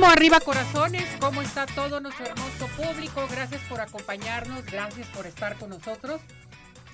Ánimo, 0.00 0.12
arriba 0.12 0.40
corazones, 0.40 1.04
¿cómo 1.20 1.42
está 1.42 1.66
todo 1.66 2.00
nuestro 2.00 2.24
hermoso 2.24 2.66
público? 2.76 3.26
Gracias 3.30 3.60
por 3.68 3.80
acompañarnos, 3.80 4.64
gracias 4.64 5.06
por 5.08 5.26
estar 5.26 5.56
con 5.56 5.70
nosotros 5.70 6.22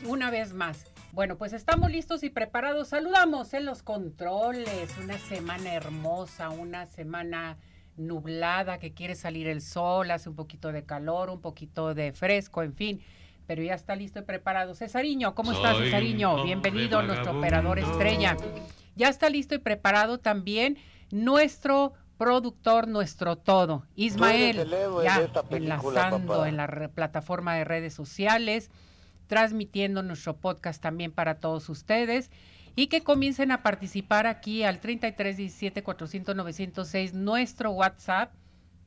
una 0.04 0.30
vez 0.30 0.52
más. 0.52 0.84
Bueno, 1.12 1.36
pues 1.36 1.52
estamos 1.52 1.90
listos 1.90 2.24
y 2.24 2.30
preparados. 2.30 2.88
Saludamos 2.88 3.54
en 3.54 3.64
los 3.64 3.82
controles, 3.82 4.92
una 5.02 5.18
semana 5.18 5.74
hermosa, 5.74 6.50
una 6.50 6.86
semana 6.86 7.58
nublada 7.96 8.78
que 8.78 8.92
quiere 8.92 9.14
salir 9.14 9.46
el 9.46 9.62
sol, 9.62 10.10
hace 10.10 10.28
un 10.28 10.34
poquito 10.34 10.72
de 10.72 10.84
calor, 10.84 11.30
un 11.30 11.40
poquito 11.40 11.94
de 11.94 12.12
fresco, 12.12 12.62
en 12.62 12.74
fin. 12.74 13.02
Pero 13.46 13.62
ya 13.62 13.74
está 13.74 13.94
listo 13.94 14.18
y 14.18 14.22
preparado. 14.22 14.74
Cesariño, 14.74 15.34
¿cómo 15.34 15.52
estás, 15.52 15.78
Cesariño? 15.78 16.42
Bienvenido, 16.42 17.02
nuestro 17.02 17.38
operador 17.38 17.78
estrella. 17.78 18.36
Ya 18.96 19.08
está 19.08 19.30
listo 19.30 19.54
y 19.54 19.58
preparado 19.58 20.18
también 20.18 20.76
nuestro 21.10 21.94
productor 22.18 22.88
nuestro 22.88 23.36
todo, 23.36 23.84
Ismael, 23.94 24.68
ya 25.04 25.28
enlazando 25.50 26.46
en 26.46 26.56
la 26.56 26.90
plataforma 26.94 27.54
de 27.54 27.64
redes 27.64 27.94
sociales, 27.94 28.70
transmitiendo 29.26 30.02
nuestro 30.02 30.36
podcast 30.36 30.82
también 30.82 31.12
para 31.12 31.40
todos 31.40 31.68
ustedes 31.68 32.30
y 32.74 32.86
que 32.88 33.02
comiencen 33.02 33.50
a 33.50 33.62
participar 33.62 34.26
aquí 34.26 34.62
al 34.62 34.80
33 34.80 35.36
17 35.36 35.82
400 35.82 36.36
906 36.36 37.14
nuestro 37.14 37.70
WhatsApp. 37.70 38.32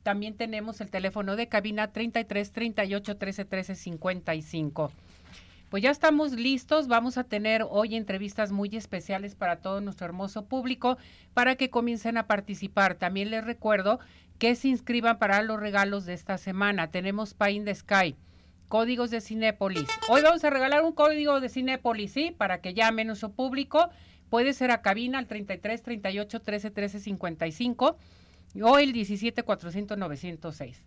También 0.02 0.36
tenemos 0.36 0.80
el 0.80 0.90
teléfono 0.90 1.36
de 1.36 1.48
cabina 1.48 1.92
33 1.92 2.52
38 2.52 3.16
13 3.16 3.44
13 3.44 3.74
55. 3.74 4.92
Pues 5.70 5.84
ya 5.84 5.92
estamos 5.92 6.32
listos, 6.32 6.88
vamos 6.88 7.16
a 7.16 7.22
tener 7.22 7.64
hoy 7.70 7.94
entrevistas 7.94 8.50
muy 8.50 8.74
especiales 8.74 9.36
para 9.36 9.60
todo 9.60 9.80
nuestro 9.80 10.04
hermoso 10.04 10.46
público 10.46 10.98
para 11.32 11.54
que 11.54 11.70
comiencen 11.70 12.18
a 12.18 12.26
participar. 12.26 12.96
También 12.96 13.30
les 13.30 13.44
recuerdo 13.44 14.00
que 14.38 14.56
se 14.56 14.66
inscriban 14.66 15.20
para 15.20 15.40
los 15.42 15.60
regalos 15.60 16.06
de 16.06 16.14
esta 16.14 16.38
semana. 16.38 16.90
Tenemos 16.90 17.34
Pain 17.34 17.64
de 17.64 17.72
Sky, 17.72 18.16
códigos 18.66 19.12
de 19.12 19.20
Cinépolis. 19.20 19.86
Hoy 20.08 20.22
vamos 20.22 20.42
a 20.42 20.50
regalar 20.50 20.82
un 20.82 20.92
código 20.92 21.40
de 21.40 21.48
Cinépolis, 21.48 22.10
¿sí? 22.10 22.34
Para 22.36 22.60
que 22.60 22.74
llame 22.74 23.04
nuestro 23.04 23.30
público. 23.30 23.90
Puede 24.28 24.54
ser 24.54 24.72
a 24.72 24.82
cabina 24.82 25.18
al 25.18 25.28
33 25.28 25.84
38 25.84 26.40
13 26.40 26.70
13 26.72 26.98
55 26.98 27.96
o 28.60 28.78
el 28.78 28.92
17 28.92 29.44
400 29.44 29.96
906. 29.96 30.84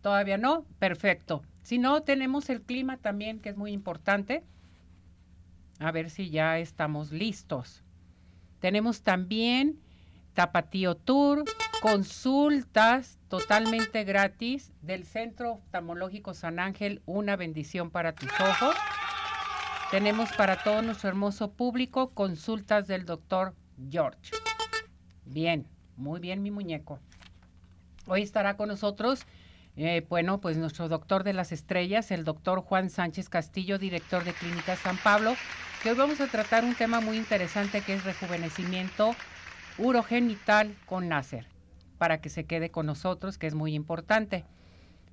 ¿Todavía 0.00 0.38
no? 0.38 0.64
Perfecto. 0.78 1.42
Si 1.62 1.78
no, 1.78 2.02
tenemos 2.02 2.48
el 2.50 2.62
clima 2.62 2.96
también, 2.96 3.40
que 3.40 3.50
es 3.50 3.56
muy 3.56 3.72
importante. 3.72 4.42
A 5.78 5.92
ver 5.92 6.10
si 6.10 6.30
ya 6.30 6.58
estamos 6.58 7.12
listos. 7.12 7.82
Tenemos 8.60 9.02
también 9.02 9.80
Tapatío 10.34 10.94
Tour, 10.94 11.44
consultas 11.82 13.18
totalmente 13.28 14.04
gratis 14.04 14.72
del 14.82 15.04
Centro 15.04 15.52
Oftalmológico 15.52 16.34
San 16.34 16.58
Ángel, 16.58 17.02
una 17.06 17.36
bendición 17.36 17.90
para 17.90 18.14
tus 18.14 18.30
ojos. 18.40 18.76
Tenemos 19.90 20.30
para 20.32 20.62
todo 20.62 20.82
nuestro 20.82 21.08
hermoso 21.08 21.52
público 21.52 22.10
consultas 22.10 22.86
del 22.86 23.04
doctor 23.04 23.54
George. 23.90 24.30
Bien, 25.24 25.66
muy 25.96 26.20
bien 26.20 26.42
mi 26.42 26.50
muñeco. 26.50 27.00
Hoy 28.06 28.22
estará 28.22 28.56
con 28.56 28.68
nosotros 28.68 29.26
eh, 29.82 30.04
bueno, 30.06 30.42
pues 30.42 30.58
nuestro 30.58 30.88
doctor 30.88 31.24
de 31.24 31.32
las 31.32 31.52
estrellas, 31.52 32.10
el 32.10 32.24
doctor 32.24 32.60
Juan 32.60 32.90
Sánchez 32.90 33.30
Castillo, 33.30 33.78
director 33.78 34.24
de 34.24 34.34
Clínica 34.34 34.76
San 34.76 34.98
Pablo, 34.98 35.34
que 35.82 35.90
hoy 35.90 35.96
vamos 35.96 36.20
a 36.20 36.26
tratar 36.26 36.64
un 36.64 36.74
tema 36.74 37.00
muy 37.00 37.16
interesante 37.16 37.80
que 37.80 37.94
es 37.94 38.04
rejuvenecimiento 38.04 39.14
urogenital 39.78 40.76
con 40.84 41.08
láser, 41.08 41.46
para 41.96 42.20
que 42.20 42.28
se 42.28 42.44
quede 42.44 42.70
con 42.70 42.84
nosotros, 42.84 43.38
que 43.38 43.46
es 43.46 43.54
muy 43.54 43.74
importante. 43.74 44.44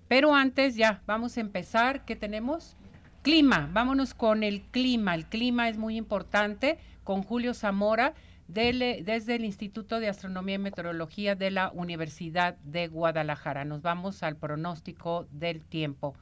Pero 0.09 0.35
antes 0.35 0.75
ya, 0.75 1.01
vamos 1.07 1.37
a 1.37 1.41
empezar, 1.41 2.03
¿qué 2.03 2.17
tenemos? 2.17 2.75
Clima, 3.21 3.69
vámonos 3.71 4.13
con 4.13 4.43
el 4.43 4.63
clima. 4.63 5.15
El 5.15 5.27
clima 5.27 5.69
es 5.69 5.77
muy 5.77 5.95
importante 5.95 6.77
con 7.05 7.23
Julio 7.23 7.53
Zamora 7.53 8.13
desde 8.47 9.35
el 9.35 9.45
Instituto 9.45 9.99
de 9.99 10.07
Astronomía 10.07 10.55
y 10.55 10.59
Meteorología 10.59 11.35
de 11.35 11.51
la 11.51 11.69
Universidad 11.71 12.55
de 12.63 12.87
Guadalajara. 12.87 13.65
Nos 13.65 13.81
vamos 13.81 14.23
al 14.23 14.37
pronóstico 14.37 15.27
del 15.31 15.65
tiempo. 15.65 16.15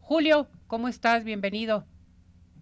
Julio, 0.00 0.48
¿cómo 0.66 0.88
estás? 0.88 1.24
Bienvenido. 1.24 1.86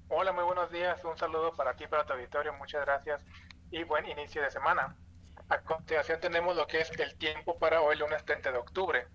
Hola, 0.08 0.32
muy 0.32 0.44
buenos 0.44 0.70
días. 0.70 1.04
Un 1.04 1.16
saludo 1.18 1.52
para 1.54 1.74
ti, 1.74 1.86
para 1.86 2.04
tu 2.04 2.12
auditorio. 2.12 2.52
Muchas 2.54 2.84
gracias 2.84 3.24
y 3.70 3.82
buen 3.84 4.06
inicio 4.08 4.40
de 4.40 4.50
semana. 4.50 4.96
A 5.48 5.60
continuación 5.62 6.20
tenemos 6.20 6.56
lo 6.56 6.66
que 6.66 6.80
es 6.80 6.90
el 6.98 7.16
tiempo 7.16 7.58
para 7.58 7.80
hoy, 7.80 7.96
lunes 7.96 8.24
30 8.24 8.52
de 8.52 8.58
octubre. 8.58 9.06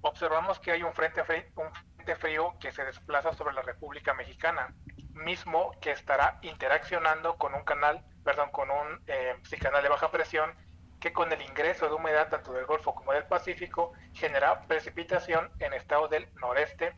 Observamos 0.00 0.58
que 0.58 0.72
hay 0.72 0.82
un 0.82 0.92
frente, 0.92 1.24
frío, 1.24 1.44
un 1.56 1.72
frente 1.96 2.16
frío 2.16 2.54
que 2.58 2.72
se 2.72 2.84
desplaza 2.84 3.32
sobre 3.32 3.54
la 3.54 3.62
República 3.62 4.14
Mexicana, 4.14 4.74
mismo 5.12 5.72
que 5.80 5.92
estará 5.92 6.38
interaccionando 6.42 7.36
con 7.36 7.54
un 7.54 7.64
canal 7.64 8.04
perdón, 8.24 8.50
con 8.50 8.70
un 8.70 9.02
eh, 9.06 9.36
de 9.50 9.88
baja 9.88 10.10
presión 10.10 10.54
que 10.98 11.12
con 11.12 11.30
el 11.30 11.42
ingreso 11.42 11.86
de 11.86 11.94
humedad 11.94 12.28
tanto 12.28 12.52
del 12.52 12.64
Golfo 12.64 12.94
como 12.94 13.12
del 13.12 13.24
Pacífico 13.24 13.92
genera 14.14 14.62
precipitación 14.62 15.50
en 15.58 15.74
estados 15.74 16.08
del 16.10 16.32
noreste, 16.36 16.96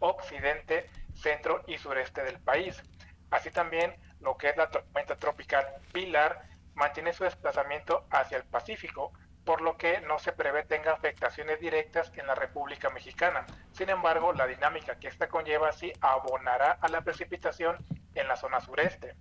occidente, 0.00 0.90
centro 1.14 1.62
y 1.66 1.78
sureste 1.78 2.22
del 2.22 2.38
país. 2.40 2.82
Así 3.30 3.50
también 3.50 3.96
lo 4.20 4.36
que 4.36 4.50
es 4.50 4.56
la 4.56 4.70
tormenta 4.70 5.16
tropical 5.16 5.66
Pilar 5.92 6.42
mantiene 6.74 7.12
su 7.12 7.24
desplazamiento 7.24 8.06
hacia 8.10 8.36
el 8.36 8.44
Pacífico, 8.44 9.12
por 9.46 9.62
lo 9.62 9.76
que 9.76 10.00
no 10.02 10.18
se 10.18 10.32
prevé 10.32 10.64
tenga 10.64 10.92
afectaciones 10.92 11.60
directas 11.60 12.12
en 12.16 12.26
la 12.26 12.34
República 12.34 12.90
Mexicana. 12.90 13.46
Sin 13.72 13.88
embargo, 13.88 14.32
la 14.32 14.46
dinámica 14.46 14.98
que 14.98 15.08
esta 15.08 15.28
conlleva 15.28 15.72
sí 15.72 15.92
abonará 16.00 16.72
a 16.80 16.88
la 16.88 17.00
precipitación 17.00 17.76
en 18.14 18.28
la 18.28 18.36
zona 18.36 18.60
sureste. 18.60 19.14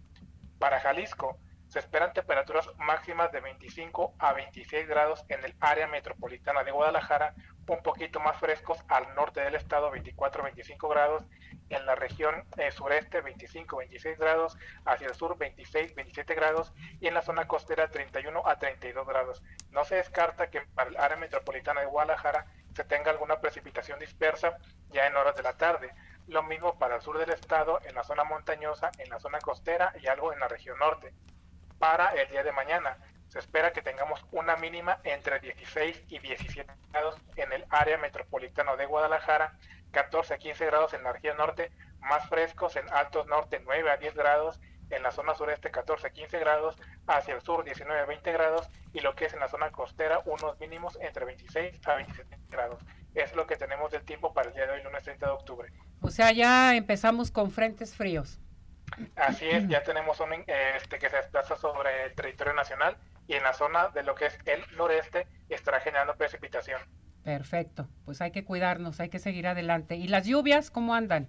Para 0.59 0.79
Jalisco, 0.79 1.37
se 1.67 1.79
esperan 1.79 2.13
temperaturas 2.13 2.69
máximas 2.77 3.31
de 3.31 3.41
25 3.41 4.13
a 4.19 4.33
26 4.33 4.87
grados 4.87 5.25
en 5.29 5.43
el 5.43 5.55
área 5.59 5.87
metropolitana 5.87 6.63
de 6.63 6.71
Guadalajara, 6.71 7.33
un 7.67 7.81
poquito 7.81 8.19
más 8.19 8.37
frescos 8.37 8.77
al 8.87 9.13
norte 9.15 9.41
del 9.41 9.55
estado, 9.55 9.91
24-25 9.91 10.89
grados, 10.89 11.23
en 11.69 11.85
la 11.85 11.95
región 11.95 12.45
eh, 12.57 12.71
sureste 12.71 13.23
25-26 13.23 14.17
grados, 14.17 14.57
hacia 14.85 15.07
el 15.07 15.15
sur 15.15 15.37
26-27 15.37 16.35
grados 16.35 16.73
y 17.01 17.07
en 17.07 17.15
la 17.15 17.21
zona 17.21 17.47
costera 17.47 17.89
31 17.89 18.47
a 18.47 18.59
32 18.59 19.07
grados. 19.07 19.43
No 19.71 19.83
se 19.83 19.95
descarta 19.95 20.49
que 20.49 20.61
para 20.61 20.89
el 20.91 20.97
área 20.97 21.17
metropolitana 21.17 21.81
de 21.81 21.87
Guadalajara 21.87 22.45
se 22.75 22.83
tenga 22.83 23.09
alguna 23.09 23.39
precipitación 23.39 23.99
dispersa 23.99 24.57
ya 24.91 25.07
en 25.07 25.15
horas 25.15 25.35
de 25.35 25.43
la 25.43 25.57
tarde. 25.57 25.91
Lo 26.27 26.41
mismo 26.43 26.77
para 26.79 26.95
el 26.95 27.01
sur 27.01 27.17
del 27.19 27.31
estado, 27.31 27.79
en 27.83 27.95
la 27.95 28.03
zona 28.03 28.23
montañosa, 28.23 28.91
en 28.97 29.09
la 29.09 29.19
zona 29.19 29.39
costera 29.39 29.93
y 30.01 30.07
algo 30.07 30.33
en 30.33 30.39
la 30.39 30.47
región 30.47 30.77
norte. 30.79 31.13
Para 31.77 32.13
el 32.15 32.29
día 32.29 32.43
de 32.43 32.51
mañana, 32.51 32.97
se 33.27 33.39
espera 33.39 33.73
que 33.73 33.81
tengamos 33.81 34.25
una 34.31 34.55
mínima 34.55 34.99
entre 35.03 35.39
16 35.39 36.03
y 36.07 36.19
17 36.19 36.71
grados 36.91 37.15
en 37.35 37.51
el 37.53 37.65
área 37.69 37.97
metropolitana 37.97 38.75
de 38.75 38.85
Guadalajara, 38.85 39.57
14 39.91 40.33
a 40.33 40.37
15 40.37 40.65
grados 40.65 40.93
en 40.93 41.03
la 41.03 41.13
región 41.13 41.37
norte, 41.37 41.71
más 41.99 42.27
frescos 42.27 42.75
en 42.75 42.91
altos 42.91 43.27
norte 43.27 43.61
9 43.63 43.91
a 43.91 43.97
10 43.97 44.15
grados, 44.15 44.59
en 44.89 45.03
la 45.03 45.11
zona 45.11 45.35
sureste 45.35 45.71
14 45.71 46.07
a 46.07 46.09
15 46.11 46.39
grados, 46.39 46.77
hacia 47.07 47.35
el 47.35 47.41
sur 47.41 47.63
19 47.63 48.01
a 48.01 48.05
20 48.05 48.31
grados 48.31 48.69
y 48.93 48.99
lo 48.99 49.15
que 49.15 49.25
es 49.25 49.33
en 49.33 49.39
la 49.39 49.47
zona 49.47 49.71
costera 49.71 50.21
unos 50.25 50.59
mínimos 50.59 50.97
entre 51.01 51.25
26 51.25 51.87
a 51.87 51.95
27 51.95 52.37
grados. 52.49 52.81
Es 53.13 53.35
lo 53.35 53.47
que 53.47 53.55
tenemos 53.55 53.91
del 53.91 54.03
tiempo 54.05 54.33
para 54.33 54.49
el 54.49 54.55
día 54.55 54.65
de 54.65 54.73
hoy, 54.73 54.83
lunes 54.83 55.03
30 55.03 55.25
de 55.25 55.31
octubre. 55.31 55.71
O 56.05 56.11
sea, 56.11 56.31
ya 56.31 56.75
empezamos 56.75 57.31
con 57.31 57.49
frentes 57.49 57.95
fríos. 57.95 58.39
Así 59.15 59.45
es, 59.49 59.67
ya 59.67 59.83
tenemos 59.83 60.19
un 60.19 60.33
este, 60.45 60.99
que 60.99 61.09
se 61.09 61.17
desplaza 61.17 61.55
sobre 61.55 62.05
el 62.05 62.13
territorio 62.13 62.53
nacional 62.53 62.95
y 63.27 63.33
en 63.33 63.41
la 63.41 63.53
zona 63.53 63.89
de 63.89 64.03
lo 64.03 64.13
que 64.13 64.27
es 64.27 64.37
el 64.45 64.61
noreste 64.77 65.27
estará 65.49 65.79
generando 65.79 66.15
precipitación. 66.15 66.79
Perfecto, 67.23 67.89
pues 68.05 68.21
hay 68.21 68.29
que 68.29 68.45
cuidarnos, 68.45 68.99
hay 68.99 69.09
que 69.09 69.17
seguir 69.17 69.47
adelante. 69.47 69.95
¿Y 69.95 70.07
las 70.07 70.27
lluvias 70.27 70.69
cómo 70.69 70.93
andan? 70.93 71.27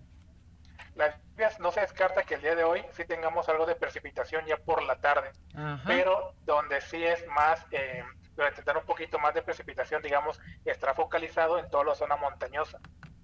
Las 0.94 1.16
lluvias 1.30 1.58
no 1.58 1.72
se 1.72 1.80
descarta 1.80 2.24
que 2.24 2.34
el 2.34 2.42
día 2.42 2.54
de 2.54 2.64
hoy 2.64 2.82
sí 2.92 3.06
tengamos 3.06 3.48
algo 3.48 3.64
de 3.64 3.76
precipitación 3.76 4.44
ya 4.44 4.58
por 4.58 4.82
la 4.82 4.96
tarde, 4.96 5.30
pero 5.86 6.34
donde 6.44 6.82
sí 6.82 7.02
es 7.02 7.26
más, 7.28 7.64
eh, 7.70 8.04
tener 8.36 8.76
un 8.76 8.84
poquito 8.84 9.18
más 9.18 9.32
de 9.32 9.40
precipitación, 9.40 10.02
digamos, 10.02 10.38
está 10.66 10.92
focalizado 10.92 11.58
en 11.58 11.68
toda 11.70 11.84
la 11.84 11.94
zona 11.94 12.16
montañosa. 12.16 12.78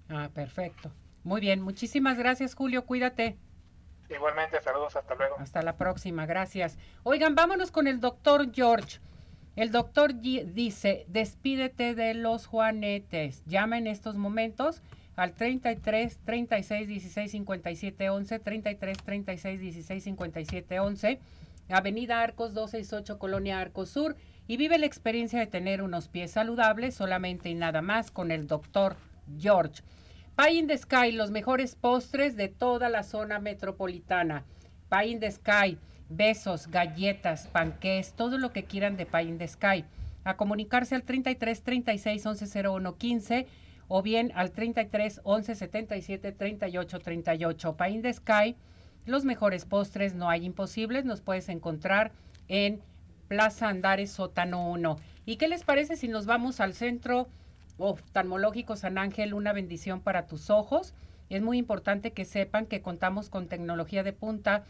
Ah, 0.09 0.29
perfecto. 0.33 0.91
Muy 1.23 1.41
bien, 1.41 1.61
muchísimas 1.61 2.17
gracias 2.17 2.55
Julio, 2.55 2.85
cuídate. 2.85 3.37
Igualmente, 4.09 4.61
saludos, 4.61 4.95
hasta 4.95 5.15
luego. 5.15 5.37
Hasta 5.39 5.61
la 5.61 5.77
próxima, 5.77 6.25
gracias. 6.25 6.77
Oigan, 7.03 7.35
vámonos 7.35 7.71
con 7.71 7.87
el 7.87 7.99
doctor 7.99 8.53
George. 8.53 8.99
El 9.55 9.71
doctor 9.71 10.13
dice, 10.19 11.05
despídete 11.07 11.93
de 11.93 12.13
los 12.15 12.47
juanetes. 12.47 13.43
Llama 13.45 13.77
en 13.77 13.87
estos 13.87 14.15
momentos 14.15 14.81
al 15.15 15.33
33 15.33 16.17
36 16.25 16.87
16 16.87 17.31
57 17.31 18.09
11, 18.09 18.39
33 18.39 18.97
36 18.97 19.59
16 19.59 20.03
57 20.03 20.79
11, 20.79 21.19
Avenida 21.69 22.21
Arcos 22.21 22.53
268, 22.53 23.19
Colonia 23.19 23.59
Arcos 23.59 23.89
Sur, 23.89 24.15
y 24.47 24.57
vive 24.57 24.79
la 24.79 24.87
experiencia 24.87 25.39
de 25.39 25.47
tener 25.47 25.81
unos 25.81 26.07
pies 26.07 26.31
saludables 26.31 26.95
solamente 26.95 27.49
y 27.49 27.55
nada 27.55 27.81
más 27.81 28.09
con 28.09 28.31
el 28.31 28.47
doctor 28.47 28.95
George. 29.39 29.83
Pie 30.35 30.57
in 30.57 30.65
the 30.65 30.75
Sky, 30.75 31.11
los 31.11 31.29
mejores 31.29 31.75
postres 31.75 32.35
de 32.35 32.47
toda 32.47 32.89
la 32.89 33.03
zona 33.03 33.37
metropolitana. 33.37 34.45
Pie 34.89 35.11
in 35.11 35.19
the 35.19 35.29
Sky, 35.29 35.77
besos, 36.09 36.67
galletas, 36.71 37.47
panqués, 37.49 38.13
todo 38.13 38.39
lo 38.39 38.51
que 38.51 38.63
quieran 38.63 38.97
de 38.97 39.05
Pie 39.05 39.29
in 39.29 39.37
the 39.37 39.47
Sky. 39.47 39.85
A 40.23 40.35
comunicarse 40.35 40.95
al 40.95 41.03
33 41.03 41.61
36 41.61 42.25
11 42.25 42.67
01 42.67 42.97
15 42.97 43.47
o 43.87 44.01
bien 44.01 44.31
al 44.33 44.49
33 44.49 45.21
11 45.23 45.53
77 45.53 46.31
38 46.31 46.99
38. 46.99 47.77
Pie 47.77 47.89
in 47.91 48.01
the 48.01 48.13
Sky, 48.13 48.55
los 49.05 49.25
mejores 49.25 49.65
postres, 49.65 50.15
no 50.15 50.31
hay 50.31 50.45
imposibles, 50.45 51.05
nos 51.05 51.21
puedes 51.21 51.47
encontrar 51.47 52.11
en 52.47 52.81
Plaza 53.27 53.69
Andares 53.69 54.09
Sótano 54.09 54.67
1. 54.71 54.97
¿Y 55.27 55.35
qué 55.35 55.47
les 55.47 55.63
parece 55.63 55.95
si 55.95 56.07
nos 56.07 56.25
vamos 56.25 56.59
al 56.59 56.73
centro? 56.73 57.27
Oftalmológico 57.77 58.75
San 58.75 58.97
Ángel, 58.97 59.33
una 59.33 59.53
bendición 59.53 60.01
para 60.01 60.27
tus 60.27 60.49
ojos. 60.49 60.93
Es 61.29 61.41
muy 61.41 61.57
importante 61.57 62.11
que 62.11 62.25
sepan 62.25 62.65
que 62.65 62.81
contamos 62.81 63.29
con 63.29 63.47
tecnología 63.47 64.03
de 64.03 64.13
punta 64.13 64.63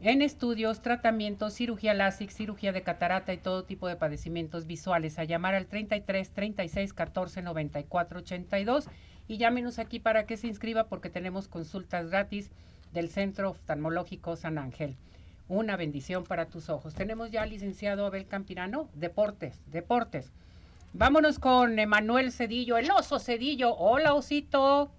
en 0.00 0.20
estudios, 0.20 0.82
tratamientos, 0.82 1.54
cirugía 1.54 1.94
láser, 1.94 2.30
cirugía 2.30 2.72
de 2.72 2.82
catarata 2.82 3.32
y 3.32 3.38
todo 3.38 3.64
tipo 3.64 3.86
de 3.86 3.94
padecimientos 3.94 4.66
visuales. 4.66 5.18
A 5.18 5.24
llamar 5.24 5.54
al 5.54 5.66
33 5.66 6.30
36 6.30 6.92
14 6.92 7.42
94 7.42 8.18
82 8.18 8.88
y 9.28 9.36
llámenos 9.36 9.78
aquí 9.78 10.00
para 10.00 10.26
que 10.26 10.36
se 10.36 10.48
inscriba 10.48 10.88
porque 10.88 11.08
tenemos 11.08 11.46
consultas 11.46 12.10
gratis 12.10 12.50
del 12.92 13.10
Centro 13.10 13.50
Oftalmológico 13.50 14.34
San 14.34 14.58
Ángel. 14.58 14.96
Una 15.48 15.76
bendición 15.76 16.24
para 16.24 16.46
tus 16.46 16.68
ojos. 16.68 16.94
Tenemos 16.94 17.30
ya 17.30 17.42
al 17.42 17.50
licenciado 17.50 18.06
Abel 18.06 18.26
Campirano, 18.26 18.88
Deportes, 18.94 19.60
Deportes. 19.70 20.32
Vámonos 20.94 21.38
con 21.38 21.78
Emanuel 21.78 22.32
Cedillo, 22.32 22.76
el 22.76 22.90
oso 22.90 23.18
Cedillo. 23.18 23.74
Hola, 23.74 24.12
osito. 24.12 24.92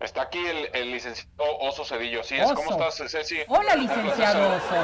Está 0.00 0.22
aquí 0.22 0.38
el, 0.72 0.90
licenciado 0.90 1.58
Oso 1.60 1.84
Cedillo. 1.84 2.24
Sí, 2.24 2.34
es. 2.34 2.50
¿Cómo 2.52 2.70
estás, 2.70 3.12
Ceci? 3.12 3.36
Hola, 3.48 3.76
licenciado 3.76 4.56
Oso. 4.56 4.74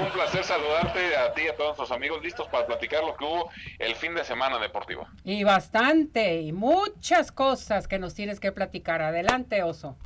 Un, 0.00 0.10
placer 0.10 0.44
saludarte 0.44 1.16
a 1.16 1.32
ti 1.32 1.42
y 1.42 1.48
a 1.48 1.54
todos 1.54 1.78
nuestros 1.78 1.92
amigos 1.92 2.20
listos 2.20 2.48
para 2.48 2.66
platicar 2.66 3.04
lo 3.04 3.16
que 3.16 3.24
hubo 3.24 3.48
el 3.78 3.94
fin 3.94 4.14
de 4.14 4.24
semana 4.24 4.58
deportivo. 4.58 5.06
Y 5.24 5.44
bastante, 5.44 6.42
y 6.42 6.52
muchas 6.52 7.30
cosas 7.32 7.86
que 7.86 7.98
nos 7.98 8.14
tienes 8.14 8.40
que 8.40 8.52
platicar. 8.52 9.02
Adelante, 9.02 9.62
Oso. 9.62 9.96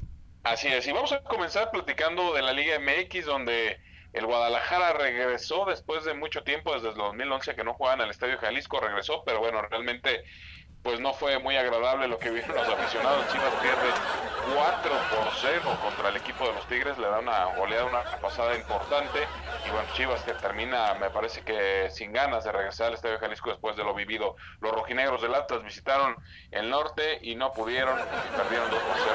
Así 0.43 0.69
es, 0.69 0.87
y 0.87 0.93
vamos 0.93 1.13
a 1.13 1.23
comenzar 1.23 1.71
platicando 1.71 2.35
de 2.35 2.43
la 2.43 2.53
Liga 2.53 2.79
MX, 2.79 3.25
donde 3.25 3.81
el 4.15 4.27
Guadalajara 4.27 4.93
regresó 4.93 5.65
después 5.67 6.05
de 6.05 6.15
mucho 6.15 6.45
tiempo, 6.45 6.73
desde 6.73 6.91
el 6.91 6.95
2011 6.95 7.57
que 7.57 7.65
no 7.65 7.75
jugaban 7.75 8.01
el 8.01 8.11
Estadio 8.11 8.39
Jalisco, 8.39 8.79
regresó, 8.79 9.25
pero 9.27 9.41
bueno, 9.41 9.61
realmente 9.63 10.25
pues 10.85 11.01
no 11.01 11.15
fue 11.15 11.39
muy 11.39 11.57
agradable 11.57 12.07
lo 12.07 12.19
que 12.19 12.31
vieron 12.31 12.55
los 12.55 12.69
aficionados. 12.69 13.27
Chivas 13.33 13.55
pierde 13.63 13.89
4 14.55 14.91
por 15.17 15.33
0 15.35 15.79
contra 15.83 16.11
el 16.11 16.17
equipo 16.17 16.47
de 16.47 16.53
los 16.53 16.69
Tigres, 16.69 16.99
le 16.99 17.09
da 17.09 17.21
una 17.21 17.47
goleada, 17.57 17.87
una 17.87 18.03
pasada 18.21 18.55
importante. 18.55 19.27
Y 19.67 19.71
bueno, 19.71 19.89
Chivas 19.95 20.23
que 20.25 20.35
termina, 20.35 20.93
me 21.01 21.09
parece 21.09 21.41
que 21.41 21.89
sin 21.91 22.13
ganas 22.13 22.45
de 22.45 22.53
regresar 22.53 22.89
al 22.89 22.95
Estadio 22.95 23.19
Jalisco 23.19 23.49
después 23.49 23.77
de 23.77 23.83
lo 23.83 23.95
vivido. 23.95 24.37
Los 24.61 24.73
rojinegros 24.73 25.23
del 25.23 25.35
Atlas 25.35 25.65
visitaron 25.65 26.17
el 26.51 26.69
norte 26.69 27.19
y 27.23 27.35
no 27.35 27.51
pudieron, 27.55 27.99
perdieron 28.37 28.71
2 28.71 28.79
por 28.79 28.97
0 28.97 29.15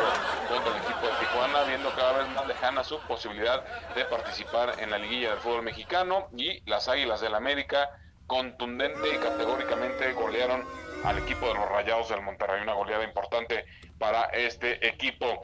contra 0.49 0.75
el 0.75 0.81
equipo 0.81 1.05
de 1.05 1.13
Tijuana, 1.19 1.63
viendo 1.65 1.91
cada 1.91 2.13
vez 2.13 2.29
más 2.29 2.47
lejana 2.47 2.83
su 2.83 2.99
posibilidad 3.01 3.63
de 3.93 4.05
participar 4.05 4.73
en 4.79 4.89
la 4.89 4.97
liguilla 4.97 5.29
del 5.29 5.39
fútbol 5.39 5.61
mexicano. 5.61 6.29
Y 6.35 6.67
las 6.67 6.87
Águilas 6.87 7.21
del 7.21 7.35
América 7.35 7.91
contundente 8.25 9.07
y 9.13 9.17
categóricamente 9.17 10.13
golearon 10.13 10.65
al 11.03 11.17
equipo 11.17 11.47
de 11.47 11.53
los 11.55 11.69
Rayados 11.69 12.09
del 12.09 12.21
Monterrey. 12.21 12.61
Una 12.61 12.73
goleada 12.73 13.03
importante 13.03 13.65
para 13.97 14.25
este 14.25 14.85
equipo. 14.87 15.41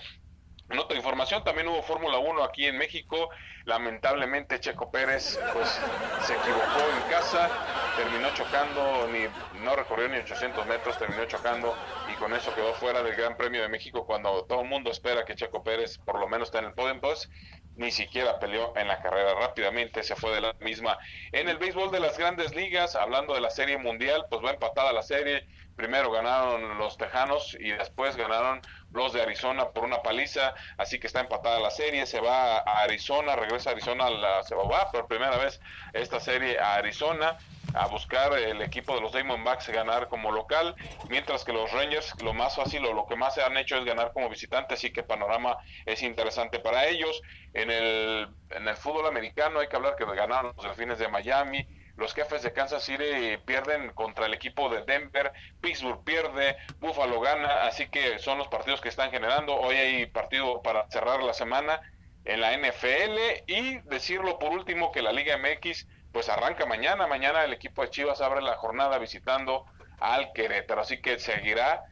En 0.69 0.79
otra 0.79 0.97
información, 0.97 1.43
también 1.43 1.67
hubo 1.67 1.83
Fórmula 1.83 2.17
1 2.17 2.43
aquí 2.43 2.65
en 2.65 2.77
México. 2.77 3.29
Lamentablemente 3.65 4.59
Checo 4.59 4.89
Pérez 4.89 5.39
pues 5.53 5.79
se 6.21 6.33
equivocó 6.33 6.79
en 6.91 7.11
casa, 7.11 7.49
terminó 7.95 8.33
chocando, 8.33 9.07
ni 9.11 9.27
no 9.63 9.75
recorrió 9.75 10.09
ni 10.09 10.17
800 10.17 10.65
metros, 10.65 10.97
terminó 10.97 11.25
chocando 11.25 11.75
y 12.11 12.15
con 12.15 12.33
eso 12.33 12.53
quedó 12.55 12.73
fuera 12.73 13.03
del 13.03 13.15
Gran 13.15 13.37
Premio 13.37 13.61
de 13.61 13.69
México 13.69 14.05
cuando 14.07 14.45
todo 14.45 14.61
el 14.61 14.67
mundo 14.67 14.89
espera 14.89 15.23
que 15.23 15.35
Checo 15.35 15.63
Pérez 15.63 15.99
por 15.99 16.19
lo 16.19 16.27
menos 16.27 16.47
esté 16.47 16.59
en 16.59 16.65
el 16.65 16.73
podio. 16.73 16.99
Pues 16.99 17.29
ni 17.75 17.91
siquiera 17.91 18.39
peleó 18.39 18.73
en 18.75 18.87
la 18.87 19.01
carrera 19.01 19.33
rápidamente, 19.35 20.03
se 20.03 20.15
fue 20.15 20.33
de 20.33 20.41
la 20.41 20.53
misma. 20.59 20.97
En 21.31 21.49
el 21.49 21.57
béisbol 21.57 21.91
de 21.91 21.99
las 21.99 22.17
grandes 22.17 22.55
ligas, 22.55 22.95
hablando 22.95 23.33
de 23.33 23.41
la 23.41 23.49
serie 23.49 23.77
mundial, 23.77 24.25
pues 24.29 24.43
va 24.43 24.51
empatada 24.51 24.93
la 24.93 25.03
serie. 25.03 25.45
Primero 25.75 26.09
ganaron 26.09 26.77
los 26.77 26.97
Tejanos 26.97 27.57
y 27.59 27.71
después 27.71 28.15
ganaron 28.15 28.61
los 28.91 29.11
de 29.11 29.21
Arizona 29.21 29.69
por 29.71 29.83
una 29.83 30.01
paliza, 30.01 30.53
así 30.77 30.99
que 30.99 31.07
está 31.07 31.19
empatada 31.19 31.59
la 31.59 31.69
serie, 31.69 32.05
se 32.05 32.21
va 32.21 32.59
a 32.59 32.83
Arizona, 32.83 33.35
regresa 33.35 33.71
a 33.71 33.73
Arizona, 33.73 34.09
la, 34.09 34.43
se 34.43 34.55
va 34.55 34.89
por 34.91 35.07
primera 35.07 35.37
vez 35.37 35.59
esta 35.91 36.21
serie 36.21 36.57
a 36.57 36.75
Arizona 36.75 37.37
a 37.75 37.87
buscar 37.87 38.33
el 38.37 38.61
equipo 38.61 38.95
de 38.95 39.01
los 39.01 39.11
Diamondbacks 39.11 39.69
ganar 39.69 40.07
como 40.07 40.31
local, 40.31 40.75
mientras 41.09 41.43
que 41.43 41.53
los 41.53 41.71
Rangers 41.71 42.13
lo 42.23 42.33
más 42.33 42.55
fácil 42.55 42.85
o 42.85 42.93
lo 42.93 43.05
que 43.05 43.15
más 43.15 43.35
se 43.35 43.43
han 43.43 43.57
hecho 43.57 43.77
es 43.77 43.85
ganar 43.85 44.13
como 44.13 44.29
visitante, 44.29 44.73
así 44.73 44.91
que 44.91 45.03
panorama 45.03 45.57
es 45.85 46.01
interesante 46.01 46.59
para 46.59 46.85
ellos. 46.87 47.21
En 47.53 47.69
el, 47.69 48.27
en 48.51 48.67
el 48.67 48.75
fútbol 48.75 49.07
americano 49.07 49.59
hay 49.59 49.67
que 49.67 49.75
hablar 49.75 49.95
que 49.95 50.05
ganaron 50.05 50.53
los 50.55 50.65
Delfines 50.65 50.99
de 50.99 51.07
Miami, 51.07 51.67
los 51.97 52.13
jefes 52.13 52.41
de 52.41 52.51
Kansas 52.51 52.83
City 52.83 53.37
pierden 53.45 53.91
contra 53.93 54.25
el 54.25 54.33
equipo 54.33 54.69
de 54.69 54.83
Denver, 54.83 55.31
Pittsburgh 55.61 56.03
pierde, 56.03 56.57
Buffalo 56.79 57.21
gana, 57.21 57.63
así 57.63 57.87
que 57.87 58.19
son 58.19 58.37
los 58.37 58.49
partidos 58.49 58.81
que 58.81 58.89
están 58.89 59.11
generando. 59.11 59.55
Hoy 59.55 59.75
hay 59.75 60.05
partido 60.07 60.61
para 60.61 60.89
cerrar 60.89 61.23
la 61.23 61.33
semana 61.33 61.81
en 62.25 62.41
la 62.41 62.57
NFL 62.57 63.43
y 63.47 63.79
decirlo 63.85 64.39
por 64.39 64.51
último 64.51 64.91
que 64.91 65.01
la 65.01 65.13
Liga 65.13 65.37
MX 65.37 65.87
pues 66.15 66.29
arranca 66.29 66.65
mañana. 66.65 67.07
Mañana 67.07 67.43
el 67.43 67.51
equipo 67.51 67.81
de 67.81 67.89
Chivas 67.89 68.21
abre 68.21 68.41
la 68.41 68.55
jornada 68.55 68.97
visitando 68.99 69.65
al 69.99 70.31
Querétaro, 70.31 70.79
así 70.79 71.01
que 71.01 71.19
seguirá 71.19 71.83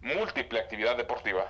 múltiple 0.00 0.58
actividad 0.58 0.96
deportiva. 0.96 1.46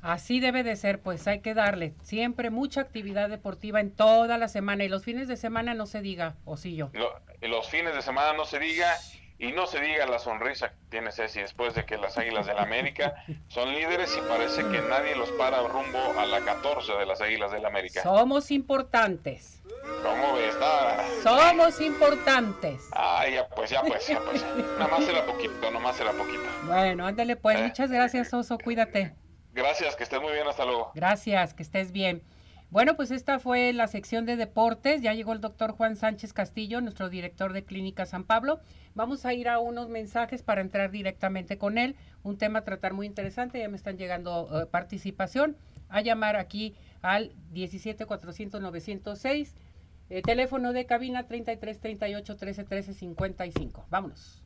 Así 0.00 0.40
debe 0.40 0.62
de 0.62 0.74
ser, 0.76 1.02
pues 1.02 1.28
hay 1.28 1.40
que 1.40 1.52
darle 1.52 1.92
siempre 2.00 2.48
mucha 2.48 2.80
actividad 2.80 3.28
deportiva 3.28 3.78
en 3.80 3.90
toda 3.90 4.38
la 4.38 4.48
semana 4.48 4.84
y 4.84 4.88
los 4.88 5.04
fines 5.04 5.28
de 5.28 5.36
semana 5.36 5.74
no 5.74 5.84
se 5.84 6.00
diga, 6.00 6.36
o 6.46 6.56
sí 6.56 6.76
yo. 6.76 6.90
los 7.42 7.68
fines 7.68 7.94
de 7.94 8.00
semana 8.00 8.32
no 8.32 8.46
se 8.46 8.58
diga 8.58 8.96
y 9.38 9.52
no 9.52 9.66
se 9.66 9.80
diga 9.80 10.06
la 10.06 10.18
sonrisa 10.18 10.70
que 10.70 10.76
tiene 10.88 11.12
Ceci 11.12 11.40
después 11.40 11.74
de 11.74 11.84
que 11.84 11.98
las 11.98 12.16
Águilas 12.16 12.46
del 12.46 12.56
la 12.56 12.62
América 12.62 13.14
son 13.48 13.72
líderes 13.72 14.16
y 14.16 14.20
parece 14.28 14.62
que 14.68 14.80
nadie 14.80 15.14
los 15.14 15.30
para 15.32 15.60
rumbo 15.62 15.98
a 16.18 16.24
la 16.24 16.40
14 16.40 16.92
de 16.94 17.06
las 17.06 17.20
Águilas 17.20 17.52
del 17.52 17.62
la 17.62 17.68
América. 17.68 18.02
Somos 18.02 18.50
importantes. 18.50 19.62
¿Cómo 20.02 20.34
ves? 20.34 20.56
Somos 21.22 21.80
importantes. 21.80 22.88
Ah, 22.92 23.24
ya 23.28 23.46
pues, 23.48 23.70
ya 23.70 23.82
pues, 23.82 24.06
ya 24.06 24.20
pues. 24.20 24.44
Nada 24.78 24.88
más 24.88 25.04
será 25.04 25.24
poquito, 25.26 25.54
nada 25.60 25.80
más 25.80 25.96
será 25.96 26.12
poquito. 26.12 26.44
Bueno, 26.64 27.06
ándale 27.06 27.36
pues. 27.36 27.58
Eh. 27.58 27.62
Muchas 27.64 27.90
gracias, 27.90 28.32
Oso. 28.32 28.58
Cuídate. 28.58 29.14
Gracias, 29.52 29.96
que 29.96 30.04
estés 30.04 30.20
muy 30.20 30.32
bien. 30.32 30.46
Hasta 30.46 30.64
luego. 30.64 30.92
Gracias, 30.94 31.54
que 31.54 31.62
estés 31.62 31.92
bien. 31.92 32.22
Bueno, 32.70 32.96
pues 32.96 33.12
esta 33.12 33.38
fue 33.38 33.72
la 33.72 33.86
sección 33.86 34.26
de 34.26 34.36
deportes. 34.36 35.00
Ya 35.00 35.14
llegó 35.14 35.32
el 35.32 35.40
doctor 35.40 35.72
Juan 35.72 35.96
Sánchez 35.96 36.32
Castillo, 36.32 36.80
nuestro 36.80 37.08
director 37.08 37.52
de 37.52 37.64
Clínica 37.64 38.06
San 38.06 38.24
Pablo. 38.24 38.60
Vamos 38.94 39.24
a 39.24 39.34
ir 39.34 39.48
a 39.48 39.60
unos 39.60 39.88
mensajes 39.88 40.42
para 40.42 40.60
entrar 40.60 40.90
directamente 40.90 41.58
con 41.58 41.78
él. 41.78 41.94
Un 42.24 42.38
tema 42.38 42.60
a 42.60 42.64
tratar 42.64 42.92
muy 42.92 43.06
interesante. 43.06 43.60
Ya 43.60 43.68
me 43.68 43.76
están 43.76 43.98
llegando 43.98 44.48
eh, 44.52 44.66
participación. 44.66 45.56
A 45.88 46.00
llamar 46.00 46.34
aquí 46.34 46.74
al 47.02 47.32
17 47.52 48.06
400 48.06 48.60
906 48.60 49.54
eh, 50.08 50.22
teléfono 50.22 50.72
de 50.72 50.86
cabina 50.86 51.26
33 51.26 51.80
38 51.80 52.36
13 52.36 52.64
13 52.64 52.94
55. 52.94 53.86
Vámonos. 53.90 54.45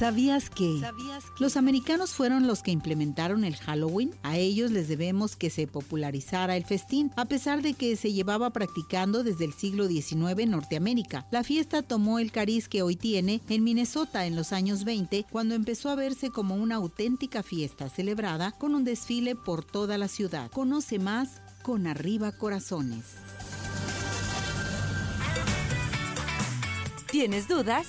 ¿Sabías 0.00 0.48
que? 0.48 0.80
Los 1.38 1.58
americanos 1.58 2.14
fueron 2.14 2.46
los 2.46 2.62
que 2.62 2.70
implementaron 2.70 3.44
el 3.44 3.56
Halloween. 3.56 4.14
A 4.22 4.38
ellos 4.38 4.70
les 4.70 4.88
debemos 4.88 5.36
que 5.36 5.50
se 5.50 5.66
popularizara 5.66 6.56
el 6.56 6.64
festín, 6.64 7.12
a 7.16 7.26
pesar 7.26 7.60
de 7.60 7.74
que 7.74 7.94
se 7.96 8.10
llevaba 8.10 8.48
practicando 8.48 9.22
desde 9.22 9.44
el 9.44 9.52
siglo 9.52 9.88
XIX 9.88 10.38
en 10.38 10.52
Norteamérica. 10.52 11.26
La 11.30 11.44
fiesta 11.44 11.82
tomó 11.82 12.18
el 12.18 12.32
cariz 12.32 12.66
que 12.66 12.80
hoy 12.80 12.96
tiene 12.96 13.42
en 13.50 13.62
Minnesota 13.62 14.24
en 14.24 14.36
los 14.36 14.54
años 14.54 14.84
20, 14.84 15.26
cuando 15.30 15.54
empezó 15.54 15.90
a 15.90 15.96
verse 15.96 16.30
como 16.30 16.54
una 16.54 16.76
auténtica 16.76 17.42
fiesta 17.42 17.90
celebrada 17.90 18.52
con 18.52 18.74
un 18.74 18.84
desfile 18.84 19.36
por 19.36 19.66
toda 19.66 19.98
la 19.98 20.08
ciudad. 20.08 20.50
Conoce 20.50 20.98
más 20.98 21.42
con 21.60 21.86
Arriba 21.86 22.32
Corazones. 22.32 23.04
¿Tienes 27.10 27.48
dudas? 27.48 27.88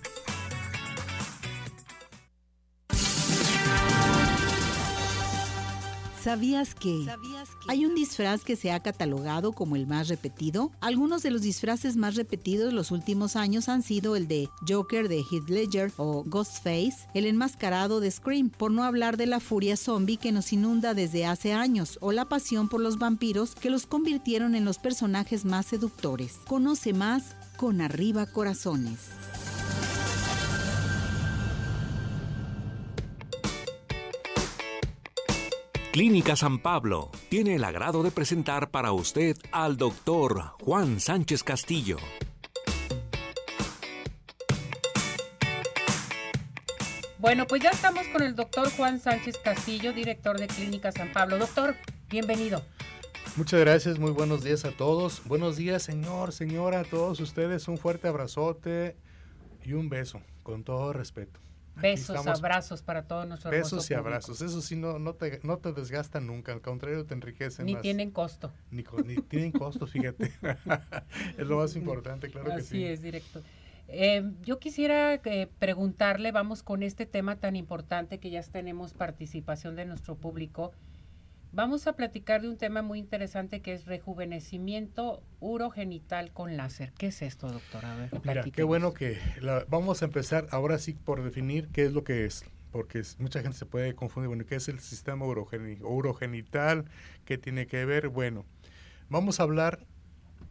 ¿Sabías 6.23 6.75
que 6.75 7.07
hay 7.67 7.83
un 7.83 7.95
disfraz 7.95 8.43
que 8.43 8.55
se 8.55 8.71
ha 8.71 8.79
catalogado 8.79 9.53
como 9.53 9.75
el 9.75 9.87
más 9.87 10.07
repetido? 10.07 10.71
Algunos 10.79 11.23
de 11.23 11.31
los 11.31 11.41
disfraces 11.41 11.97
más 11.97 12.15
repetidos 12.15 12.73
los 12.73 12.91
últimos 12.91 13.35
años 13.35 13.67
han 13.69 13.81
sido 13.81 14.15
el 14.15 14.27
de 14.27 14.47
Joker 14.67 15.09
de 15.09 15.23
Heath 15.23 15.49
Ledger 15.49 15.91
o 15.97 16.23
Ghostface, 16.23 17.07
el 17.15 17.25
enmascarado 17.25 17.99
de 17.99 18.11
Scream, 18.11 18.51
por 18.51 18.71
no 18.71 18.83
hablar 18.83 19.17
de 19.17 19.25
la 19.25 19.39
furia 19.39 19.75
zombie 19.75 20.17
que 20.17 20.31
nos 20.31 20.53
inunda 20.53 20.93
desde 20.93 21.25
hace 21.25 21.53
años, 21.53 21.97
o 22.01 22.11
la 22.11 22.25
pasión 22.25 22.69
por 22.69 22.81
los 22.81 22.99
vampiros 22.99 23.55
que 23.55 23.71
los 23.71 23.87
convirtieron 23.87 24.53
en 24.53 24.63
los 24.63 24.77
personajes 24.77 25.43
más 25.43 25.65
seductores. 25.65 26.39
Conoce 26.47 26.93
más 26.93 27.35
con 27.57 27.81
Arriba 27.81 28.27
Corazones. 28.27 29.09
Clínica 35.91 36.37
San 36.37 36.59
Pablo 36.59 37.11
tiene 37.27 37.55
el 37.55 37.65
agrado 37.65 38.01
de 38.01 38.11
presentar 38.11 38.71
para 38.71 38.93
usted 38.93 39.35
al 39.51 39.75
doctor 39.75 40.53
Juan 40.61 41.01
Sánchez 41.01 41.43
Castillo. 41.43 41.97
Bueno, 47.17 47.45
pues 47.45 47.61
ya 47.61 47.71
estamos 47.71 48.07
con 48.07 48.23
el 48.23 48.37
doctor 48.37 48.71
Juan 48.71 49.01
Sánchez 49.01 49.37
Castillo, 49.43 49.91
director 49.91 50.39
de 50.39 50.47
Clínica 50.47 50.93
San 50.93 51.11
Pablo. 51.11 51.37
Doctor, 51.37 51.75
bienvenido. 52.09 52.63
Muchas 53.35 53.59
gracias, 53.59 53.99
muy 53.99 54.11
buenos 54.11 54.45
días 54.45 54.63
a 54.63 54.71
todos. 54.71 55.21
Buenos 55.25 55.57
días, 55.57 55.83
señor, 55.83 56.31
señora, 56.31 56.79
a 56.79 56.83
todos 56.85 57.19
ustedes. 57.19 57.67
Un 57.67 57.77
fuerte 57.77 58.07
abrazote 58.07 58.95
y 59.61 59.73
un 59.73 59.89
beso, 59.89 60.21
con 60.41 60.63
todo 60.63 60.93
respeto. 60.93 61.41
Besos, 61.75 62.27
abrazos 62.27 62.81
para 62.81 63.03
todos 63.03 63.27
nuestros 63.27 63.51
Besos 63.51 63.89
y 63.89 63.93
abrazos. 63.93 64.41
Eso 64.41 64.61
sí, 64.61 64.75
no, 64.75 64.99
no, 64.99 65.15
te, 65.15 65.39
no 65.43 65.57
te 65.57 65.71
desgastan 65.73 66.27
nunca, 66.27 66.51
al 66.51 66.61
contrario, 66.61 67.05
te 67.05 67.13
enriquecen. 67.13 67.65
Ni 67.65 67.75
tienen 67.75 68.11
costo. 68.11 68.51
Ni, 68.69 68.83
ni 69.05 69.15
tienen 69.17 69.51
costo, 69.51 69.87
fíjate. 69.87 70.31
es 71.37 71.47
lo 71.47 71.57
más 71.57 71.75
importante, 71.75 72.29
claro 72.29 72.55
que 72.55 72.61
sí. 72.61 72.77
Así 72.77 72.85
es, 72.85 73.01
directo. 73.01 73.41
Eh, 73.87 74.23
yo 74.43 74.57
quisiera 74.57 75.15
eh, 75.15 75.49
preguntarle, 75.59 76.31
vamos 76.31 76.63
con 76.63 76.81
este 76.81 77.05
tema 77.05 77.35
tan 77.35 77.55
importante 77.55 78.19
que 78.19 78.29
ya 78.29 78.41
tenemos 78.43 78.93
participación 78.93 79.75
de 79.75 79.85
nuestro 79.85 80.15
público. 80.15 80.71
Vamos 81.53 81.85
a 81.85 81.93
platicar 81.93 82.41
de 82.41 82.49
un 82.49 82.57
tema 82.57 82.81
muy 82.81 82.97
interesante 82.97 83.61
que 83.61 83.73
es 83.73 83.85
rejuvenecimiento 83.85 85.21
urogenital 85.41 86.31
con 86.31 86.55
láser. 86.55 86.93
¿Qué 86.97 87.07
es 87.07 87.21
esto, 87.21 87.51
doctora? 87.51 87.93
A 87.93 87.97
ver, 87.97 88.09
Mira, 88.23 88.43
qué 88.43 88.63
bueno 88.63 88.93
que 88.93 89.17
vamos 89.67 90.01
a 90.01 90.05
empezar 90.05 90.47
ahora 90.51 90.77
sí 90.77 90.93
por 90.93 91.21
definir 91.21 91.67
qué 91.73 91.83
es 91.85 91.91
lo 91.91 92.05
que 92.05 92.25
es, 92.25 92.45
porque 92.71 93.03
mucha 93.19 93.41
gente 93.41 93.57
se 93.57 93.65
puede 93.65 93.95
confundir. 93.95 94.29
Bueno, 94.29 94.45
¿qué 94.45 94.55
es 94.55 94.69
el 94.69 94.79
sistema 94.79 95.25
urogenital? 95.25 96.85
¿Qué 97.25 97.37
tiene 97.37 97.67
que 97.67 97.83
ver? 97.83 98.07
Bueno, 98.07 98.45
vamos 99.09 99.41
a 99.41 99.43
hablar 99.43 99.85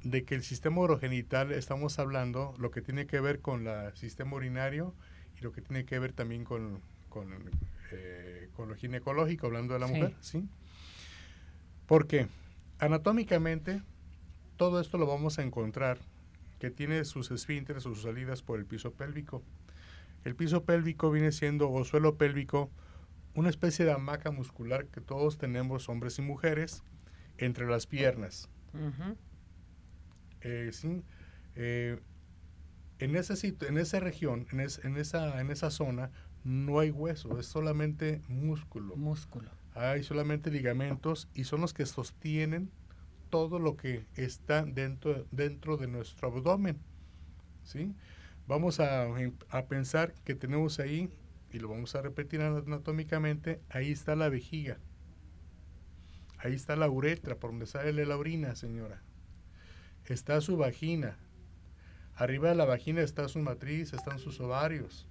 de 0.04 0.24
que 0.24 0.34
el 0.34 0.42
sistema 0.42 0.82
urogenital, 0.82 1.50
estamos 1.52 1.98
hablando 1.98 2.54
lo 2.58 2.70
que 2.70 2.82
tiene 2.82 3.06
que 3.06 3.20
ver 3.20 3.40
con 3.40 3.66
el 3.66 3.96
sistema 3.96 4.36
urinario 4.36 4.94
y 5.38 5.42
lo 5.42 5.52
que 5.52 5.62
tiene 5.62 5.86
que 5.86 5.98
ver 5.98 6.12
también 6.12 6.44
con, 6.44 6.82
con, 7.08 7.32
eh, 7.90 8.50
con 8.52 8.68
lo 8.68 8.74
ginecológico, 8.74 9.46
hablando 9.46 9.72
de 9.72 9.80
la 9.80 9.86
mujer, 9.86 10.14
¿sí? 10.20 10.46
Porque 11.90 12.28
anatómicamente 12.78 13.82
todo 14.56 14.80
esto 14.80 14.96
lo 14.96 15.08
vamos 15.08 15.40
a 15.40 15.42
encontrar 15.42 15.98
que 16.60 16.70
tiene 16.70 17.04
sus 17.04 17.32
esfínteres 17.32 17.84
o 17.84 17.88
sus 17.96 18.04
salidas 18.04 18.42
por 18.42 18.60
el 18.60 18.64
piso 18.64 18.92
pélvico. 18.92 19.42
El 20.24 20.36
piso 20.36 20.62
pélvico 20.62 21.10
viene 21.10 21.32
siendo, 21.32 21.68
o 21.68 21.84
suelo 21.84 22.16
pélvico, 22.16 22.70
una 23.34 23.48
especie 23.48 23.84
de 23.84 23.90
hamaca 23.90 24.30
muscular 24.30 24.86
que 24.86 25.00
todos 25.00 25.36
tenemos, 25.36 25.88
hombres 25.88 26.16
y 26.20 26.22
mujeres, 26.22 26.84
entre 27.38 27.66
las 27.66 27.88
piernas. 27.88 28.48
Eh, 30.42 30.70
¿sí? 30.72 31.02
Eh, 31.56 31.98
en, 33.00 33.16
esa, 33.16 33.34
en 33.66 33.78
esa 33.78 33.98
región, 33.98 34.46
en, 34.52 34.60
esa, 34.60 35.40
en 35.40 35.50
esa 35.50 35.70
zona, 35.70 36.12
no 36.44 36.78
hay 36.78 36.92
hueso, 36.92 37.40
es 37.40 37.46
solamente 37.46 38.22
músculo. 38.28 38.94
Músculo. 38.94 39.50
Hay 39.74 40.02
solamente 40.02 40.50
ligamentos 40.50 41.28
y 41.34 41.44
son 41.44 41.60
los 41.60 41.72
que 41.74 41.86
sostienen 41.86 42.70
todo 43.30 43.58
lo 43.58 43.76
que 43.76 44.04
está 44.16 44.64
dentro, 44.64 45.26
dentro 45.30 45.76
de 45.76 45.86
nuestro 45.86 46.28
abdomen. 46.28 46.78
¿sí? 47.62 47.94
Vamos 48.46 48.80
a, 48.80 49.06
a 49.50 49.66
pensar 49.66 50.12
que 50.24 50.34
tenemos 50.34 50.80
ahí, 50.80 51.08
y 51.52 51.58
lo 51.60 51.68
vamos 51.68 51.94
a 51.94 52.02
repetir 52.02 52.40
anatómicamente, 52.40 53.60
ahí 53.70 53.92
está 53.92 54.16
la 54.16 54.28
vejiga. 54.28 54.78
Ahí 56.38 56.54
está 56.54 56.74
la 56.74 56.88
uretra, 56.88 57.36
por 57.36 57.50
donde 57.50 57.66
sale 57.66 58.06
la 58.06 58.16
orina, 58.16 58.56
señora. 58.56 59.02
Está 60.06 60.40
su 60.40 60.56
vagina. 60.56 61.18
Arriba 62.14 62.48
de 62.48 62.54
la 62.54 62.64
vagina 62.64 63.02
está 63.02 63.28
su 63.28 63.38
matriz, 63.38 63.92
están 63.92 64.18
sus 64.18 64.40
ovarios. 64.40 65.06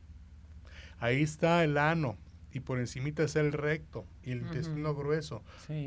Ahí 1.00 1.22
está 1.22 1.64
el 1.64 1.78
ano 1.78 2.18
y 2.52 2.62
por 2.62 2.80
encimita 2.80 3.24
está 3.24 3.42
el 3.42 3.52
recto 3.52 4.06
y 4.24 4.32
el 4.32 4.42
intestino 4.42 4.96
grueso. 4.96 5.44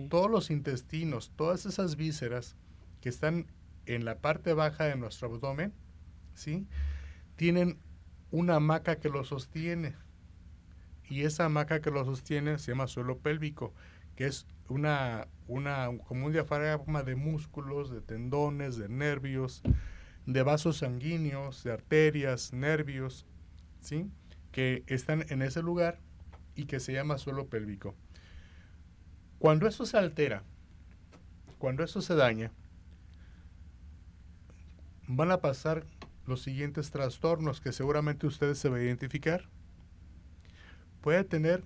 Todos 0.08 0.30
los 0.30 0.50
intestinos, 0.50 1.32
todas 1.36 1.66
esas 1.66 1.96
vísceras 1.96 2.56
que 3.00 3.08
están 3.08 3.46
en 3.86 4.04
la 4.04 4.18
parte 4.18 4.52
baja 4.52 4.84
de 4.84 4.96
nuestro 4.96 5.28
abdomen, 5.28 5.72
¿sí? 6.34 6.66
Tienen 7.36 7.78
una 8.30 8.56
hamaca 8.56 8.96
que 8.96 9.08
lo 9.08 9.24
sostiene. 9.24 9.96
Y 11.08 11.22
esa 11.22 11.46
hamaca 11.46 11.80
que 11.80 11.90
lo 11.90 12.04
sostiene 12.04 12.58
se 12.58 12.72
llama 12.72 12.86
suelo 12.86 13.18
pélvico, 13.18 13.74
que 14.14 14.26
es 14.26 14.46
una, 14.68 15.26
una, 15.48 15.90
como 16.06 16.26
un 16.26 16.32
diafragma 16.32 17.02
de 17.02 17.16
músculos, 17.16 17.90
de 17.90 18.00
tendones, 18.00 18.76
de 18.76 18.88
nervios, 18.88 19.62
de 20.26 20.42
vasos 20.42 20.78
sanguíneos, 20.78 21.64
de 21.64 21.72
arterias, 21.72 22.52
nervios, 22.52 23.26
¿sí? 23.80 24.08
que 24.52 24.84
están 24.86 25.24
en 25.28 25.42
ese 25.42 25.60
lugar 25.60 25.98
y 26.54 26.64
que 26.64 26.80
se 26.80 26.92
llama 26.92 27.18
suelo 27.18 27.46
pélvico. 27.46 27.94
Cuando 29.38 29.66
eso 29.66 29.86
se 29.86 29.98
altera, 29.98 30.42
cuando 31.58 31.82
eso 31.82 32.00
se 32.00 32.14
daña, 32.14 32.52
van 35.08 35.30
a 35.30 35.40
pasar 35.40 35.84
los 36.26 36.42
siguientes 36.42 36.90
trastornos 36.90 37.60
que 37.60 37.72
seguramente 37.72 38.26
ustedes 38.26 38.58
se 38.58 38.68
van 38.68 38.80
a 38.80 38.84
identificar. 38.84 39.48
Puede 41.00 41.24
tener 41.24 41.64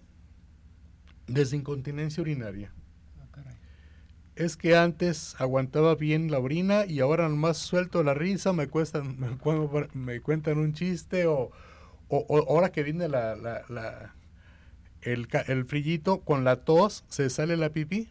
desincontinencia 1.27 2.23
urinaria. 2.23 2.73
Ah, 3.19 3.43
es 4.35 4.57
que 4.57 4.77
antes 4.77 5.35
aguantaba 5.39 5.95
bien 5.95 6.31
la 6.31 6.39
orina 6.39 6.87
y 6.87 7.01
ahora 7.01 7.29
nomás 7.29 7.59
suelto 7.59 8.03
la 8.03 8.15
risa, 8.15 8.53
me, 8.53 8.69
cuestan, 8.69 9.19
me 9.95 10.21
cuentan 10.21 10.59
un 10.59 10.73
chiste 10.73 11.27
o, 11.27 11.51
o, 12.09 12.47
ahora 12.49 12.71
que 12.71 12.83
viene 12.83 13.09
la, 13.09 13.37
la, 13.37 14.15
el, 15.07 15.29
el, 15.47 15.65
frillito 15.65 16.21
con 16.21 16.45
la 16.45 16.65
tos, 16.65 17.05
se 17.09 17.31
sale 17.31 17.57
la 17.57 17.71
pipí 17.71 18.09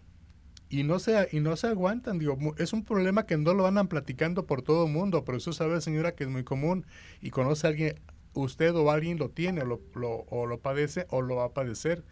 y 0.69 0.83
no 0.83 0.99
se, 0.99 1.27
y 1.31 1.39
no 1.41 1.55
se 1.55 1.67
aguantan. 1.67 2.19
Es 2.57 2.73
un 2.73 2.83
problema 2.83 3.25
que 3.25 3.37
no 3.37 3.53
lo 3.53 3.67
andan 3.67 3.87
platicando 3.87 4.45
por 4.45 4.61
todo 4.61 4.85
el 4.85 4.91
mundo, 4.91 5.25
pero 5.25 5.37
eso 5.37 5.53
sabe 5.53 5.79
señora 5.81 6.15
que 6.15 6.23
es 6.23 6.29
muy 6.29 6.43
común 6.43 6.85
y 7.21 7.29
conoce 7.29 7.67
a 7.67 7.69
alguien, 7.71 7.99
usted 8.33 8.73
o 8.75 8.91
alguien 8.91 9.17
lo 9.17 9.29
tiene 9.29 9.61
o 9.61 9.65
lo, 9.65 9.81
o 10.29 10.45
lo 10.45 10.59
padece 10.59 11.05
o 11.09 11.21
lo 11.21 11.35
va 11.35 11.45
a 11.45 11.53
padecer. 11.53 12.03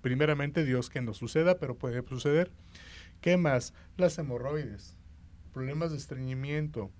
Primeramente 0.00 0.64
Dios 0.64 0.90
que 0.90 1.00
no 1.00 1.14
suceda, 1.14 1.58
pero 1.58 1.76
puede 1.76 2.02
suceder. 2.06 2.50
¿Qué 3.20 3.36
más? 3.36 3.72
Las 3.96 4.18
hemorroides, 4.18 4.96
problemas 5.52 5.90
de 5.90 5.96
estreñimiento, 5.96 6.90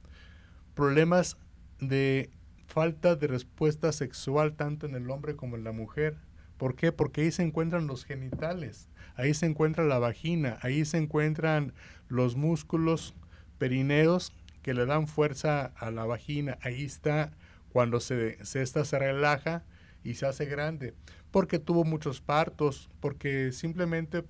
problemas 0.75 1.37
de 1.81 2.31
falta 2.67 3.15
de 3.15 3.27
respuesta 3.27 3.93
sexual 3.93 4.55
tanto 4.55 4.87
en 4.87 4.95
el 4.95 5.11
hombre 5.11 5.37
como 5.37 5.57
en 5.57 5.65
la 5.65 5.73
mujer. 5.73 6.17
¿Por 6.65 6.77
qué? 6.77 6.93
Porque 6.93 7.21
ahí 7.21 7.31
se 7.31 7.43
encuentran 7.43 7.87
los 7.87 8.07
genitales, 8.07 8.89
ahí 9.17 9.35
se 9.35 9.45
encuentra 9.45 9.85
la 9.85 9.99
vagina, 9.99 10.59
ahí 10.63 10.87
se 10.87 10.97
encuentran 10.97 11.75
los 12.09 12.37
músculos 12.37 13.15
perineos 13.59 14.33
que 14.63 14.73
le 14.73 14.87
dan 14.87 15.07
fuerza 15.07 15.67
a 15.77 15.91
la 15.91 16.07
vagina. 16.07 16.57
Ahí 16.63 16.87
está 16.87 17.33
cuando 17.71 18.01
se, 18.01 18.43
se 18.47 18.63
esta 18.63 18.87
se 18.87 18.99
relaja 18.99 19.63
y 20.05 20.15
se 20.15 20.25
hace 20.25 20.47
grande. 20.47 20.95
Porque 21.31 21.59
tuvo 21.59 21.85
muchos 21.85 22.23
partos, 22.23 22.89
porque 22.99 23.53
simplemente 23.53 24.25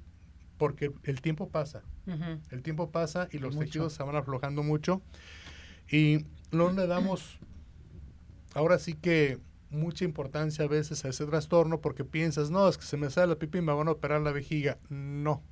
porque 0.58 0.90
el 1.04 1.20
tiempo 1.20 1.50
pasa. 1.50 1.84
El 2.50 2.64
tiempo 2.64 2.90
pasa 2.90 3.28
y 3.30 3.38
los 3.38 3.56
tejidos 3.56 3.92
se 3.92 4.02
van 4.02 4.16
aflojando 4.16 4.64
mucho 4.64 5.02
y 5.88 6.26
no 6.50 6.72
le 6.72 6.88
damos 6.88 7.38
ahora 8.54 8.80
sí 8.80 8.94
que 8.94 9.38
mucha 9.74 10.04
importancia 10.04 10.64
a 10.64 10.68
veces 10.68 11.04
a 11.04 11.08
ese 11.08 11.26
trastorno 11.26 11.80
porque 11.80 12.04
piensas, 12.04 12.50
no, 12.50 12.68
es 12.68 12.78
que 12.78 12.84
se 12.84 12.96
me 12.96 13.10
sale 13.10 13.28
la 13.28 13.38
pipí 13.38 13.58
y 13.58 13.62
me 13.62 13.72
van 13.72 13.88
a 13.88 13.92
operar 13.92 14.20
la 14.20 14.32
vejiga. 14.32 14.78
No. 14.88 15.42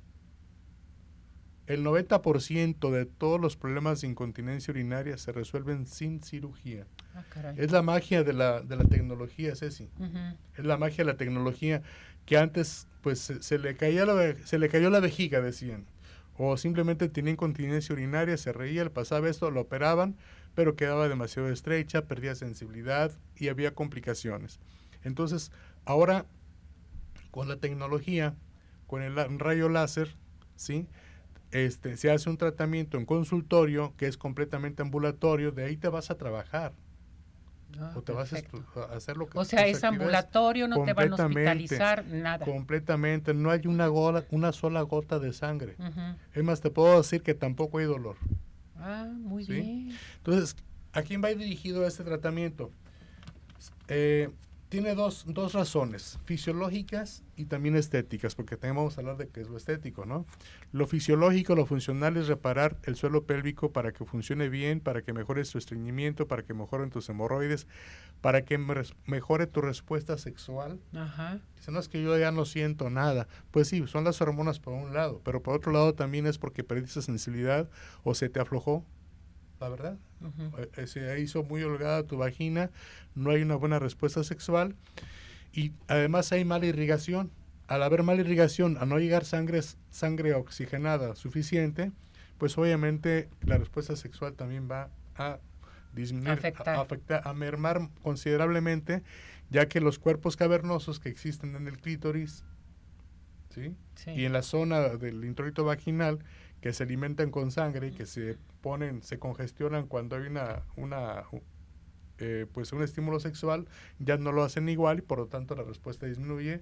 El 1.65 1.85
90% 1.85 2.91
de 2.91 3.05
todos 3.05 3.39
los 3.39 3.55
problemas 3.55 4.01
de 4.01 4.07
incontinencia 4.07 4.71
urinaria 4.71 5.17
se 5.17 5.31
resuelven 5.31 5.85
sin 5.85 6.21
cirugía. 6.21 6.87
Ah, 7.15 7.23
es 7.55 7.71
la 7.71 7.81
magia 7.81 8.23
de 8.23 8.33
la, 8.33 8.61
de 8.61 8.75
la 8.75 8.83
tecnología, 8.83 9.55
Ceci. 9.55 9.89
Es 10.57 10.65
la 10.65 10.77
magia 10.77 11.05
de 11.05 11.11
la 11.11 11.17
tecnología 11.17 11.81
que 12.25 12.37
antes 12.37 12.87
pues 13.01 13.19
se, 13.19 13.59
le 13.59 13.75
caía 13.77 14.05
la, 14.05 14.35
se 14.45 14.59
le 14.59 14.67
cayó 14.67 14.89
la 14.89 14.99
vejiga, 14.99 15.39
decían. 15.39 15.85
O 16.37 16.57
simplemente 16.57 17.07
tenía 17.09 17.31
incontinencia 17.31 17.93
urinaria, 17.93 18.35
se 18.37 18.51
reía, 18.51 18.83
le 18.83 18.89
pasaba 18.89 19.29
esto, 19.29 19.49
lo 19.51 19.61
operaban 19.61 20.17
pero 20.55 20.75
quedaba 20.75 21.07
demasiado 21.07 21.49
estrecha, 21.49 22.05
perdía 22.05 22.35
sensibilidad 22.35 23.11
y 23.35 23.49
había 23.49 23.73
complicaciones. 23.73 24.59
Entonces, 25.03 25.51
ahora 25.85 26.25
con 27.31 27.47
la 27.47 27.57
tecnología, 27.57 28.35
con 28.87 29.01
el 29.01 29.15
rayo 29.39 29.67
láser, 29.69 30.15
¿sí? 30.55 30.87
Este, 31.51 31.97
se 31.97 32.11
hace 32.11 32.29
un 32.29 32.37
tratamiento 32.37 32.97
en 32.97 33.05
consultorio 33.05 33.93
que 33.97 34.07
es 34.07 34.17
completamente 34.17 34.81
ambulatorio, 34.81 35.51
de 35.51 35.65
ahí 35.65 35.77
te 35.77 35.87
vas 35.87 36.11
a 36.11 36.17
trabajar. 36.17 36.73
Ah, 37.79 37.91
o 37.95 38.03
te 38.03 38.11
vas 38.11 38.31
a, 38.33 38.95
hacer 38.95 39.17
lo 39.17 39.27
que 39.27 39.37
O 39.39 39.45
sea, 39.45 39.65
es 39.65 39.83
ambulatorio, 39.83 40.67
no 40.67 40.83
te 40.83 40.93
van 40.93 41.11
a 41.11 41.15
hospitalizar, 41.15 42.05
nada. 42.05 42.45
Completamente, 42.45 43.33
no 43.33 43.49
hay 43.49 43.65
una, 43.65 43.89
una 43.89 44.51
sola 44.51 44.81
gota 44.83 45.17
de 45.17 45.33
sangre. 45.33 45.75
Es 46.33 46.43
más, 46.43 46.61
te 46.61 46.69
puedo 46.69 46.97
decir 46.97 47.23
que 47.23 47.33
tampoco 47.33 47.79
hay 47.79 47.85
dolor. 47.85 48.17
Ah, 48.85 49.07
muy 49.17 49.45
bien. 49.45 49.97
Entonces, 50.17 50.57
¿a 50.91 51.01
quién 51.03 51.23
va 51.23 51.29
dirigido 51.29 51.87
este 51.87 52.03
tratamiento? 52.03 52.69
Eh, 53.87 54.29
tiene 54.73 54.95
dos, 54.95 55.25
dos 55.27 55.53
razones, 55.53 56.17
fisiológicas 56.25 57.21
y 57.35 57.45
también 57.45 57.75
estéticas, 57.75 58.33
porque 58.33 58.57
también 58.57 58.77
vamos 58.77 58.97
a 58.97 59.01
hablar 59.01 59.17
de 59.17 59.27
qué 59.27 59.41
es 59.41 59.47
lo 59.47 59.55
estético, 59.55 60.07
¿no? 60.07 60.25
Lo 60.71 60.87
fisiológico, 60.87 61.53
lo 61.53 61.67
funcional 61.67 62.17
es 62.17 62.27
reparar 62.27 62.79
el 62.85 62.95
suelo 62.95 63.23
pélvico 63.27 63.71
para 63.71 63.91
que 63.91 64.03
funcione 64.03 64.49
bien, 64.49 64.79
para 64.79 65.03
que 65.03 65.13
mejore 65.13 65.45
su 65.45 65.59
estreñimiento, 65.59 66.27
para 66.27 66.41
que 66.41 66.55
mejoren 66.55 66.89
tus 66.89 67.07
hemorroides, 67.07 67.67
para 68.19 68.45
que 68.45 68.57
mejore 69.05 69.45
tu 69.45 69.61
respuesta 69.61 70.17
sexual. 70.17 70.79
Ajá. 70.95 71.39
Dice, 71.55 71.71
no 71.71 71.77
es 71.79 71.87
que 71.87 72.01
yo 72.01 72.17
ya 72.17 72.31
no 72.31 72.43
siento 72.43 72.89
nada. 72.89 73.27
Pues 73.51 73.67
sí, 73.67 73.85
son 73.85 74.05
las 74.05 74.21
hormonas 74.21 74.59
por 74.59 74.73
un 74.73 74.91
lado, 74.91 75.21
pero 75.23 75.43
por 75.43 75.55
otro 75.55 75.71
lado 75.71 75.93
también 75.93 76.25
es 76.25 76.39
porque 76.39 76.63
perdiste 76.63 77.03
sensibilidad 77.03 77.69
o 78.03 78.15
se 78.15 78.27
te 78.27 78.39
aflojó 78.39 78.83
la 79.59 79.69
verdad. 79.69 79.97
Eh, 80.77 80.87
se 80.87 81.19
hizo 81.19 81.43
muy 81.43 81.63
holgada 81.63 82.03
tu 82.03 82.17
vagina, 82.17 82.69
no 83.15 83.31
hay 83.31 83.41
una 83.41 83.55
buena 83.55 83.79
respuesta 83.79 84.23
sexual 84.23 84.75
y 85.53 85.73
además 85.87 86.31
hay 86.31 86.45
mala 86.45 86.65
irrigación. 86.65 87.31
Al 87.67 87.83
haber 87.83 88.03
mala 88.03 88.21
irrigación, 88.21 88.77
a 88.79 88.85
no 88.85 88.99
llegar 88.99 89.25
sangre, 89.25 89.61
sangre 89.89 90.33
oxigenada 90.33 91.15
suficiente, 91.15 91.91
pues 92.37 92.57
obviamente 92.57 93.29
la 93.45 93.57
respuesta 93.57 93.95
sexual 93.95 94.33
también 94.33 94.69
va 94.69 94.89
a 95.15 95.39
disminuir, 95.93 96.29
a, 96.65 96.81
afectar, 96.81 97.21
a 97.25 97.33
mermar 97.33 97.89
considerablemente, 98.01 99.03
ya 99.49 99.67
que 99.67 99.79
los 99.79 99.99
cuerpos 99.99 100.35
cavernosos 100.35 100.99
que 100.99 101.09
existen 101.09 101.55
en 101.55 101.67
el 101.67 101.77
clítoris 101.77 102.43
¿sí? 103.49 103.75
y 104.07 104.25
en 104.25 104.33
la 104.33 104.41
zona 104.41 104.81
del 104.89 105.23
introito 105.23 105.63
vaginal, 105.63 106.19
que 106.63 106.71
se 106.71 106.83
alimentan 106.83 107.29
con 107.29 107.51
sangre 107.51 107.87
y 107.87 107.91
que 107.91 108.05
se 108.05 108.37
ponen, 108.61 109.03
se 109.03 109.19
congestionan 109.19 109.85
cuando 109.85 110.15
hay 110.15 110.27
una, 110.27 110.63
una 110.77 111.25
eh, 112.19 112.45
pues 112.53 112.71
un 112.71 112.81
estímulo 112.81 113.19
sexual, 113.19 113.67
ya 113.99 114.15
no 114.15 114.31
lo 114.31 114.45
hacen 114.45 114.69
igual 114.69 114.99
y 114.99 115.01
por 115.01 115.17
lo 115.17 115.27
tanto 115.27 115.55
la 115.55 115.63
respuesta 115.63 116.05
disminuye 116.05 116.61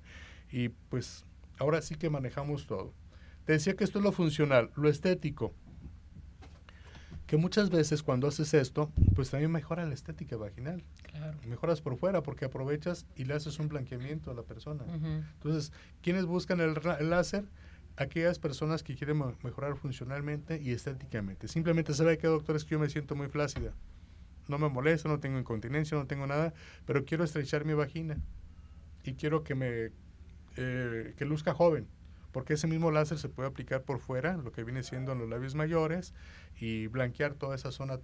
y 0.52 0.70
pues 0.70 1.24
ahora 1.60 1.84
sí 1.84 1.94
que 1.94 2.10
manejamos 2.10 2.66
todo. 2.66 2.96
Te 3.46 3.54
decía 3.54 3.76
que 3.76 3.84
esto 3.84 4.00
es 4.00 4.04
lo 4.04 4.12
funcional, 4.12 4.72
lo 4.76 4.90
estético, 4.90 5.54
que 7.28 7.38
muchas 7.38 7.70
veces 7.70 8.02
cuando 8.02 8.28
haces 8.28 8.56
esto, 8.56 8.92
pues 9.14 9.30
también 9.30 9.52
mejora 9.52 9.86
la 9.86 9.94
estética 9.94 10.36
vaginal. 10.36 10.82
Mejoras 11.48 11.80
por 11.80 11.96
fuera 11.96 12.24
porque 12.24 12.46
aprovechas 12.46 13.06
y 13.16 13.26
le 13.26 13.36
haces 13.36 13.60
un 13.60 13.68
blanqueamiento 13.68 14.32
a 14.32 14.34
la 14.34 14.42
persona. 14.42 14.84
Entonces, 14.92 15.72
¿quiénes 16.02 16.26
buscan 16.26 16.60
el, 16.60 16.74
el 17.00 17.10
láser? 17.12 17.46
Aquellas 17.98 18.40
personas 18.40 18.84
que 18.84 18.96
quieren 18.96 19.22
mejorar 19.44 19.76
funcionalmente 19.76 20.60
y 20.62 20.72
estéticamente. 20.72 21.48
Simplemente 21.48 21.94
sabe 21.94 22.18
que 22.18 22.28
doctor 22.28 22.56
es 22.56 22.66
que 22.66 22.72
yo 22.72 22.80
me 22.80 22.90
siento 22.90 23.16
muy 23.16 23.28
flácida. 23.28 23.74
No 24.48 24.58
me 24.58 24.70
molesta, 24.70 25.08
no 25.08 25.20
tengo 25.20 25.40
incontinencia, 25.40 25.98
no 25.98 26.08
tengo 26.08 26.28
nada, 26.28 26.54
pero 26.86 27.06
quiero 27.06 27.24
estrechar 27.24 27.66
mi 27.66 27.74
vagina. 27.74 28.18
y 29.04 29.14
quiero 29.14 29.44
que 29.44 29.56
me 29.56 29.92
eh, 30.58 31.14
que 31.18 31.26
luzca 31.26 31.54
joven, 31.54 31.88
porque 32.34 32.54
ese 32.54 32.68
mismo 32.68 32.92
láser 32.92 33.18
se 33.18 33.30
puede 33.30 33.48
aplicar 33.48 33.84
por 33.84 34.00
fuera, 34.00 34.36
lo 34.36 34.52
que 34.52 34.64
viene 34.64 34.84
siendo 34.84 35.14
en 35.14 35.20
los 35.20 35.30
labios 35.30 35.56
mayores, 35.56 36.14
y 36.60 36.88
blanquear 36.88 37.36
toda 37.36 37.56
esa 37.56 37.72
zona 37.72 38.00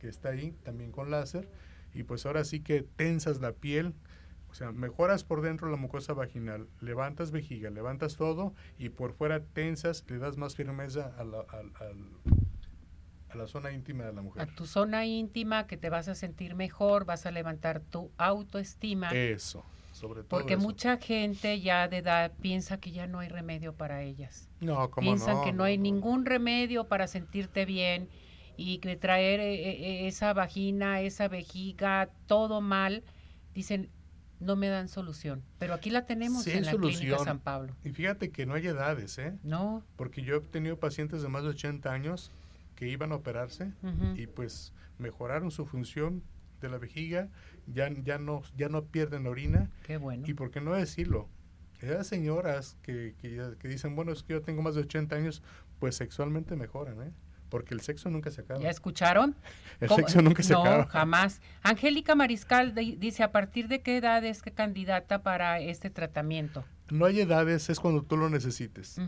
que 0.00 0.08
está 0.08 0.30
ahí 0.30 0.52
también 0.64 0.90
con 0.90 1.10
láser. 1.10 1.48
Y 1.94 2.02
pues 2.02 2.26
ahora 2.26 2.44
sí 2.44 2.60
que 2.60 2.82
tensas 2.82 3.40
la 3.40 3.52
piel, 3.52 3.94
o 4.52 4.54
sea, 4.54 4.70
mejoras 4.70 5.24
por 5.24 5.40
dentro 5.40 5.70
la 5.70 5.78
mucosa 5.78 6.12
vaginal, 6.12 6.68
levantas 6.82 7.30
vejiga, 7.30 7.70
levantas 7.70 8.16
todo 8.16 8.52
y 8.76 8.90
por 8.90 9.14
fuera 9.14 9.42
tensas, 9.42 10.04
le 10.08 10.18
das 10.18 10.36
más 10.36 10.56
firmeza 10.56 11.14
a 11.16 11.24
la, 11.24 11.40
a 11.40 13.34
la 13.34 13.46
zona 13.46 13.72
íntima 13.72 14.04
de 14.04 14.12
la 14.12 14.20
mujer. 14.20 14.42
A 14.42 14.46
tu 14.46 14.66
zona 14.66 15.06
íntima, 15.06 15.66
que 15.66 15.78
te 15.78 15.88
vas 15.88 16.08
a 16.08 16.14
sentir 16.14 16.54
mejor, 16.54 17.06
vas 17.06 17.24
a 17.24 17.30
levantar 17.30 17.80
tu 17.80 18.10
autoestima. 18.18 19.08
Eso. 19.10 19.64
Sobre 19.92 20.22
todo 20.22 20.28
Porque 20.28 20.54
eso. 20.54 20.62
mucha 20.62 20.98
gente 20.98 21.58
ya 21.60 21.88
de 21.88 21.98
edad 21.98 22.32
piensa 22.42 22.78
que 22.78 22.92
ya 22.92 23.06
no 23.06 23.20
hay 23.20 23.28
remedio 23.28 23.74
para 23.74 24.02
ellas. 24.02 24.50
No, 24.60 24.90
¿cómo 24.90 25.06
Piensan 25.06 25.36
no? 25.36 25.44
que 25.44 25.52
no 25.54 25.64
hay 25.64 25.78
ningún 25.78 26.26
remedio 26.26 26.88
para 26.88 27.06
sentirte 27.06 27.64
bien 27.64 28.10
y 28.58 28.78
que 28.78 28.96
traer 28.96 29.40
eh, 29.40 29.54
eh, 29.54 30.06
esa 30.08 30.34
vagina, 30.34 31.00
esa 31.00 31.28
vejiga, 31.28 32.10
todo 32.26 32.60
mal. 32.60 33.02
Dicen, 33.54 33.90
no 34.42 34.56
me 34.56 34.68
dan 34.68 34.88
solución. 34.88 35.42
Pero 35.58 35.74
aquí 35.74 35.90
la 35.90 36.06
tenemos 36.06 36.44
Sí 36.44 36.50
en 36.50 36.64
la 36.64 36.72
solución. 36.72 37.00
Clínica 37.00 37.24
San 37.24 37.38
Pablo. 37.40 37.74
Y 37.84 37.90
fíjate 37.90 38.30
que 38.30 38.46
no 38.46 38.54
hay 38.54 38.66
edades, 38.66 39.18
¿eh? 39.18 39.38
No. 39.42 39.82
Porque 39.96 40.22
yo 40.22 40.36
he 40.36 40.40
tenido 40.40 40.78
pacientes 40.78 41.22
de 41.22 41.28
más 41.28 41.42
de 41.42 41.50
80 41.50 41.92
años 41.92 42.30
que 42.76 42.88
iban 42.88 43.12
a 43.12 43.16
operarse 43.16 43.72
y 44.16 44.26
pues 44.26 44.72
mejoraron 44.98 45.50
su 45.50 45.66
función 45.66 46.22
de 46.60 46.68
la 46.68 46.78
vejiga, 46.78 47.28
ya, 47.66 47.90
ya, 48.04 48.18
no, 48.18 48.42
ya 48.56 48.68
no 48.68 48.84
pierden 48.84 49.24
la 49.24 49.30
orina. 49.30 49.70
Qué 49.84 49.96
bueno. 49.96 50.24
Y 50.26 50.34
por 50.34 50.50
qué 50.50 50.60
no 50.60 50.72
decirlo, 50.72 51.28
esas 51.80 52.06
señoras 52.06 52.76
que, 52.82 53.14
que, 53.20 53.56
que 53.58 53.68
dicen, 53.68 53.96
bueno, 53.96 54.12
es 54.12 54.22
que 54.22 54.34
yo 54.34 54.42
tengo 54.42 54.62
más 54.62 54.74
de 54.74 54.82
80 54.82 55.16
años, 55.16 55.42
pues 55.78 55.96
sexualmente 55.96 56.56
mejoran, 56.56 57.02
¿eh? 57.02 57.12
Porque 57.52 57.74
el 57.74 57.82
sexo 57.82 58.08
nunca 58.08 58.30
se 58.30 58.40
acaba. 58.40 58.58
¿Ya 58.60 58.70
escucharon? 58.70 59.36
El 59.80 59.88
¿Cómo? 59.88 59.98
sexo 59.98 60.22
nunca 60.22 60.42
se 60.42 60.54
no, 60.54 60.62
acaba. 60.62 60.86
jamás. 60.86 61.42
Angélica 61.62 62.14
Mariscal 62.14 62.74
di- 62.74 62.96
dice, 62.96 63.22
¿a 63.22 63.30
partir 63.30 63.68
de 63.68 63.82
qué 63.82 63.98
edad 63.98 64.24
es 64.24 64.40
que 64.40 64.52
candidata 64.52 65.22
para 65.22 65.60
este 65.60 65.90
tratamiento? 65.90 66.64
No 66.90 67.04
hay 67.04 67.20
edades, 67.20 67.68
es 67.68 67.78
cuando 67.78 68.02
tú 68.02 68.16
lo 68.16 68.30
necesites. 68.30 68.98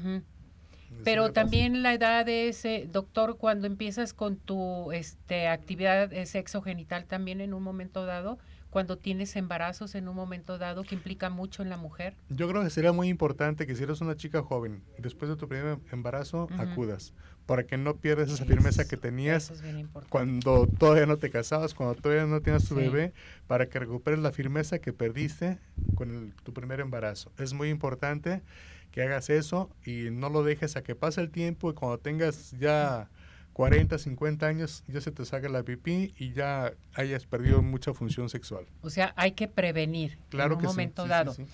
Pero 1.04 1.32
también 1.32 1.82
la 1.82 1.94
edad 1.94 2.28
es, 2.28 2.64
eh, 2.66 2.86
doctor, 2.90 3.38
cuando 3.38 3.66
empiezas 3.66 4.12
con 4.12 4.36
tu 4.36 4.92
este, 4.92 5.48
actividad 5.48 6.12
eh, 6.12 6.26
sexogenital 6.26 7.06
también 7.06 7.40
en 7.40 7.54
un 7.54 7.62
momento 7.62 8.04
dado, 8.06 8.38
cuando 8.74 8.98
tienes 8.98 9.36
embarazos 9.36 9.94
en 9.94 10.08
un 10.08 10.16
momento 10.16 10.58
dado, 10.58 10.82
que 10.82 10.96
implica 10.96 11.30
mucho 11.30 11.62
en 11.62 11.68
la 11.70 11.76
mujer. 11.76 12.16
Yo 12.28 12.48
creo 12.48 12.64
que 12.64 12.70
sería 12.70 12.90
muy 12.90 13.06
importante 13.08 13.68
que 13.68 13.76
si 13.76 13.84
eres 13.84 14.00
una 14.00 14.16
chica 14.16 14.42
joven, 14.42 14.82
después 14.98 15.28
de 15.28 15.36
tu 15.36 15.46
primer 15.48 15.78
embarazo, 15.92 16.48
Ujú. 16.52 16.60
acudas, 16.60 17.12
para 17.46 17.62
que 17.62 17.76
no 17.76 17.94
pierdas 17.98 18.30
esa 18.30 18.44
firmeza 18.44 18.84
que 18.88 18.96
tenías 18.96 19.52
es 19.52 19.62
cuando 20.08 20.66
todavía 20.66 21.06
no 21.06 21.18
te 21.18 21.30
casabas, 21.30 21.72
cuando 21.72 21.94
todavía 21.94 22.26
no 22.26 22.40
tienes 22.40 22.64
tu 22.64 22.74
Sí. 22.74 22.80
bebé, 22.80 23.12
para 23.46 23.68
que 23.68 23.78
recuperes 23.78 24.18
la 24.18 24.32
firmeza 24.32 24.80
que 24.80 24.92
perdiste 24.92 25.60
con 25.94 26.10
el- 26.10 26.34
tu 26.42 26.52
primer 26.52 26.80
embarazo. 26.80 27.30
Es 27.38 27.52
muy 27.52 27.68
importante 27.70 28.42
que 28.90 29.02
hagas 29.02 29.30
eso 29.30 29.70
y 29.86 30.08
no 30.10 30.30
lo 30.30 30.42
dejes 30.42 30.74
a 30.76 30.82
que 30.82 30.96
pase 30.96 31.20
el 31.20 31.30
tiempo 31.30 31.70
y 31.70 31.74
cuando 31.74 31.98
tengas 31.98 32.50
ya 32.58 33.08
40, 33.54 33.96
50 33.98 34.46
años, 34.46 34.84
ya 34.88 35.00
se 35.00 35.10
te 35.12 35.24
salga 35.24 35.48
la 35.48 35.62
pipí 35.62 36.12
y 36.18 36.32
ya 36.32 36.74
hayas 36.94 37.24
perdido 37.24 37.62
mucha 37.62 37.94
función 37.94 38.28
sexual. 38.28 38.66
O 38.82 38.90
sea, 38.90 39.14
hay 39.16 39.32
que 39.32 39.48
prevenir 39.48 40.18
Claro 40.28 40.52
en 40.52 40.56
un 40.56 40.60
que 40.60 40.66
momento 40.66 41.02
sí, 41.02 41.06
sí, 41.06 41.10
dado. 41.10 41.32
sí. 41.34 41.46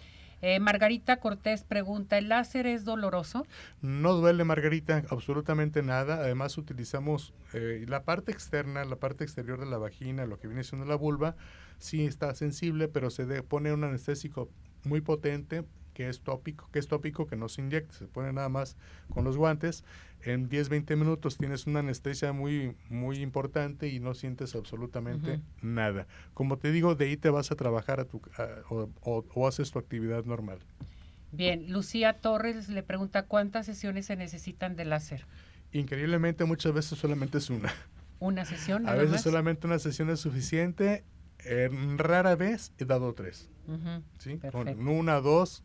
Eh, 0.42 0.58
Margarita 0.58 1.18
Cortés 1.18 1.64
pregunta, 1.64 2.16
¿el 2.16 2.30
láser 2.30 2.66
es 2.66 2.86
doloroso? 2.86 3.46
No 3.82 4.14
duele, 4.14 4.42
Margarita, 4.44 5.04
absolutamente 5.10 5.82
nada. 5.82 6.14
Además, 6.16 6.56
utilizamos 6.56 7.34
eh, 7.52 7.84
la 7.86 8.04
parte 8.04 8.32
externa, 8.32 8.82
la 8.86 8.96
parte 8.96 9.22
exterior 9.22 9.60
de 9.60 9.66
la 9.66 9.76
vagina, 9.76 10.24
lo 10.24 10.38
que 10.38 10.48
viene 10.48 10.64
siendo 10.64 10.86
la 10.86 10.94
vulva, 10.94 11.36
sí 11.78 12.06
está 12.06 12.34
sensible, 12.34 12.88
pero 12.88 13.10
se 13.10 13.26
de- 13.26 13.42
pone 13.42 13.70
un 13.74 13.84
anestésico 13.84 14.48
muy 14.84 15.02
potente 15.02 15.64
que 15.92 16.08
es 16.08 16.20
tópico, 16.22 16.70
que 16.72 16.78
es 16.78 16.88
tópico, 16.88 17.26
que 17.26 17.36
no 17.36 17.50
se 17.50 17.60
inyecta, 17.60 17.92
se 17.92 18.06
pone 18.06 18.32
nada 18.32 18.48
más 18.48 18.78
con 19.12 19.24
los 19.24 19.36
guantes. 19.36 19.84
En 20.22 20.48
10-20 20.50 20.96
minutos 20.96 21.38
tienes 21.38 21.66
una 21.66 21.80
anestesia 21.80 22.32
muy, 22.32 22.76
muy 22.88 23.18
importante 23.22 23.88
y 23.88 24.00
no 24.00 24.14
sientes 24.14 24.54
absolutamente 24.54 25.34
Ujú. 25.34 25.42
nada. 25.62 26.06
Como 26.34 26.58
te 26.58 26.72
digo, 26.72 26.94
de 26.94 27.06
ahí 27.06 27.16
te 27.16 27.30
vas 27.30 27.50
a 27.50 27.56
trabajar 27.56 28.00
a 28.00 28.04
tu, 28.04 28.20
a- 28.36 28.62
o, 28.68 28.90
o- 29.00 29.24
o 29.34 29.48
haces 29.48 29.70
tu 29.70 29.78
actividad 29.78 30.24
normal. 30.24 30.58
Bien, 31.32 31.72
Lucía 31.72 32.14
Torres 32.20 32.68
le 32.68 32.82
pregunta, 32.82 33.24
¿cuántas 33.26 33.64
sesiones 33.66 34.06
se 34.06 34.16
necesitan 34.16 34.76
de 34.76 34.84
láser? 34.84 35.26
Increíblemente, 35.72 36.44
muchas 36.44 36.72
veces 36.72 36.98
solamente 36.98 37.38
es 37.38 37.48
una. 37.50 37.72
¿Una 38.18 38.44
sesión? 38.44 38.82
A 38.82 38.90
nada 38.90 38.96
veces 38.96 39.12
más? 39.12 39.22
solamente 39.22 39.66
una 39.66 39.78
sesión 39.78 40.10
es 40.10 40.20
suficiente. 40.20 41.04
En 41.44 41.96
rara 41.96 42.34
vez 42.34 42.72
he 42.78 42.84
dado 42.84 43.14
tres. 43.14 43.48
Ujú, 43.66 44.02
¿sí? 44.18 44.38
Con 44.52 44.86
una, 44.88 45.20
dos. 45.20 45.62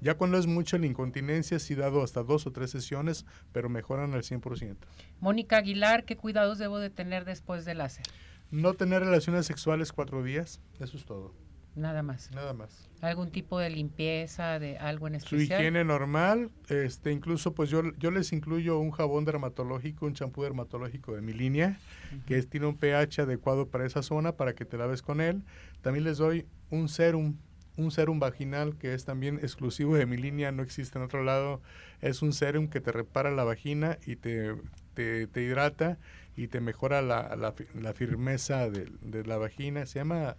Ya 0.00 0.14
cuando 0.14 0.38
es 0.38 0.46
mucho 0.46 0.78
la 0.78 0.86
incontinencia, 0.86 1.58
sí 1.58 1.74
dado 1.74 2.02
hasta 2.02 2.22
dos 2.22 2.46
o 2.46 2.52
tres 2.52 2.70
sesiones, 2.70 3.26
pero 3.52 3.68
mejoran 3.68 4.14
al 4.14 4.22
100%. 4.22 4.76
Mónica 5.20 5.58
Aguilar, 5.58 6.04
¿qué 6.04 6.16
cuidados 6.16 6.58
debo 6.58 6.78
de 6.78 6.90
tener 6.90 7.24
después 7.24 7.64
del 7.64 7.78
láser? 7.78 8.06
No 8.50 8.74
tener 8.74 9.02
relaciones 9.02 9.46
sexuales 9.46 9.92
cuatro 9.92 10.22
días, 10.22 10.60
eso 10.80 10.96
es 10.96 11.04
todo. 11.04 11.32
Nada 11.76 12.04
más. 12.04 12.30
Nada 12.32 12.52
más. 12.52 12.88
¿Algún 13.00 13.32
tipo 13.32 13.58
de 13.58 13.68
limpieza, 13.68 14.60
de 14.60 14.78
algo 14.78 15.08
en 15.08 15.18
Su 15.18 15.34
especial? 15.34 15.60
higiene 15.60 15.82
normal, 15.84 16.50
este, 16.68 17.10
incluso 17.10 17.52
pues 17.52 17.68
yo, 17.68 17.82
yo 17.98 18.12
les 18.12 18.32
incluyo 18.32 18.78
un 18.78 18.92
jabón 18.92 19.24
dermatológico, 19.24 20.06
un 20.06 20.14
champú 20.14 20.44
dermatológico 20.44 21.16
de 21.16 21.20
mi 21.20 21.32
línea, 21.32 21.80
que 22.26 22.40
tiene 22.44 22.66
un 22.66 22.76
pH 22.76 23.22
adecuado 23.22 23.66
para 23.68 23.86
esa 23.86 24.02
zona, 24.02 24.36
para 24.36 24.54
que 24.54 24.64
te 24.64 24.78
laves 24.78 25.02
con 25.02 25.20
él. 25.20 25.42
También 25.82 26.04
les 26.04 26.18
doy 26.18 26.46
un 26.70 26.88
serum, 26.88 27.34
un 27.76 27.90
serum 27.90 28.18
vaginal 28.18 28.76
que 28.76 28.94
es 28.94 29.04
también 29.04 29.36
exclusivo 29.36 29.96
de 29.96 30.06
mi 30.06 30.16
línea, 30.16 30.52
no 30.52 30.62
existe 30.62 30.98
en 30.98 31.04
otro 31.04 31.24
lado. 31.24 31.60
Es 32.00 32.22
un 32.22 32.32
serum 32.32 32.68
que 32.68 32.80
te 32.80 32.92
repara 32.92 33.30
la 33.30 33.44
vagina 33.44 33.98
y 34.06 34.16
te, 34.16 34.54
te, 34.94 35.42
hidrata 35.42 35.98
y 36.36 36.48
te 36.48 36.60
mejora 36.60 37.02
la, 37.02 37.36
la 37.36 37.92
firmeza 37.94 38.70
de, 38.70 38.90
de 39.00 39.24
la 39.24 39.36
vagina. 39.38 39.86
Se 39.86 39.98
llama, 39.98 40.36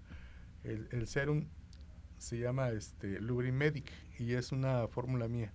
el, 0.64 0.88
el 0.92 1.08
serum 1.08 1.48
se 2.18 2.40
llama 2.40 2.70
este 2.70 3.20
Lubrimedic 3.20 3.92
y 4.18 4.34
es 4.34 4.52
una 4.52 4.88
fórmula 4.88 5.28
mía. 5.28 5.54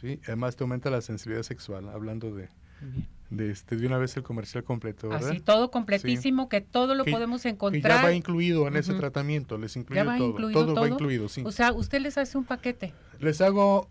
¿sí? 0.00 0.20
Además 0.24 0.56
te 0.56 0.64
aumenta 0.64 0.90
la 0.90 1.00
sensibilidad 1.00 1.42
sexual, 1.42 1.88
hablando 1.88 2.34
de, 2.34 2.48
Bien. 2.80 3.06
de, 3.30 3.50
este, 3.52 3.76
de 3.76 3.86
una 3.86 3.96
vez 3.98 4.16
el 4.16 4.22
comercial 4.24 4.64
completo, 4.64 5.08
¿verdad? 5.08 5.30
Así, 5.30 5.38
todo 5.40 5.70
completísimo, 5.70 6.48
que 6.48 6.60
todo 6.60 6.94
lo 6.96 7.04
Que- 7.04 7.12
podemos 7.12 7.42
Que 7.42 7.50
encontrar. 7.50 7.98
ya 7.98 8.02
va 8.02 8.12
incluido 8.12 8.66
en 8.66 8.76
ese 8.76 8.92
tratamiento, 8.94 9.56
les 9.56 9.76
incluye 9.76 10.00
¿Ya 10.00 10.04
va 10.04 10.16
todo. 10.18 10.30
incluido 10.30 10.60
todo, 10.64 10.74
todo? 10.74 10.80
va 10.82 10.88
incluido, 10.88 11.28
sí. 11.28 11.42
O 11.46 11.52
sea, 11.52 11.72
usted 11.72 12.00
les 12.00 12.18
hace 12.18 12.36
un 12.36 12.44
paquete. 12.44 12.92
les 13.20 13.40
hago, 13.40 13.88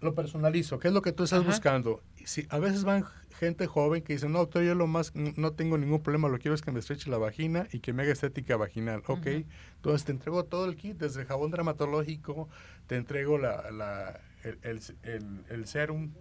lo 0.00 0.14
personalizo, 0.14 0.78
¿qué 0.78 0.88
es 0.88 0.94
lo 0.94 1.02
que 1.02 1.12
tú 1.12 1.24
estás 1.24 1.40
Ajá. 1.40 1.48
buscando? 1.50 2.00
Si, 2.24 2.46
a 2.48 2.58
veces 2.58 2.84
van 2.84 3.04
gente 3.38 3.66
joven 3.66 4.02
que 4.02 4.14
dice, 4.14 4.28
no, 4.30 4.38
doctor, 4.38 4.62
yo 4.62 4.74
lo 4.74 4.86
más, 4.86 5.14
no 5.14 5.52
tengo 5.52 5.76
ningún 5.76 6.00
problema, 6.02 6.28
lo 6.28 6.38
quiero 6.38 6.54
es 6.54 6.62
que 6.62 6.72
me 6.72 6.80
estreche 6.80 7.10
la 7.10 7.18
vagina 7.18 7.68
y 7.72 7.80
que 7.80 7.92
me 7.92 8.04
haga 8.04 8.12
estética 8.12 8.56
vaginal. 8.56 9.02
Ok, 9.06 9.26
entonces 9.26 10.04
te 10.06 10.12
entrego 10.12 10.44
todo 10.44 10.64
el 10.64 10.76
kit, 10.76 10.96
desde 10.96 11.20
el 11.20 11.26
jabón 11.26 11.50
dermatológico, 11.50 12.48
te 12.86 12.96
entrego 12.96 13.36
la, 13.36 13.70
la, 13.70 14.20
el, 14.44 14.58
el, 14.62 14.80
el- 15.02 15.44
el 15.50 15.66
serum. 15.66 16.12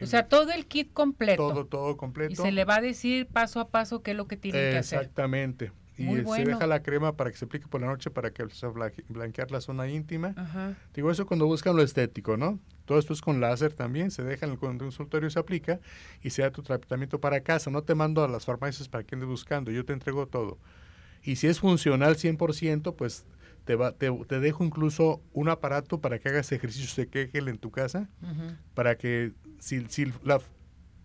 O 0.00 0.06
sea, 0.06 0.28
todo 0.28 0.52
el 0.52 0.66
kit 0.66 0.92
completo. 0.92 1.48
todo, 1.48 1.66
todo 1.66 1.96
completo. 1.96 2.32
Y 2.32 2.36
se 2.36 2.52
le 2.52 2.64
va 2.64 2.76
a 2.76 2.80
decir 2.80 3.26
paso 3.26 3.60
a 3.60 3.68
paso 3.68 4.02
qué 4.02 4.12
es 4.12 4.16
lo 4.16 4.26
que 4.26 4.36
tienen 4.36 4.72
que 4.72 4.78
hacer. 4.78 5.00
Exactamente. 5.00 5.72
Y 5.98 6.04
Muy 6.04 6.24
se 6.24 6.44
deja 6.44 6.66
la 6.66 6.82
crema 6.82 7.16
para 7.16 7.30
que 7.30 7.38
se 7.38 7.46
aplique 7.46 7.68
por 7.68 7.80
la 7.80 7.86
noche 7.86 8.10
para 8.10 8.30
que 8.30 8.44
blanquear 9.08 9.50
la 9.50 9.62
zona 9.62 9.88
íntima. 9.88 10.34
Ajá. 10.36 10.74
Digo, 10.94 11.10
eso 11.10 11.26
cuando 11.26 11.46
buscan 11.46 11.74
lo 11.74 11.82
estético, 11.82 12.36
¿no? 12.36 12.58
Todo 12.84 12.98
esto 12.98 13.14
es 13.14 13.22
con 13.22 13.40
láser 13.40 13.72
también, 13.72 14.10
se 14.10 14.22
deja 14.22 14.44
en 14.46 14.52
el 14.52 14.58
consultorio, 14.58 15.30
se 15.30 15.38
aplica 15.38 15.80
y 16.22 16.30
se 16.30 16.42
da 16.42 16.50
tu 16.50 16.62
tratamiento 16.62 17.18
para 17.18 17.40
casa. 17.40 17.70
No 17.70 17.82
te 17.82 17.94
mando 17.94 18.22
a 18.22 18.28
las 18.28 18.44
farmacias 18.44 18.88
para 18.88 19.04
que 19.04 19.14
andes 19.14 19.28
buscando, 19.28 19.70
yo 19.70 19.84
te 19.84 19.94
entrego 19.94 20.26
todo. 20.26 20.58
Y 21.22 21.36
si 21.36 21.46
es 21.46 21.60
funcional 21.60 22.16
100%, 22.16 22.94
pues 22.94 23.26
te, 23.66 23.74
va, 23.74 23.92
te, 23.92 24.10
te 24.26 24.40
dejo 24.40 24.64
incluso 24.64 25.20
un 25.34 25.50
aparato 25.50 26.00
para 26.00 26.18
que 26.18 26.30
hagas 26.30 26.50
ejercicios 26.52 26.96
de 26.96 27.08
Kegel 27.08 27.48
en 27.48 27.58
tu 27.58 27.70
casa, 27.70 28.08
para 28.74 28.96
que 28.96 29.32
si, 29.58 29.84
si, 29.88 30.06
la, 30.24 30.40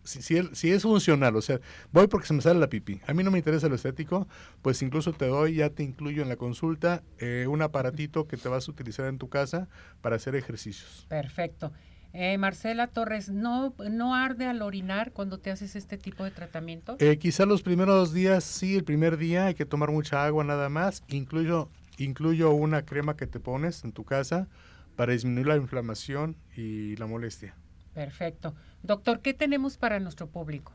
si, 0.04 0.22
si 0.22 0.38
el- 0.38 0.56
si 0.56 0.72
es 0.72 0.84
funcional, 0.84 1.36
o 1.36 1.42
sea, 1.42 1.60
voy 1.92 2.08
porque 2.08 2.28
se 2.28 2.34
me 2.34 2.42
sale 2.42 2.60
la 2.60 2.70
pipí, 2.70 3.02
a 3.08 3.14
mí 3.14 3.24
no 3.24 3.32
me 3.32 3.40
interesa 3.40 3.68
lo 3.68 3.76
estético, 3.76 4.28
pues 4.62 4.82
incluso 4.82 5.12
te 5.12 5.26
doy, 5.28 5.56
ya 5.56 5.70
te 5.72 5.84
incluyo 5.84 6.22
en 6.24 6.30
la 6.30 6.38
consulta, 6.38 7.04
eh, 7.18 7.48
un 7.50 7.62
aparatito 7.62 8.28
que 8.28 8.38
te 8.38 8.48
vas 8.48 8.68
a 8.68 8.72
utilizar 8.72 9.08
en 9.08 9.18
tu 9.18 9.28
casa 9.28 9.68
para 10.02 10.16
hacer 10.16 10.36
ejercicios. 10.36 11.06
Perfecto. 11.10 11.72
Eh, 12.14 12.38
Marcela 12.38 12.88
Torres, 12.88 13.30
¿no, 13.30 13.74
¿no 13.90 14.16
arde 14.16 14.46
al 14.46 14.62
orinar 14.62 15.14
cuando 15.14 15.38
te 15.40 15.50
haces 15.50 15.78
este 15.78 15.98
tipo 15.98 16.26
de 16.26 16.32
tratamiento? 16.32 16.98
Eh, 17.00 17.18
quizá 17.18 17.46
los 17.46 17.62
primeros 17.64 18.12
días, 18.14 18.44
sí, 18.44 18.76
el 18.76 18.84
primer 18.84 19.16
día 19.18 19.46
hay 19.46 19.54
que 19.56 19.66
tomar 19.66 19.92
mucha 19.92 20.26
agua 20.26 20.44
nada 20.44 20.68
más, 20.68 21.04
incluyo 21.08 21.70
incluyo 21.98 22.52
una 22.52 22.86
crema 22.86 23.16
que 23.16 23.28
te 23.28 23.40
pones 23.40 23.84
en 23.84 23.92
tu 23.92 24.04
casa 24.04 24.48
para 24.96 25.14
disminuir 25.14 25.48
la 25.48 25.56
inflamación 25.56 26.38
y 26.56 26.96
la 26.98 27.08
molestia. 27.08 27.56
Perfecto. 27.94 28.56
Doctor, 28.84 29.22
¿qué 29.22 29.34
tenemos 29.34 29.78
para 29.78 30.00
nuestro 30.00 30.28
público? 30.28 30.74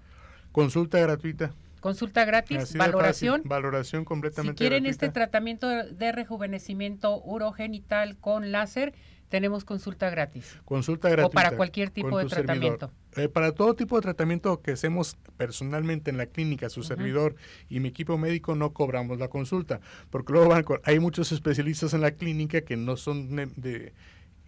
Consulta 0.53 0.99
gratuita. 1.01 1.53
Consulta 1.81 2.25
gratis, 2.25 2.75
valoración. 2.75 3.43
Valoración 3.45 4.05
completamente 4.05 4.55
Si 4.55 4.59
quieren 4.59 4.87
este 4.87 5.09
tratamiento 5.11 5.69
de 5.69 6.11
rejuvenecimiento 6.11 7.23
urogenital 7.23 8.17
con 8.17 8.51
láser, 8.51 8.95
tenemos 9.29 9.65
consulta 9.65 10.11
gratis. 10.11 10.59
Consulta 10.65 11.09
gratuita. 11.09 11.29
O 11.29 11.31
para 11.31 11.57
cualquier 11.57 11.91
tipo 11.91 12.19
de 12.19 12.27
tratamiento. 12.27 12.91
Eh, 13.17 13.29
para 13.29 13.53
todo 13.53 13.75
tipo 13.75 13.97
de 13.97 14.03
tratamiento 14.03 14.61
que 14.61 14.73
hacemos 14.73 15.17
personalmente 15.37 16.11
en 16.11 16.17
la 16.17 16.27
clínica, 16.27 16.69
su 16.69 16.83
servidor 16.83 17.35
y 17.69 17.81
mi 17.81 17.89
equipo 17.89 18.19
médico 18.19 18.55
no 18.55 18.73
cobramos 18.73 19.19
la 19.19 19.29
consulta, 19.29 19.81
porque 20.11 20.33
luego 20.33 20.49
van, 20.49 20.65
hay 20.85 20.99
muchos 21.01 21.33
especialistas 21.33 21.95
en 21.95 22.03
la 22.03 22.11
clínica 22.11 22.61
que 22.61 22.77
no 22.77 22.97
son 22.97 23.35
de, 23.57 23.93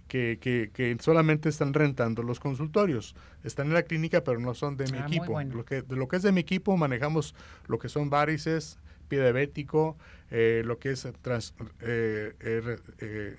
que, 0.09 0.39
que, 0.73 0.97
solamente 1.01 1.49
están 1.49 1.75
rentando 1.75 2.23
los 2.23 2.41
consultorios. 2.41 3.15
Están 3.45 3.69
en 3.69 3.75
la 3.75 3.83
clínica, 3.83 4.25
pero 4.25 4.41
no 4.41 4.55
son 4.55 4.77
de 4.77 4.91
mi 4.91 4.99
ah, 4.99 5.07
equipo. 5.07 5.41
Lo 5.41 5.65
que, 5.65 5.83
de 5.83 5.97
lo 5.97 6.09
que 6.09 6.17
es 6.17 6.23
de 6.23 6.33
mi 6.33 6.41
equipo, 6.41 6.77
manejamos 6.77 7.35
lo 7.67 7.79
que 7.79 7.89
son 7.89 8.11
varices, 8.11 8.79
pie 9.09 9.21
diabético, 9.21 9.97
eh, 10.31 10.63
lo 10.65 10.79
que 10.79 10.91
es 10.91 11.09
trans, 11.23 11.55
eh, 11.81 12.35
eh, 12.41 13.37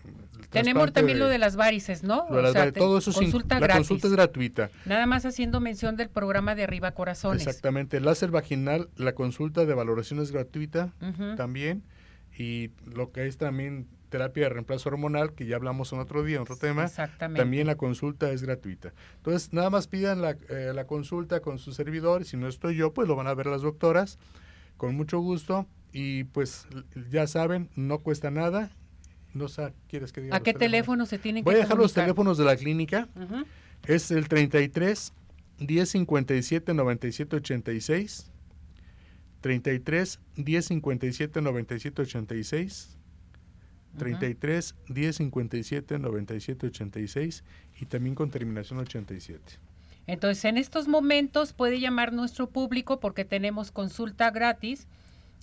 Tenemos 0.49 0.91
también 0.91 1.19
lo 1.19 1.27
de 1.27 1.37
las 1.37 1.55
varices, 1.55 2.03
¿no? 2.03 2.25
todo 2.75 2.97
eso 2.97 3.13
consulta 3.13 3.59
la 3.59 3.75
consulta 3.75 4.07
es 4.07 4.13
gratuita. 4.13 4.71
Nada 4.85 5.05
más 5.05 5.23
haciendo 5.23 5.59
mención 5.59 5.95
del 5.97 6.09
programa 6.09 6.55
de 6.55 6.63
Arriba 6.63 6.91
Corazones. 6.93 7.45
Exactamente, 7.45 7.97
el 7.97 8.05
láser 8.05 8.31
vaginal, 8.31 8.89
la 8.95 9.13
consulta 9.13 9.65
de 9.65 9.73
valoración 9.75 10.19
es 10.19 10.31
gratuita 10.31 10.91
también 11.37 11.83
y 12.35 12.71
lo 12.91 13.11
que 13.11 13.27
es 13.27 13.37
también 13.37 13.87
terapia 14.09 14.45
de 14.45 14.49
reemplazo 14.49 14.89
hormonal, 14.89 15.33
que 15.33 15.45
ya 15.45 15.57
hablamos 15.57 15.93
en 15.93 15.99
otro 15.99 16.23
día, 16.23 16.37
en 16.37 16.41
otro 16.41 16.55
tema, 16.55 16.85
Exactamente. 16.85 17.39
también 17.39 17.67
la 17.67 17.75
consulta 17.75 18.31
es 18.31 18.41
gratuita. 18.41 18.93
Entonces, 19.17 19.53
nada 19.53 19.69
más 19.69 19.87
pidan 19.87 20.23
la, 20.23 20.35
la 20.49 20.87
consulta 20.87 21.41
con 21.41 21.59
su 21.59 21.71
servidor, 21.73 22.25
si 22.25 22.35
no 22.35 22.47
estoy 22.47 22.75
yo, 22.75 22.91
pues 22.91 23.07
lo 23.07 23.15
van 23.15 23.27
a 23.27 23.35
ver 23.35 23.45
las 23.45 23.61
doctoras, 23.61 24.17
con 24.79 24.95
mucho 24.95 25.19
gusto 25.19 25.67
y 25.91 26.23
pues 26.23 26.65
ya 27.11 27.27
saben, 27.27 27.69
no 27.75 27.99
cuesta 27.99 28.31
nada. 28.31 28.71
No 29.33 29.49
sé, 29.49 29.73
¿quieres 29.89 30.13
que 30.13 30.21
diga? 30.21 30.37
¿A 30.37 30.39
qué 30.39 30.53
teléfono 30.53 31.05
se 31.05 31.19
tienen 31.19 31.43
que 31.43 31.49
Voy 31.49 31.55
a 31.55 31.59
dejar 31.59 31.77
los 31.77 31.93
teléfonos 31.93 32.37
de 32.37 32.45
la 32.45 32.55
clínica. 32.55 33.09
Es 33.85 34.09
el 34.09 34.29
33 34.29 35.13
1057 35.59 36.73
97 36.73 37.35
86. 37.35 38.31
33 39.41 40.19
1057 40.37 41.41
97 41.41 42.01
86. 42.01 42.97
33 43.97 44.75
1057 44.87 45.99
97 45.99 46.67
86 46.67 47.43
y 47.81 47.85
también 47.85 48.15
con 48.15 48.31
terminación 48.31 48.79
87. 48.79 49.43
Entonces, 50.09 50.43
en 50.45 50.57
estos 50.57 50.87
momentos 50.87 51.53
puede 51.53 51.79
llamar 51.79 52.13
nuestro 52.13 52.49
público 52.49 52.99
porque 52.99 53.25
tenemos 53.25 53.69
consulta 53.69 54.31
gratis 54.31 54.87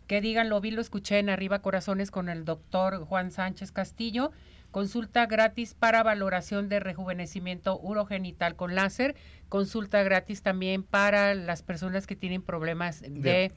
que 0.06 0.20
digan, 0.20 0.48
lo 0.48 0.60
vi, 0.60 0.70
lo 0.70 0.80
escuché 0.80 1.18
en 1.18 1.28
Arriba 1.28 1.60
Corazones 1.60 2.10
con 2.10 2.28
el 2.28 2.44
doctor 2.44 3.04
Juan 3.04 3.30
Sánchez 3.30 3.72
Castillo. 3.72 4.32
Consulta 4.70 5.24
gratis 5.24 5.74
para 5.74 6.02
valoración 6.02 6.68
de 6.68 6.80
rejuvenecimiento 6.80 7.80
urogenital 7.80 8.56
con 8.56 8.74
láser. 8.74 9.16
Consulta 9.48 10.02
gratis 10.02 10.42
también 10.42 10.82
para 10.82 11.34
las 11.34 11.62
personas 11.62 12.06
que 12.06 12.14
tienen 12.14 12.42
problemas 12.42 13.00
de, 13.00 13.52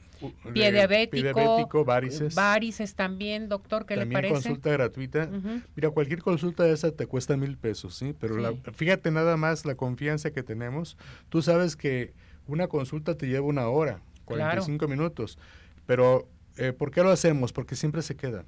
pie, 0.54 0.72
diabético, 0.72 1.84
varices. 1.84 2.34
varices 2.34 2.94
también, 2.94 3.50
doctor, 3.50 3.84
¿qué 3.84 3.96
le 3.96 4.06
parece? 4.06 4.32
consulta 4.32 4.70
gratuita. 4.70 5.28
Mira, 5.76 5.90
cualquier 5.90 6.22
consulta 6.22 6.62
de 6.62 6.72
esa 6.72 6.90
te 6.90 7.06
cuesta 7.06 7.36
mil 7.36 7.58
pesos, 7.58 7.96
¿sí? 7.96 8.14
Pero 8.18 8.56
fíjate 8.72 9.10
nada 9.10 9.36
más 9.36 9.66
la 9.66 9.74
confianza 9.74 10.30
que 10.30 10.42
tenemos. 10.42 10.96
Tú 11.28 11.42
sabes 11.42 11.76
que 11.76 12.14
una 12.46 12.68
consulta 12.68 13.16
te 13.16 13.26
lleva 13.26 13.46
una 13.46 13.68
hora, 13.68 14.00
45 14.24 14.88
minutos, 14.88 15.38
pero 15.84 16.28
eh, 16.56 16.72
¿Por 16.72 16.90
qué 16.90 17.02
lo 17.02 17.10
hacemos? 17.10 17.52
Porque 17.52 17.76
siempre 17.76 18.02
se 18.02 18.16
quedan. 18.16 18.46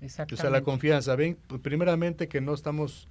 Exactamente. 0.00 0.34
O 0.34 0.36
sea, 0.36 0.50
la 0.50 0.62
confianza. 0.62 1.16
Ven, 1.16 1.36
primeramente 1.62 2.28
que 2.28 2.40
no 2.40 2.54
estamos, 2.54 3.08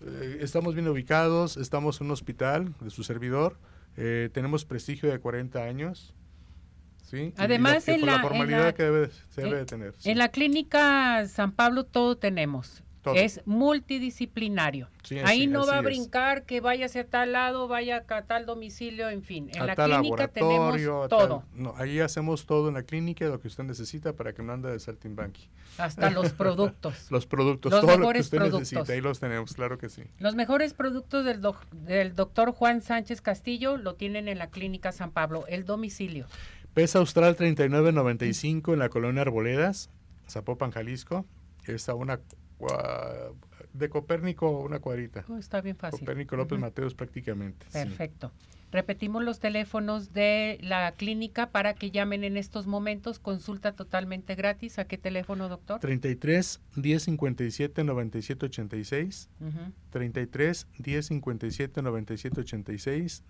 eh, 0.00 0.38
estamos 0.40 0.74
bien 0.74 0.88
ubicados, 0.88 1.56
estamos 1.56 2.00
en 2.00 2.06
un 2.06 2.12
hospital 2.12 2.74
de 2.80 2.90
su 2.90 3.04
servidor, 3.04 3.58
eh, 3.96 4.30
tenemos 4.32 4.64
prestigio 4.64 5.10
de 5.10 5.18
40 5.18 5.62
años. 5.62 6.14
¿sí? 7.02 7.34
Además, 7.36 7.86
en 7.88 8.06
la, 8.06 8.20
formalidad 8.20 8.74
que 8.74 9.10
se 9.30 9.42
debe 9.42 9.58
de 9.58 9.66
tener. 9.66 9.94
En 10.04 10.18
la 10.18 10.28
clínica 10.28 11.26
San 11.28 11.52
Pablo 11.52 11.84
todo 11.84 12.16
tenemos. 12.16 12.82
Es 13.14 13.40
multidisciplinario. 13.46 14.88
Ahí 15.24 15.46
no 15.46 15.66
va 15.66 15.78
a 15.78 15.80
brincar 15.80 16.44
que 16.44 16.60
vaya 16.60 16.86
hacia 16.86 17.06
tal 17.06 17.32
lado, 17.32 17.66
vaya 17.66 18.04
a 18.08 18.22
tal 18.22 18.46
domicilio, 18.46 19.08
en 19.08 19.22
fin. 19.22 19.50
En 19.54 19.66
la 19.66 19.74
clínica 19.74 20.28
tenemos 20.28 21.08
todo. 21.08 21.42
no, 21.54 21.74
ahí 21.76 22.00
hacemos 22.00 22.46
todo 22.46 22.68
en 22.68 22.74
la 22.74 22.84
clínica, 22.84 23.24
lo 23.26 23.40
que 23.40 23.48
usted 23.48 23.64
necesita 23.64 24.12
para 24.12 24.32
que 24.32 24.42
no 24.42 24.52
ande 24.52 24.70
de 24.70 24.78
saltimbanqui. 24.78 25.48
Hasta 25.78 26.10
los 26.10 26.32
productos. 26.32 27.10
los 27.10 27.26
productos, 27.26 27.72
los 27.72 27.80
todo 27.80 27.98
lo 27.98 28.12
que 28.12 28.20
usted 28.20 28.40
necesita, 28.40 28.92
ahí 28.92 29.00
los 29.00 29.18
tenemos, 29.18 29.54
claro 29.54 29.78
que 29.78 29.88
sí. 29.88 30.02
Los 30.18 30.34
mejores 30.34 30.74
productos 30.74 31.24
del, 31.24 31.40
del 31.72 32.14
doctor 32.14 32.52
Juan 32.52 32.82
Sánchez 32.82 33.20
Castillo 33.20 33.76
lo 33.76 33.94
tienen 33.94 34.28
en 34.28 34.38
la 34.38 34.48
clínica 34.48 34.92
San 34.92 35.10
Pablo, 35.10 35.44
el 35.48 35.64
domicilio. 35.64 36.26
Pesa 36.74 37.00
Austral 37.00 37.36
3995 37.36 38.72
en 38.72 38.78
la 38.78 38.88
colonia 38.88 39.22
Arboledas, 39.22 39.90
Zapopan, 40.28 40.70
Jalisco. 40.70 41.26
Está 41.66 41.94
una 41.94 42.18
de 43.72 43.88
Copérnico 43.88 44.60
una 44.60 44.80
cuadrita. 44.80 45.24
Oh, 45.28 45.38
está 45.38 45.60
bien 45.60 45.76
fácil. 45.76 46.00
Copérnico 46.00 46.36
López 46.36 46.58
Mateos 46.58 46.94
prácticamente. 46.94 47.66
Perfecto. 47.72 48.32
Repetimos 48.72 49.22
los 49.22 49.38
teléfonos 49.38 50.14
de 50.14 50.58
la 50.62 50.92
clínica 50.92 51.50
para 51.50 51.74
que 51.74 51.90
llamen 51.90 52.24
en 52.24 52.38
estos 52.38 52.66
momentos. 52.66 53.18
Consulta 53.18 53.72
totalmente 53.72 54.34
gratis. 54.34 54.78
¿A 54.78 54.86
qué 54.86 54.96
teléfono, 54.96 55.50
doctor? 55.50 55.78
33 55.78 56.58
10 56.76 57.02
57 57.02 57.84
97 57.84 58.46
86. 58.46 59.28
33 59.90 60.66
10 60.78 61.06
57 61.06 61.82
97 61.82 62.40
86. 62.40 63.24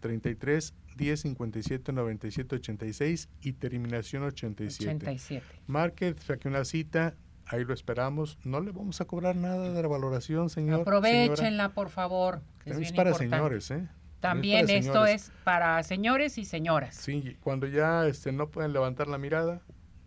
33 0.00 0.74
10 0.96 1.20
57 1.20 1.92
97 1.92 2.56
86 2.56 3.28
y 3.42 3.52
terminación 3.52 4.22
87. 4.22 4.94
87. 4.94 5.44
Marque, 5.66 6.14
saque 6.24 6.48
una 6.48 6.64
cita, 6.64 7.14
ahí 7.46 7.64
lo 7.64 7.74
esperamos. 7.74 8.38
No 8.44 8.60
le 8.60 8.72
vamos 8.72 9.00
a 9.00 9.04
cobrar 9.04 9.36
nada 9.36 9.72
de 9.72 9.82
la 9.82 9.88
valoración, 9.88 10.50
señor. 10.50 10.80
Aprovechenla, 10.80 11.70
por 11.70 11.90
favor. 11.90 12.42
Es, 12.64 12.92
para 12.92 13.14
señores, 13.14 13.70
¿eh? 13.70 13.88
También 14.20 14.68
esto 14.70 15.06
es 15.06 15.30
para 15.44 15.82
señores 15.82 16.38
y 16.38 16.44
señoras. 16.44 16.96
Sí, 16.96 17.36
cuando 17.42 17.66
ya 17.66 18.06
este, 18.06 18.32
no 18.32 18.50
pueden 18.50 18.72
levantar 18.72 19.06
la 19.08 19.18
mirada, 19.18 19.62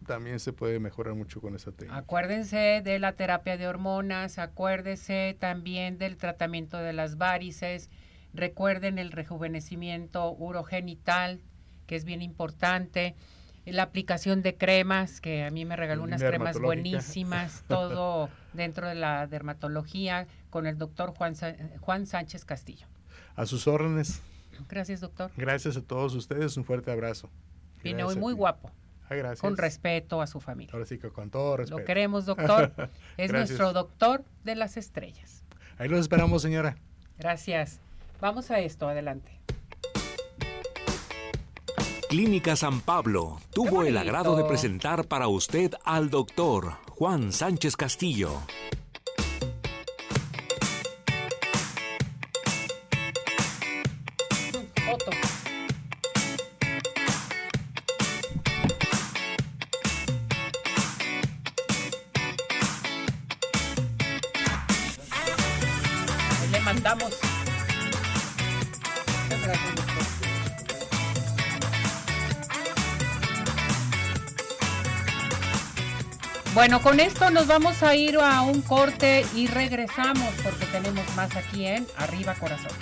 también 0.06 0.40
se 0.40 0.52
puede 0.52 0.80
mejorar 0.80 1.14
mucho 1.14 1.40
con 1.40 1.56
esa 1.56 1.72
técnica. 1.72 1.98
Acuérdense 1.98 2.82
de 2.84 3.00
la 3.00 3.14
terapia 3.14 3.58
de 3.58 3.68
hormonas, 3.68 4.40
acuérdense 4.40 5.38
también 5.40 5.98
del 5.98 6.18
tratamiento 6.18 6.78
de 6.78 6.94
las 6.94 7.18
varices, 7.18 7.90
recuerden 8.34 8.98
el 8.98 9.12
rejuvenecimiento 9.12 10.32
urogenital, 10.32 11.42
que 11.86 11.96
es 11.96 12.06
bien 12.06 12.22
importante 12.22 13.16
la 13.72 13.84
aplicación 13.84 14.42
de 14.42 14.56
cremas, 14.56 15.22
que 15.22 15.44
a 15.44 15.52
mí 15.52 15.66
me 15.66 15.76
regaló 15.76 16.04
unas 16.04 16.22
cremas 16.22 16.60
buenísimas, 16.60 17.64
todo 17.68 18.30
dentro 18.54 18.88
de 18.88 18.96
la 18.96 19.28
dermatología, 19.28 20.28
con 20.50 20.66
el 20.66 20.78
doctor 20.78 21.14
Juan, 21.16 21.36
Juan 21.80 22.06
Sánchez 22.06 22.46
Castillo. 22.46 22.88
A 23.36 23.46
sus 23.46 23.68
órdenes. 23.68 24.22
Gracias, 24.68 25.02
doctor. 25.02 25.32
Gracias 25.38 25.78
a 25.78 25.82
todos 25.82 26.14
ustedes, 26.16 26.58
un 26.58 26.66
fuerte 26.66 26.92
abrazo. 26.92 27.30
Vine 27.84 28.04
hoy 28.04 28.16
muy 28.16 28.34
guapo. 28.34 28.72
Ah, 29.10 29.16
gracias. 29.16 29.42
Con 29.42 29.58
respeto 29.58 30.22
a 30.22 30.28
su 30.28 30.40
familia. 30.40 30.74
Ahora 30.74 30.86
sí 30.86 31.00
que 31.00 31.10
con 31.10 31.30
todo 31.30 31.58
respeto. 31.58 31.80
Lo 31.80 31.86
queremos, 31.86 32.26
doctor. 32.26 32.72
es 33.18 33.32
nuestro 33.32 33.74
doctor 33.74 34.24
de 34.44 34.56
las 34.56 34.78
estrellas. 34.78 35.44
Ahí 35.78 35.88
los 35.88 36.02
esperamos, 36.02 36.42
señora. 36.42 36.78
Gracias. 37.18 37.80
Vamos 38.22 38.52
a 38.52 38.60
esto, 38.60 38.88
adelante. 38.88 39.39
Clínica 42.10 42.56
San 42.56 42.82
Pablo 42.82 43.40
tuvo 43.54 43.84
el 43.84 43.96
agrado 43.96 44.36
de 44.36 44.44
presentar 44.44 45.06
para 45.06 45.28
usted 45.28 45.76
al 45.86 46.10
doctor 46.10 46.78
Juan 46.90 47.32
Sánchez 47.32 47.78
Castillo. 47.78 48.32
Le 66.52 66.60
mandamos 66.62 67.14
Bueno, 76.60 76.82
con 76.82 77.00
esto 77.00 77.30
nos 77.30 77.48
vamos 77.48 77.84
a 77.84 77.96
ir 77.96 78.18
a 78.18 78.42
un 78.42 78.62
corte 78.62 79.26
y 79.34 79.48
regresamos 79.48 80.28
porque 80.44 80.66
tenemos 80.66 81.06
más 81.16 81.34
aquí 81.38 81.66
en 81.66 81.88
Arriba 81.96 82.36
Corazón. 82.36 82.74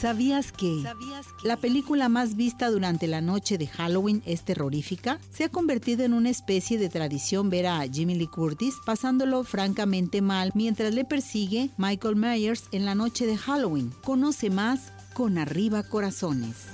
¿Sabías 0.00 0.50
que 0.50 0.82
la 1.46 1.56
película 1.56 2.08
más 2.08 2.36
vista 2.36 2.70
durante 2.70 3.06
la 3.06 3.20
noche 3.20 3.56
de 3.56 3.66
Halloween 3.66 4.22
es 4.26 4.42
terrorífica? 4.42 5.20
Se 5.30 5.44
ha 5.44 5.48
convertido 5.48 6.04
en 6.04 6.12
una 6.12 6.30
especie 6.30 6.78
de 6.78 6.88
tradición 6.88 7.50
ver 7.50 7.66
a 7.66 7.86
Jimmy 7.86 8.16
Lee 8.16 8.26
Curtis 8.26 8.74
pasándolo 8.84 9.44
francamente 9.44 10.22
mal 10.22 10.50
mientras 10.54 10.92
le 10.92 11.04
persigue 11.04 11.70
Michael 11.76 12.16
Myers 12.16 12.64
en 12.72 12.84
la 12.84 12.94
noche 12.94 13.26
de 13.26 13.36
Halloween. 13.36 13.92
Conoce 14.02 14.50
más 14.50 14.92
con 15.14 15.38
Arriba 15.38 15.82
Corazones. 15.84 16.66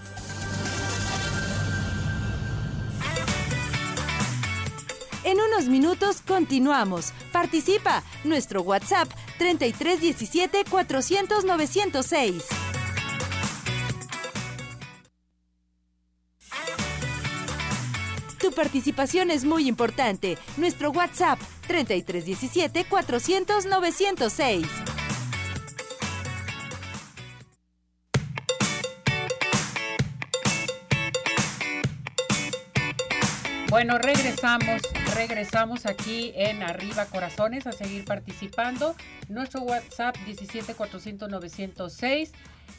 En 5.25 5.39
unos 5.41 5.69
minutos 5.69 6.23
continuamos. 6.27 7.13
Participa. 7.31 8.03
Nuestro 8.25 8.63
WhatsApp 8.63 9.09
3317 9.39 10.65
400 10.69 11.45
906. 11.45 12.45
Participación 18.53 19.31
es 19.31 19.45
muy 19.45 19.67
importante. 19.67 20.37
Nuestro 20.57 20.91
WhatsApp 20.91 21.39
3317 21.67 22.85
400 22.85 23.67
906. 23.67 24.67
Bueno, 33.71 33.97
regresamos, 33.97 34.83
regresamos 35.17 35.87
aquí 35.87 36.33
en 36.35 36.63
Arriba 36.63 37.07
Corazones 37.07 37.67
a 37.67 37.73
seguir 37.73 38.05
participando. 38.05 38.95
Nuestro 39.31 39.63
WhatsApp 39.63 40.15
17 40.27 40.75
400 40.75 41.31
906, 41.31 42.33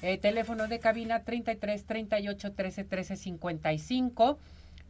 eh, 0.04 0.20
teléfono 0.20 0.68
de 0.68 0.80
cabina 0.80 1.24
33 1.24 1.86
38 1.86 2.52
13 2.54 2.84
13 2.84 3.16
55 3.18 4.38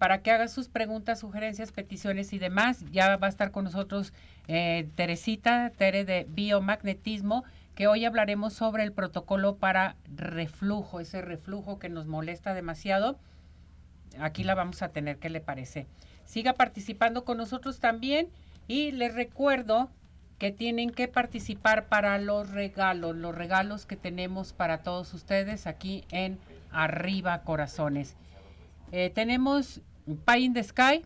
para 0.04 0.22
que 0.22 0.32
haga 0.32 0.50
sus 0.50 0.68
preguntas, 0.68 1.22
sugerencias, 1.22 1.72
peticiones 1.72 2.34
y 2.34 2.38
demás. 2.38 2.84
Ya 2.92 3.16
va 3.16 3.28
a 3.28 3.30
estar 3.30 3.52
con 3.52 3.64
nosotros 3.64 4.12
eh, 4.50 4.90
Teresita, 4.96 5.72
Tere 5.78 6.04
de 6.04 6.28
Biomagnetismo, 6.28 7.46
que 7.74 7.88
hoy 7.88 8.04
hablaremos 8.04 8.52
sobre 8.52 8.84
el 8.84 8.92
protocolo 8.92 9.56
para 9.56 9.96
reflujo, 10.14 11.00
ese 11.00 11.22
reflujo 11.22 11.80
que 11.80 11.88
nos 11.88 12.06
molesta 12.06 12.54
demasiado. 12.54 13.18
Aquí 14.20 14.44
la 14.44 14.56
vamos 14.56 14.82
a 14.82 14.90
tener, 14.90 15.20
¿qué 15.20 15.30
le 15.30 15.40
parece? 15.40 15.88
Siga 16.26 16.52
participando 16.52 17.24
con 17.24 17.38
nosotros 17.38 17.80
también 17.80 18.28
y 18.68 18.92
les 18.92 19.16
recuerdo 19.16 19.90
que 20.38 20.52
tienen 20.52 20.90
que 20.90 21.08
participar 21.08 21.88
para 21.88 22.18
los 22.18 22.50
regalos, 22.50 23.16
los 23.16 23.34
regalos 23.34 23.86
que 23.86 23.96
tenemos 23.96 24.52
para 24.52 24.80
todos 24.80 25.14
ustedes 25.14 25.66
aquí 25.66 26.04
en 26.12 26.40
Arriba 26.74 27.44
Corazones. 27.44 28.18
Eh, 28.92 29.10
tenemos 29.10 29.82
Pie 30.06 30.40
in 30.40 30.54
the 30.54 30.64
Sky, 30.64 31.06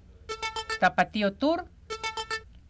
Tapatío 0.80 1.34
Tour. 1.34 1.66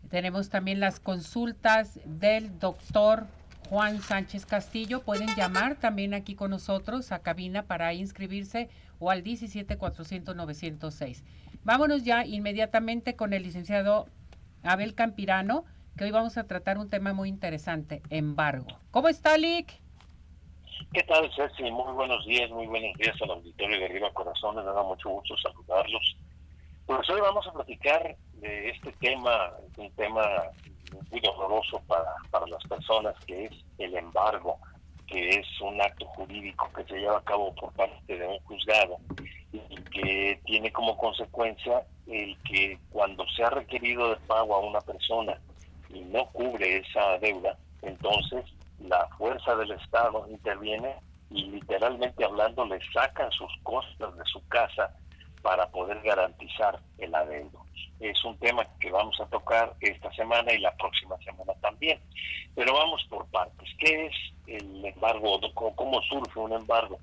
Tenemos 0.10 0.50
también 0.50 0.80
las 0.80 1.00
consultas 1.00 2.00
del 2.06 2.58
doctor 2.60 3.28
Juan 3.70 4.02
Sánchez 4.02 4.46
Castillo. 4.46 5.02
Pueden 5.02 5.30
llamar 5.36 5.76
también 5.76 6.14
aquí 6.14 6.36
con 6.36 6.52
nosotros 6.52 7.12
a 7.12 7.20
cabina 7.20 7.64
para 7.64 7.94
inscribirse 7.94 8.70
o 9.00 9.12
al 9.12 9.24
17-400-906. 9.24 11.24
Vámonos 11.64 12.04
ya 12.04 12.26
inmediatamente 12.26 13.16
con 13.16 13.34
el 13.34 13.44
licenciado 13.44 14.08
Abel 14.64 14.96
Campirano, 14.96 15.66
que 15.98 16.06
hoy 16.06 16.12
vamos 16.12 16.38
a 16.38 16.46
tratar 16.46 16.78
un 16.78 16.90
tema 16.90 17.14
muy 17.14 17.30
interesante, 17.30 18.02
embargo. 18.10 18.68
¿Cómo 18.92 19.10
está, 19.10 19.38
Lick? 19.38 19.82
¿Qué 20.94 21.04
tal, 21.04 21.30
Ceci? 21.36 21.64
Muy 21.72 21.92
buenos 21.94 22.26
días, 22.26 22.50
muy 22.52 22.68
buenos 22.68 22.96
días 22.98 23.16
al 23.22 23.32
auditorio 23.32 23.80
de 23.80 23.86
Arriba 23.86 24.12
Corazones. 24.14 24.64
Me 24.64 24.72
da 24.72 24.84
mucho 24.84 25.10
gusto 25.10 25.36
saludarlos. 25.38 26.18
Pues 26.86 27.10
hoy 27.10 27.20
vamos 27.20 27.46
a 27.48 27.52
platicar 27.52 28.16
de 28.34 28.70
este 28.70 28.92
tema, 28.94 29.54
un 29.78 29.92
tema 29.92 30.24
muy 31.12 31.20
doloroso 31.20 31.82
para, 31.88 32.14
para 32.32 32.48
las 32.48 32.64
personas, 32.66 33.16
que 33.26 33.46
es 33.46 33.52
el 33.80 33.96
embargo, 33.96 34.60
que 35.08 35.30
es 35.30 35.62
un 35.62 35.82
acto 35.82 36.06
jurídico 36.06 36.70
que 36.76 36.84
se 36.86 37.00
lleva 37.00 37.18
a 37.18 37.24
cabo 37.24 37.54
por 37.56 37.74
parte 37.74 38.18
de 38.18 38.28
un 38.28 38.40
juzgado 38.40 38.98
y 39.52 39.76
que 39.92 40.40
tiene 40.46 40.72
como 40.72 40.98
consecuencia 40.98 41.84
el 42.08 42.38
que 42.44 42.78
cuando 42.92 43.28
se 43.30 43.44
ha 43.44 43.50
requerido 43.50 44.10
de 44.10 44.18
pago 44.28 44.56
a 44.56 44.60
una 44.60 44.82
persona 44.82 45.40
y 45.90 46.02
no 46.02 46.26
cubre 46.28 46.78
esa 46.78 47.18
deuda, 47.20 47.58
entonces 47.82 48.46
la 48.80 49.08
fuerza 49.18 49.56
del 49.56 49.72
Estado 49.72 50.26
interviene 50.30 50.96
y 51.30 51.44
literalmente 51.46 52.24
hablando 52.24 52.66
le 52.66 52.80
sacan 52.92 53.32
sus 53.32 53.52
costas 53.64 54.16
de 54.18 54.24
su 54.26 54.46
casa 54.48 54.96
para 55.42 55.70
poder 55.70 56.02
garantizar 56.02 56.80
el 56.98 57.14
adeudo. 57.14 57.66
Es 58.00 58.24
un 58.24 58.38
tema 58.38 58.66
que 58.80 58.92
vamos 58.92 59.20
a 59.20 59.26
tocar 59.26 59.74
esta 59.80 60.12
semana 60.14 60.54
y 60.54 60.60
la 60.60 60.76
próxima 60.76 61.18
semana 61.18 61.54
también. 61.62 62.00
Pero 62.56 62.74
vamos 62.74 63.04
por 63.10 63.26
partes. 63.28 63.70
¿Qué 63.80 64.08
es 64.08 64.14
el 64.48 64.86
embargo? 64.86 65.40
¿Cómo 65.54 66.02
surge 66.04 66.40
un 66.40 66.54
embargo? 66.54 67.00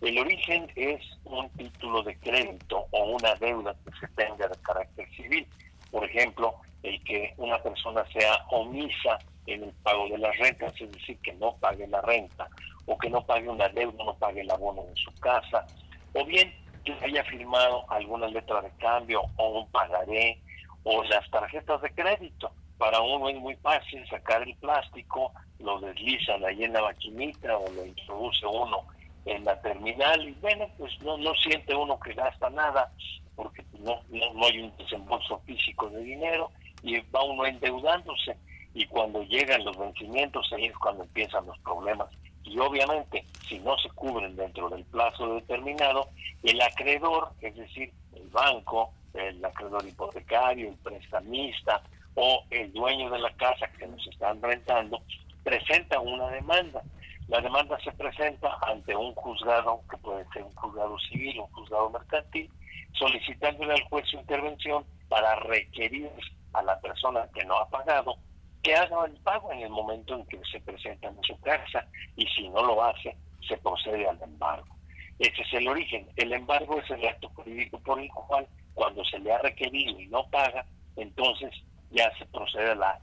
El 0.00 0.18
origen 0.18 0.70
es 0.76 1.00
un 1.24 1.48
título 1.50 2.02
de 2.02 2.18
crédito 2.18 2.86
o 2.90 3.04
una 3.16 3.34
deuda 3.34 3.74
que 3.84 3.92
se 3.98 4.08
tenga 4.14 4.48
de 4.48 4.56
carácter 4.62 5.08
civil. 5.14 5.46
Por 5.90 6.04
ejemplo, 6.04 6.54
el 6.82 7.02
que 7.04 7.34
una 7.36 7.58
persona 7.62 8.04
sea 8.12 8.46
omisa 8.50 9.18
en 9.46 9.64
el 9.64 9.72
pago 9.82 10.08
de 10.08 10.18
las 10.18 10.36
rentas, 10.38 10.72
es 10.80 10.90
decir, 10.92 11.18
que 11.22 11.32
no 11.34 11.56
pague 11.56 11.86
la 11.86 12.00
renta, 12.02 12.48
o 12.86 12.96
que 12.98 13.10
no 13.10 13.24
pague 13.24 13.48
una 13.48 13.68
deuda, 13.68 14.04
no 14.04 14.14
pague 14.14 14.40
el 14.42 14.50
abono 14.50 14.82
de 14.82 14.94
su 14.96 15.12
casa, 15.20 15.66
o 16.14 16.24
bien 16.24 16.52
que 16.84 16.92
haya 17.04 17.24
firmado 17.24 17.84
alguna 17.90 18.26
letra 18.28 18.60
de 18.62 18.70
cambio 18.78 19.22
o 19.36 19.60
un 19.60 19.70
pagaré, 19.70 20.38
o 20.84 21.02
las 21.04 21.28
tarjetas 21.30 21.82
de 21.82 21.90
crédito. 21.90 22.50
Para 22.78 23.00
uno 23.00 23.28
es 23.28 23.36
muy 23.36 23.54
fácil 23.56 24.06
sacar 24.08 24.42
el 24.42 24.54
plástico, 24.56 25.32
lo 25.58 25.78
deslizan 25.80 26.44
ahí 26.44 26.64
en 26.64 26.72
la 26.72 26.82
maquinita 26.82 27.56
o 27.58 27.70
lo 27.70 27.84
introduce 27.84 28.46
uno 28.46 28.84
en 29.26 29.44
la 29.44 29.60
terminal 29.60 30.26
y 30.26 30.32
bueno, 30.40 30.66
pues 30.78 30.92
no, 31.02 31.18
no 31.18 31.34
siente 31.34 31.74
uno 31.74 32.00
que 32.00 32.14
gasta 32.14 32.48
nada 32.48 32.90
porque 33.36 33.62
no, 33.78 34.00
no, 34.08 34.32
no 34.32 34.46
hay 34.46 34.60
un 34.60 34.76
desembolso 34.78 35.38
físico 35.40 35.90
de 35.90 36.02
dinero 36.02 36.50
y 36.82 36.98
va 37.10 37.22
uno 37.22 37.44
endeudándose 37.44 38.36
y 38.74 38.86
cuando 38.86 39.22
llegan 39.24 39.64
los 39.64 39.76
vencimientos 39.76 40.52
ahí 40.52 40.66
es 40.66 40.76
cuando 40.78 41.02
empiezan 41.02 41.46
los 41.46 41.58
problemas. 41.60 42.08
Y 42.44 42.58
obviamente, 42.58 43.24
si 43.48 43.58
no 43.58 43.76
se 43.78 43.88
cubren 43.90 44.36
dentro 44.36 44.68
del 44.68 44.84
plazo 44.84 45.34
determinado, 45.34 46.08
el 46.42 46.60
acreedor, 46.60 47.30
es 47.40 47.54
decir, 47.56 47.92
el 48.14 48.28
banco, 48.28 48.92
el 49.14 49.44
acreedor 49.44 49.86
hipotecario, 49.86 50.68
el 50.68 50.76
prestamista 50.76 51.82
o 52.14 52.44
el 52.50 52.72
dueño 52.72 53.10
de 53.10 53.18
la 53.18 53.32
casa 53.34 53.68
que 53.78 53.86
nos 53.86 54.06
están 54.06 54.40
rentando, 54.40 55.00
presenta 55.42 56.00
una 56.00 56.28
demanda. 56.28 56.82
La 57.28 57.40
demanda 57.40 57.78
se 57.80 57.92
presenta 57.92 58.58
ante 58.62 58.96
un 58.96 59.14
juzgado, 59.14 59.82
que 59.88 59.96
puede 59.98 60.24
ser 60.32 60.42
un 60.42 60.54
juzgado 60.54 60.98
civil, 60.98 61.40
un 61.40 61.52
juzgado 61.52 61.90
mercantil, 61.90 62.50
solicitándole 62.92 63.74
al 63.74 63.84
juez 63.84 64.06
su 64.08 64.16
intervención 64.16 64.84
para 65.08 65.36
requerir 65.36 66.10
a 66.52 66.62
la 66.62 66.80
persona 66.80 67.28
que 67.32 67.44
no 67.44 67.56
ha 67.56 67.68
pagado 67.68 68.16
que 68.62 68.74
haga 68.74 69.06
el 69.06 69.16
pago 69.22 69.52
en 69.52 69.60
el 69.60 69.70
momento 69.70 70.14
en 70.14 70.26
que 70.26 70.40
se 70.50 70.60
presenta 70.60 71.08
en 71.08 71.22
su 71.22 71.38
casa 71.40 71.86
y 72.16 72.26
si 72.26 72.48
no 72.48 72.62
lo 72.64 72.82
hace, 72.82 73.16
se 73.48 73.56
procede 73.58 74.06
al 74.08 74.20
embargo. 74.22 74.76
Ese 75.18 75.42
es 75.42 75.52
el 75.54 75.68
origen. 75.68 76.08
El 76.16 76.32
embargo 76.32 76.80
es 76.80 76.90
el 76.90 77.06
acto 77.06 77.28
jurídico 77.30 77.78
por 77.80 78.00
el 78.00 78.08
cual 78.08 78.46
cuando 78.74 79.04
se 79.04 79.18
le 79.18 79.32
ha 79.32 79.38
requerido 79.38 80.00
y 80.00 80.06
no 80.08 80.26
paga, 80.30 80.64
entonces 80.96 81.50
ya 81.90 82.10
se 82.18 82.26
procede 82.26 82.70
a 82.70 82.74
la 82.74 83.00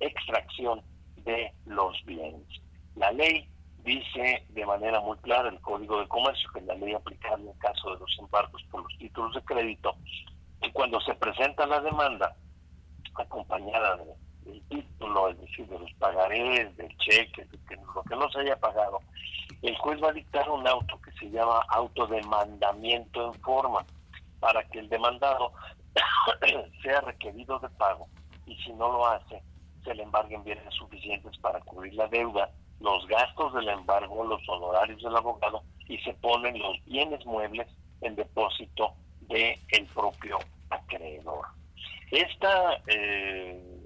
extracción 0.00 0.82
de 1.24 1.52
los 1.66 2.04
bienes. 2.04 2.46
La 2.94 3.10
ley 3.12 3.48
dice 3.84 4.44
de 4.50 4.66
manera 4.66 5.00
muy 5.00 5.16
clara 5.18 5.48
el 5.48 5.60
Código 5.60 6.00
de 6.00 6.08
Comercio, 6.08 6.50
que 6.52 6.60
la 6.62 6.74
ley 6.74 6.94
aplicable 6.94 7.50
en 7.50 7.58
caso 7.58 7.94
de 7.94 8.00
los 8.00 8.18
embargos 8.18 8.62
por 8.70 8.82
los 8.82 8.98
títulos 8.98 9.34
de 9.34 9.42
crédito, 9.42 9.94
que 10.60 10.72
cuando 10.72 11.00
se 11.00 11.14
presenta 11.14 11.66
la 11.66 11.80
demanda 11.80 12.36
acompañada 13.14 13.96
de 13.96 14.04
el 14.48 14.62
título, 14.68 15.28
es 15.28 15.40
decir, 15.40 15.66
de 15.68 15.78
los 15.78 15.92
pagarés, 15.94 16.76
del 16.76 16.96
cheque, 16.98 17.44
de 17.44 17.76
lo 17.94 18.02
que 18.02 18.16
no 18.16 18.30
se 18.30 18.40
haya 18.40 18.56
pagado, 18.56 19.00
el 19.62 19.76
juez 19.78 20.02
va 20.02 20.10
a 20.10 20.12
dictar 20.12 20.48
un 20.48 20.66
auto 20.66 21.00
que 21.00 21.12
se 21.12 21.30
llama 21.30 21.64
auto 21.68 22.06
de 22.06 22.22
mandamiento 22.22 23.32
en 23.32 23.40
forma. 23.40 23.84
para 24.40 24.62
que 24.68 24.78
el 24.78 24.88
demandado 24.88 25.52
sea 26.82 27.00
requerido 27.00 27.58
de 27.58 27.68
pago 27.70 28.06
y 28.46 28.54
si 28.58 28.72
no 28.74 28.92
lo 28.92 29.06
hace, 29.06 29.42
se 29.82 29.94
le 29.94 30.04
embarguen 30.04 30.44
bienes 30.44 30.72
suficientes 30.74 31.36
para 31.38 31.60
cubrir 31.60 31.94
la 31.94 32.06
deuda, 32.06 32.50
los 32.80 33.06
gastos 33.08 33.52
del 33.54 33.68
embargo, 33.68 34.24
los 34.24 34.48
honorarios 34.48 35.02
del 35.02 35.16
abogado 35.16 35.62
y 35.88 35.98
se 35.98 36.14
ponen 36.14 36.58
los 36.58 36.84
bienes 36.84 37.24
muebles 37.26 37.66
en 38.00 38.14
depósito 38.14 38.94
del 39.22 39.58
el 39.70 39.86
propio 39.86 40.38
acreedor. 40.70 41.46
Esta, 42.10 42.80
eh, 42.86 43.77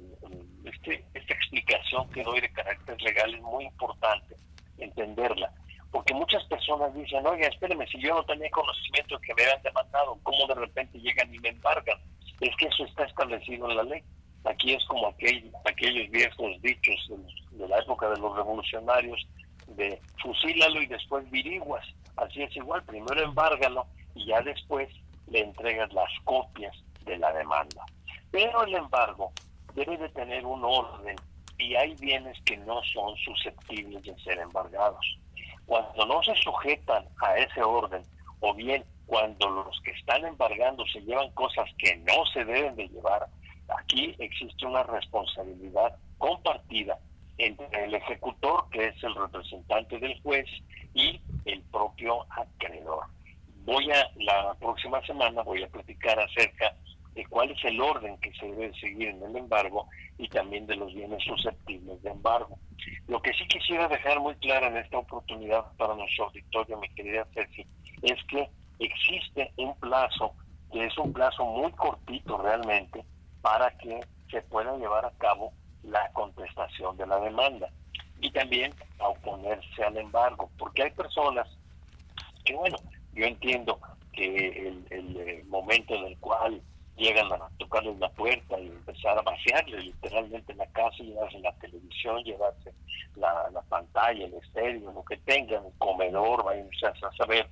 este, 0.64 1.04
esta 1.14 1.34
explicación 1.34 2.08
que 2.10 2.22
doy 2.22 2.40
de 2.40 2.52
carácter 2.52 3.00
legal 3.02 3.34
es 3.34 3.42
muy 3.42 3.64
importante 3.64 4.36
entenderla, 4.78 5.52
porque 5.90 6.14
muchas 6.14 6.42
personas 6.44 6.94
dicen, 6.94 7.26
oye, 7.26 7.46
espéreme, 7.46 7.86
si 7.86 8.00
yo 8.00 8.14
no 8.14 8.24
tenía 8.24 8.50
conocimiento 8.50 9.18
de 9.18 9.26
que 9.26 9.34
me 9.34 9.42
habían 9.42 9.62
demandado, 9.62 10.18
¿cómo 10.22 10.46
de 10.46 10.54
repente 10.54 10.98
llegan 10.98 11.32
y 11.34 11.38
me 11.38 11.50
embargan? 11.50 11.98
Es 12.40 12.56
que 12.56 12.66
eso 12.66 12.84
está 12.86 13.04
establecido 13.04 13.70
en 13.70 13.76
la 13.76 13.82
ley. 13.84 14.02
Aquí 14.44 14.72
es 14.72 14.84
como 14.86 15.06
aquel, 15.08 15.52
aquellos 15.64 16.10
viejos 16.10 16.60
dichos 16.62 17.10
de, 17.52 17.68
la 17.68 17.78
época 17.78 18.08
de 18.08 18.18
los 18.18 18.34
revolucionarios 18.34 19.24
de 19.68 20.00
fusílalo 20.20 20.82
y 20.82 20.86
después 20.86 21.30
viriguas. 21.30 21.86
Así 22.16 22.42
es 22.42 22.56
igual, 22.56 22.82
primero 22.84 23.22
embárgalo 23.22 23.86
y 24.14 24.26
ya 24.26 24.40
después 24.40 24.88
le 25.28 25.40
entregas 25.40 25.92
las 25.92 26.10
copias 26.24 26.74
de 27.04 27.18
la 27.18 27.32
demanda. 27.32 27.84
Pero 28.30 28.64
el 28.64 28.74
embargo 28.74 29.32
debe 29.74 29.96
de 29.96 30.08
tener 30.10 30.44
un 30.44 30.64
orden 30.64 31.16
y 31.58 31.74
hay 31.74 31.94
bienes 31.96 32.36
que 32.44 32.56
no 32.58 32.82
son 32.92 33.16
susceptibles 33.18 34.02
de 34.02 34.16
ser 34.20 34.38
embargados. 34.38 35.18
Cuando 35.66 36.06
no 36.06 36.22
se 36.22 36.34
sujetan 36.36 37.04
a 37.22 37.36
ese 37.36 37.62
orden 37.62 38.02
o 38.40 38.52
bien 38.54 38.84
cuando 39.06 39.50
los 39.50 39.80
que 39.82 39.92
están 39.92 40.24
embargando 40.24 40.84
se 40.86 41.00
llevan 41.02 41.30
cosas 41.32 41.68
que 41.78 41.96
no 41.96 42.24
se 42.32 42.44
deben 42.44 42.74
de 42.76 42.88
llevar, 42.88 43.26
aquí 43.68 44.14
existe 44.18 44.66
una 44.66 44.82
responsabilidad 44.82 45.96
compartida 46.18 46.98
entre 47.38 47.84
el 47.84 47.94
ejecutor, 47.94 48.68
que 48.70 48.86
es 48.86 49.04
el 49.04 49.14
representante 49.14 49.98
del 49.98 50.20
juez, 50.22 50.46
y 50.94 51.20
el 51.44 51.62
propio 51.64 52.26
acreedor. 52.30 53.06
Voy 53.64 53.90
a, 53.90 54.10
la 54.16 54.54
próxima 54.54 55.04
semana 55.06 55.42
voy 55.42 55.62
a 55.62 55.68
platicar 55.68 56.18
acerca 56.18 56.74
cuál 57.28 57.50
es 57.50 57.64
el 57.64 57.80
orden 57.80 58.16
que 58.18 58.32
se 58.34 58.46
debe 58.46 58.72
seguir 58.78 59.08
en 59.08 59.22
el 59.22 59.36
embargo 59.36 59.88
y 60.18 60.28
también 60.28 60.66
de 60.66 60.76
los 60.76 60.92
bienes 60.94 61.22
susceptibles 61.24 62.02
de 62.02 62.10
embargo. 62.10 62.58
Lo 63.06 63.20
que 63.20 63.32
sí 63.34 63.46
quisiera 63.48 63.88
dejar 63.88 64.20
muy 64.20 64.34
claro 64.36 64.66
en 64.66 64.76
esta 64.76 64.98
oportunidad 64.98 65.64
para 65.76 65.94
nuestro 65.94 66.26
auditorio, 66.26 66.78
mi 66.78 66.88
querida 66.90 67.26
Ceci, 67.34 67.66
es 68.02 68.22
que 68.24 68.48
existe 68.78 69.52
un 69.56 69.74
plazo, 69.76 70.34
que 70.72 70.86
es 70.86 70.96
un 70.98 71.12
plazo 71.12 71.44
muy 71.44 71.70
cortito 71.72 72.38
realmente, 72.38 73.04
para 73.42 73.70
que 73.78 74.00
se 74.30 74.40
pueda 74.42 74.76
llevar 74.76 75.04
a 75.04 75.12
cabo 75.18 75.52
la 75.82 76.10
contestación 76.12 76.96
de 76.96 77.06
la 77.06 77.18
demanda 77.20 77.68
y 78.20 78.30
también 78.30 78.72
a 79.00 79.08
oponerse 79.08 79.84
al 79.84 79.96
embargo, 79.96 80.50
porque 80.56 80.84
hay 80.84 80.90
personas 80.92 81.48
que, 82.44 82.54
bueno, 82.54 82.76
yo 83.12 83.26
entiendo 83.26 83.78
que 84.12 84.68
el, 84.68 84.86
el, 84.90 85.16
eh, 85.16 85.44
momento 85.48 85.94
en 85.94 86.06
el 86.06 86.18
cual 86.18 86.62
llegan 86.96 87.32
a 87.32 87.48
tocarles 87.58 87.98
la 87.98 88.10
puerta 88.10 88.58
y 88.60 88.66
empezar 88.66 89.18
a 89.18 89.22
vaciarle 89.22 89.80
literalmente 89.80 90.54
la 90.54 90.66
casa, 90.66 90.96
llevarse 90.98 91.38
la 91.40 91.52
televisión, 91.54 92.22
llevarse 92.22 92.72
la, 93.16 93.50
la 93.50 93.62
pantalla, 93.62 94.24
el 94.24 94.34
estéreo, 94.34 94.92
lo 94.92 95.04
que 95.04 95.16
tengan, 95.18 95.64
el 95.64 95.72
comedor, 95.78 96.44
vayan 96.44 96.68
a 96.82 97.16
saber, 97.16 97.48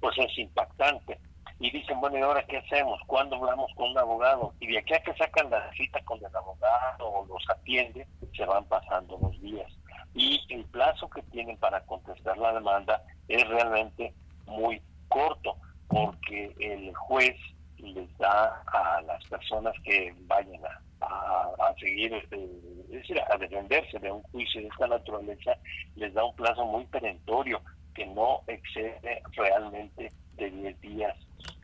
pues 0.00 0.16
es 0.18 0.38
impactante 0.38 1.18
y 1.60 1.70
dicen, 1.70 2.00
bueno, 2.00 2.18
¿y 2.18 2.22
ahora 2.22 2.44
qué 2.46 2.58
hacemos? 2.58 3.00
¿Cuándo 3.06 3.36
hablamos 3.36 3.72
con 3.74 3.90
un 3.90 3.98
abogado? 3.98 4.52
Y 4.60 4.66
de 4.66 4.78
aquí 4.78 4.94
a 4.94 5.02
que 5.02 5.14
sacan 5.14 5.50
la 5.50 5.72
cita 5.72 6.00
con 6.04 6.18
el 6.18 6.36
abogado 6.36 7.08
o 7.08 7.26
los 7.26 7.42
atiende, 7.48 8.06
se 8.36 8.44
van 8.44 8.64
pasando 8.64 9.18
los 9.20 9.40
días. 9.40 9.70
Y 10.14 10.40
el 10.48 10.64
plazo 10.66 11.08
que 11.10 11.22
tienen 11.22 11.56
para 11.58 11.80
contestar 11.86 12.36
la 12.38 12.52
demanda 12.52 13.02
es 13.28 13.46
realmente 13.48 14.12
muy 14.46 14.80
corto, 15.08 15.56
porque 15.88 16.54
el 16.58 16.94
juez 16.94 17.36
les 17.84 18.18
da 18.18 18.62
a 18.66 19.02
las 19.02 19.24
personas 19.26 19.74
que 19.84 20.14
vayan 20.26 20.60
a, 20.64 20.80
a, 21.00 21.74
seguir, 21.78 22.12
este, 22.14 22.44
es 22.84 22.90
decir, 22.90 23.20
a 23.20 23.36
defenderse 23.36 23.98
de 23.98 24.10
un 24.10 24.22
juicio 24.24 24.60
de 24.60 24.68
esta 24.68 24.86
naturaleza, 24.86 25.56
les 25.96 26.12
da 26.14 26.24
un 26.24 26.34
plazo 26.36 26.64
muy 26.64 26.84
perentorio 26.86 27.60
que 27.94 28.06
no 28.06 28.42
excede 28.46 29.22
realmente 29.32 30.10
de 30.36 30.50
10 30.50 30.80
días. 30.80 31.16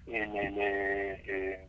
En 0.06 0.36
el, 0.36 0.58
eh, 0.58 1.22
eh, 1.26 1.68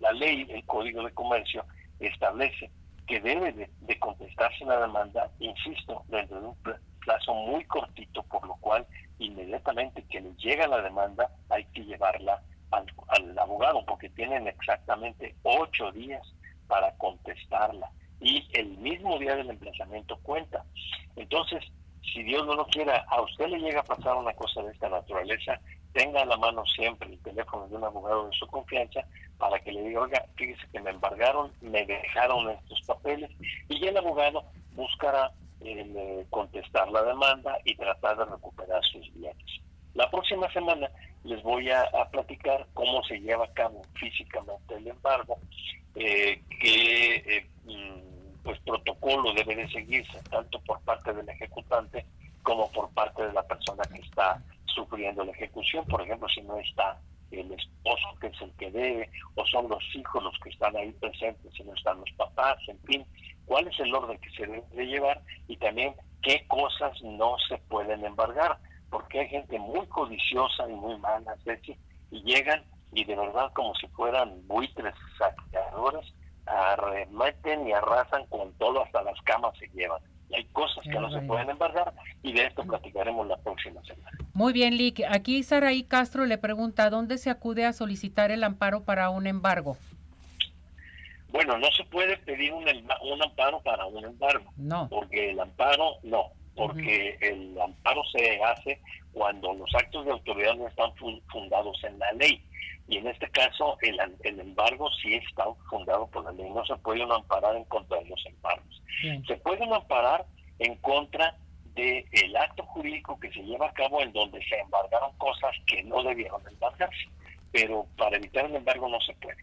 la 0.00 0.12
ley, 0.12 0.46
el 0.48 0.64
Código 0.66 1.02
de 1.04 1.12
Comercio, 1.12 1.64
establece 1.98 2.70
que 3.06 3.20
debe 3.20 3.52
de, 3.52 3.98
contestarse 3.98 4.64
la 4.64 4.80
demanda, 4.80 5.30
insisto, 5.40 6.04
dentro 6.08 6.40
de 6.40 6.46
un 6.46 6.56
plazo 7.00 7.34
muy 7.34 7.64
cortito, 7.64 8.22
por 8.22 8.46
lo 8.46 8.54
cual 8.56 8.86
inmediatamente 9.18 10.04
que 10.04 10.20
le 10.20 10.32
llega 10.36 10.68
la 10.68 10.80
demanda 10.80 11.28
hay 11.48 11.64
que 11.66 11.84
llevarla 11.84 12.40
al, 12.70 12.86
al 13.08 13.38
abogado, 13.38 13.84
porque 13.86 14.08
tienen 14.10 14.46
exactamente 14.46 15.34
ocho 15.42 15.90
días 15.92 16.22
para 16.66 16.92
contestarla 16.96 17.90
y 18.20 18.46
el 18.52 18.76
mismo 18.78 19.18
día 19.18 19.34
del 19.34 19.50
emplazamiento 19.50 20.16
cuenta. 20.22 20.64
Entonces, 21.16 21.64
si 22.12 22.22
Dios 22.22 22.46
no 22.46 22.54
lo 22.54 22.66
quiera, 22.66 23.04
a 23.08 23.20
usted 23.22 23.46
le 23.48 23.58
llega 23.58 23.80
a 23.80 23.84
pasar 23.84 24.16
una 24.16 24.32
cosa 24.34 24.62
de 24.62 24.72
esta 24.72 24.88
naturaleza, 24.88 25.60
tenga 25.92 26.22
a 26.22 26.26
la 26.26 26.36
mano 26.36 26.64
siempre 26.66 27.08
el 27.08 27.18
teléfono 27.20 27.66
de 27.68 27.76
un 27.76 27.84
abogado 27.84 28.28
de 28.28 28.36
su 28.36 28.46
confianza 28.46 29.04
para 29.38 29.58
que 29.60 29.72
le 29.72 29.82
diga, 29.82 30.02
oiga, 30.02 30.24
fíjese 30.36 30.66
que 30.72 30.80
me 30.80 30.90
embargaron, 30.90 31.52
me 31.60 31.84
dejaron 31.84 32.50
estos 32.50 32.80
papeles 32.86 33.30
y 33.68 33.84
el 33.86 33.96
abogado 33.96 34.44
buscará 34.74 35.32
eh, 35.60 36.26
contestar 36.30 36.90
la 36.90 37.02
demanda 37.02 37.58
y 37.64 37.74
tratar 37.76 38.16
de 38.18 38.24
recuperar 38.26 38.82
sus 38.84 39.12
bienes. 39.14 39.60
La 39.94 40.08
próxima 40.10 40.50
semana 40.52 40.88
les 41.24 41.42
voy 41.42 41.70
a, 41.70 41.84
platicar 42.10 42.66
cómo 42.74 43.02
se 43.04 43.20
lleva 43.20 43.44
a 43.44 43.52
cabo 43.52 43.82
físicamente 43.94 44.74
el 44.74 44.88
embargo, 44.88 45.38
eh, 45.94 46.42
qué 46.60 47.16
eh, 47.16 47.46
mm, 47.64 48.42
pues 48.42 48.58
protocolo 48.60 49.32
debe 49.34 49.54
de 49.54 49.68
seguirse 49.70 50.18
tanto 50.30 50.60
por 50.60 50.80
parte 50.80 51.12
del 51.12 51.28
ejecutante 51.28 52.06
como 52.42 52.70
por 52.72 52.90
parte 52.90 53.26
de 53.26 53.32
la 53.32 53.42
persona 53.42 53.82
que 53.92 54.00
está 54.00 54.42
sufriendo 54.66 55.24
la 55.24 55.32
ejecución, 55.32 55.84
por 55.86 56.02
ejemplo, 56.02 56.28
si 56.28 56.40
no 56.42 56.56
está 56.58 56.98
el 57.30 57.52
esposo 57.52 58.08
que 58.20 58.28
es 58.28 58.40
el 58.40 58.50
que 58.52 58.70
debe, 58.70 59.10
o 59.34 59.46
son 59.46 59.68
los 59.68 59.82
hijos 59.94 60.22
los 60.22 60.38
que 60.40 60.50
están 60.50 60.76
ahí 60.76 60.90
presentes, 60.92 61.52
si 61.54 61.62
no 61.62 61.74
están 61.74 62.00
los 62.00 62.10
papás, 62.16 62.58
en 62.66 62.78
fin, 62.80 63.04
cuál 63.46 63.68
es 63.68 63.78
el 63.78 63.94
orden 63.94 64.18
que 64.18 64.30
se 64.30 64.46
debe 64.46 64.86
llevar 64.86 65.20
y 65.46 65.56
también 65.56 65.94
qué 66.22 66.44
cosas 66.48 67.00
no 67.02 67.36
se 67.48 67.58
pueden 67.58 68.04
embargar, 68.04 68.58
porque 68.90 69.20
hay 69.20 69.28
gente 69.28 69.58
muy 69.58 69.86
codiciosa 69.86 70.68
y 70.68 70.72
muy 70.72 70.98
mala, 70.98 71.36
y 72.10 72.22
llegan 72.22 72.64
y 72.92 73.04
de 73.04 73.14
verdad 73.14 73.52
como 73.54 73.74
si 73.76 73.86
fueran 73.88 74.46
buitres 74.48 74.94
saqueadores, 75.16 76.12
arremeten 76.46 77.68
y 77.68 77.72
arrasan 77.72 78.26
con 78.26 78.52
todo, 78.54 78.82
hasta 78.82 79.02
las 79.02 79.20
camas 79.22 79.56
se 79.58 79.68
llevan 79.68 80.02
hay 80.34 80.44
cosas 80.46 80.84
que 80.84 80.98
no 80.98 81.10
se 81.10 81.20
pueden 81.22 81.50
embargar 81.50 81.92
y 82.22 82.32
de 82.32 82.46
esto 82.46 82.64
platicaremos 82.64 83.26
la 83.26 83.36
próxima 83.38 83.82
semana. 83.82 84.10
Muy 84.32 84.52
bien, 84.52 84.76
Lick. 84.76 85.02
Aquí 85.08 85.42
Saraí 85.42 85.82
Castro 85.82 86.24
le 86.24 86.38
pregunta, 86.38 86.90
¿dónde 86.90 87.18
se 87.18 87.30
acude 87.30 87.64
a 87.64 87.72
solicitar 87.72 88.30
el 88.30 88.44
amparo 88.44 88.84
para 88.84 89.10
un 89.10 89.26
embargo? 89.26 89.76
Bueno, 91.30 91.58
no 91.58 91.70
se 91.76 91.84
puede 91.84 92.16
pedir 92.18 92.52
un, 92.52 92.64
un 92.64 93.22
amparo 93.22 93.60
para 93.60 93.86
un 93.86 94.04
embargo. 94.04 94.52
No. 94.56 94.88
Porque 94.88 95.30
el 95.30 95.40
amparo, 95.40 95.96
no. 96.02 96.32
Porque 96.66 97.16
el 97.20 97.58
amparo 97.58 98.02
se 98.12 98.42
hace 98.42 98.80
cuando 99.12 99.54
los 99.54 99.74
actos 99.74 100.04
de 100.04 100.12
autoridad 100.12 100.54
no 100.56 100.68
están 100.68 100.92
fundados 100.96 101.82
en 101.84 101.98
la 101.98 102.12
ley. 102.12 102.44
Y 102.86 102.98
en 102.98 103.06
este 103.06 103.30
caso, 103.30 103.78
el, 103.82 103.98
el 104.24 104.40
embargo 104.40 104.90
sí 105.00 105.14
está 105.14 105.44
fundado 105.68 106.06
por 106.08 106.24
la 106.24 106.32
ley. 106.32 106.50
No 106.50 106.64
se 106.66 106.76
puede 106.76 107.04
uno 107.04 107.14
amparar 107.14 107.56
en 107.56 107.64
contra 107.64 107.98
de 107.98 108.06
los 108.06 108.26
embargos. 108.26 108.82
Se 109.26 109.36
puede 109.36 109.64
uno 109.64 109.76
amparar 109.76 110.26
en 110.58 110.76
contra 110.76 111.36
del 111.74 112.04
el 112.12 112.36
acto 112.36 112.64
jurídico 112.64 113.18
que 113.18 113.32
se 113.32 113.42
lleva 113.42 113.68
a 113.68 113.72
cabo 113.72 114.02
en 114.02 114.12
donde 114.12 114.44
se 114.44 114.58
embargaron 114.58 115.12
cosas 115.18 115.52
que 115.66 115.82
no 115.84 116.02
debieron 116.02 116.42
embargarse. 116.46 117.08
Pero 117.52 117.86
para 117.96 118.16
evitar 118.16 118.44
el 118.44 118.56
embargo 118.56 118.88
no 118.88 119.00
se 119.00 119.14
puede. 119.14 119.38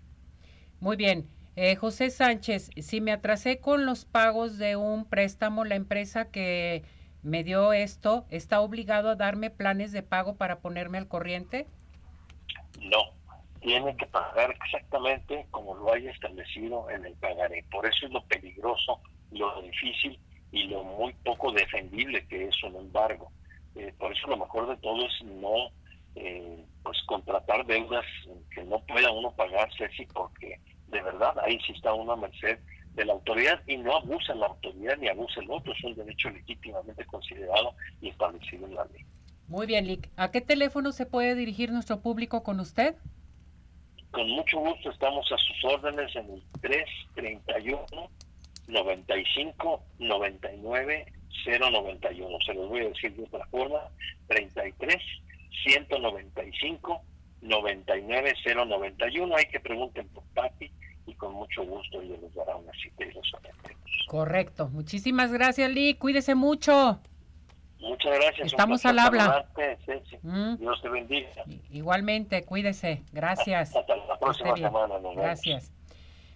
Muy 0.79 0.95
bien. 0.95 1.27
Eh, 1.55 1.75
José 1.75 2.11
Sánchez, 2.11 2.69
si 2.77 3.01
me 3.01 3.11
atrasé 3.11 3.59
con 3.59 3.87
los 3.87 4.05
pagos 4.05 4.59
de 4.59 4.75
un 4.75 5.05
préstamo, 5.05 5.65
la 5.65 5.73
empresa 5.73 6.29
que 6.29 6.83
me 7.23 7.43
dio 7.43 7.73
esto, 7.73 8.25
¿está 8.29 8.61
obligado 8.61 9.09
a 9.09 9.15
darme 9.15 9.49
planes 9.49 9.91
de 9.91 10.03
pago 10.03 10.35
para 10.35 10.59
ponerme 10.59 10.97
al 10.97 11.07
corriente? 11.07 11.67
No, 12.79 13.11
tiene 13.59 13.95
que 13.97 14.05
pagar 14.07 14.55
exactamente 14.63 15.47
como 15.51 15.75
lo 15.75 15.91
haya 15.93 16.11
establecido 16.11 16.89
en 16.89 17.05
el 17.05 17.13
pagaré. 17.15 17.63
Por 17.71 17.85
eso 17.85 18.05
es 18.05 18.11
lo 18.11 18.23
peligroso, 18.25 19.01
lo 19.31 19.61
difícil 19.61 20.19
y 20.51 20.63
lo 20.65 20.83
muy 20.83 21.13
poco 21.25 21.51
defendible 21.51 22.25
que 22.27 22.47
es 22.47 22.63
un 22.63 22.75
embargo. 22.75 23.31
Eh, 23.75 23.93
por 23.97 24.11
eso 24.11 24.27
lo 24.27 24.37
mejor 24.37 24.67
de 24.67 24.77
todo 24.77 25.05
es 25.05 25.23
no 25.23 25.69
eh, 26.15 26.65
pues 26.83 26.97
contratar 27.05 27.65
deudas 27.65 28.05
que 28.51 28.63
no 28.63 28.79
pueda 28.79 29.11
uno 29.11 29.31
pagar, 29.33 29.69
Ceci, 29.77 30.05
porque 30.05 30.59
de 30.87 31.01
verdad 31.01 31.37
ahí 31.39 31.59
sí 31.65 31.73
está 31.73 31.93
uno 31.93 32.13
a 32.13 32.15
merced 32.15 32.59
de 32.97 33.05
la 33.05 33.13
autoridad 33.13 33.61
y 33.67 33.77
no 33.77 33.95
abusa 33.95 34.33
la 34.33 34.47
autoridad 34.47 34.97
ni 34.97 35.07
abusa 35.07 35.39
el 35.39 35.51
otro, 35.51 35.71
es 35.71 35.83
un 35.83 35.95
derecho 35.95 36.29
legítimamente 36.31 37.05
considerado 37.05 37.75
y 38.01 38.09
establecido 38.09 38.65
en 38.65 38.73
la 38.73 38.85
ley. 38.85 39.05
Muy 39.47 39.67
bien, 39.67 39.85
Lick. 39.85 40.09
¿A 40.17 40.31
qué 40.31 40.41
teléfono 40.41 40.91
se 40.91 41.05
puede 41.05 41.35
dirigir 41.35 41.71
nuestro 41.71 42.01
público 42.01 42.43
con 42.43 42.59
usted? 42.59 42.95
Con 44.11 44.27
mucho 44.31 44.57
gusto 44.57 44.89
estamos 44.89 45.31
a 45.31 45.37
sus 45.37 45.63
órdenes 45.63 46.13
en 46.15 46.31
el 46.31 46.43
331 46.59 47.85
95 48.67 49.83
99 49.99 51.13
091. 51.45 52.37
Se 52.45 52.53
los 52.55 52.67
voy 52.67 52.81
a 52.81 52.89
decir 52.89 53.15
de 53.15 53.23
otra 53.23 53.45
forma, 53.45 53.79
33 54.27 54.97
195 55.63 57.01
99 57.41 58.33
091. 58.43 59.35
Hay 59.35 59.45
que 59.45 59.59
pregunten 59.59 60.07
por 60.09 60.23
Papi 60.33 60.71
y 61.07 61.15
con 61.15 61.33
mucho 61.33 61.65
gusto 61.65 62.01
ella 62.01 62.15
les 62.21 62.33
dará 62.35 62.55
una 62.55 62.71
cita 62.73 63.05
y 63.05 63.11
los 63.13 63.33
atendemos. 63.33 64.05
Correcto. 64.07 64.69
Muchísimas 64.69 65.31
gracias, 65.31 65.71
Lee. 65.71 65.95
Cuídese 65.95 66.35
mucho. 66.35 66.99
Muchas 67.79 68.15
gracias. 68.15 68.47
Estamos 68.47 68.85
al 68.85 68.99
habla. 68.99 69.47
Mm. 70.21 70.55
Dios 70.57 70.81
te 70.81 70.89
bendiga. 70.89 71.29
Igualmente, 71.71 72.43
cuídese. 72.43 73.03
Gracias. 73.11 73.75
Hasta 73.75 73.95
la 73.95 74.19
próxima 74.19 74.55
semana. 74.55 74.95
Gracias. 75.15 75.71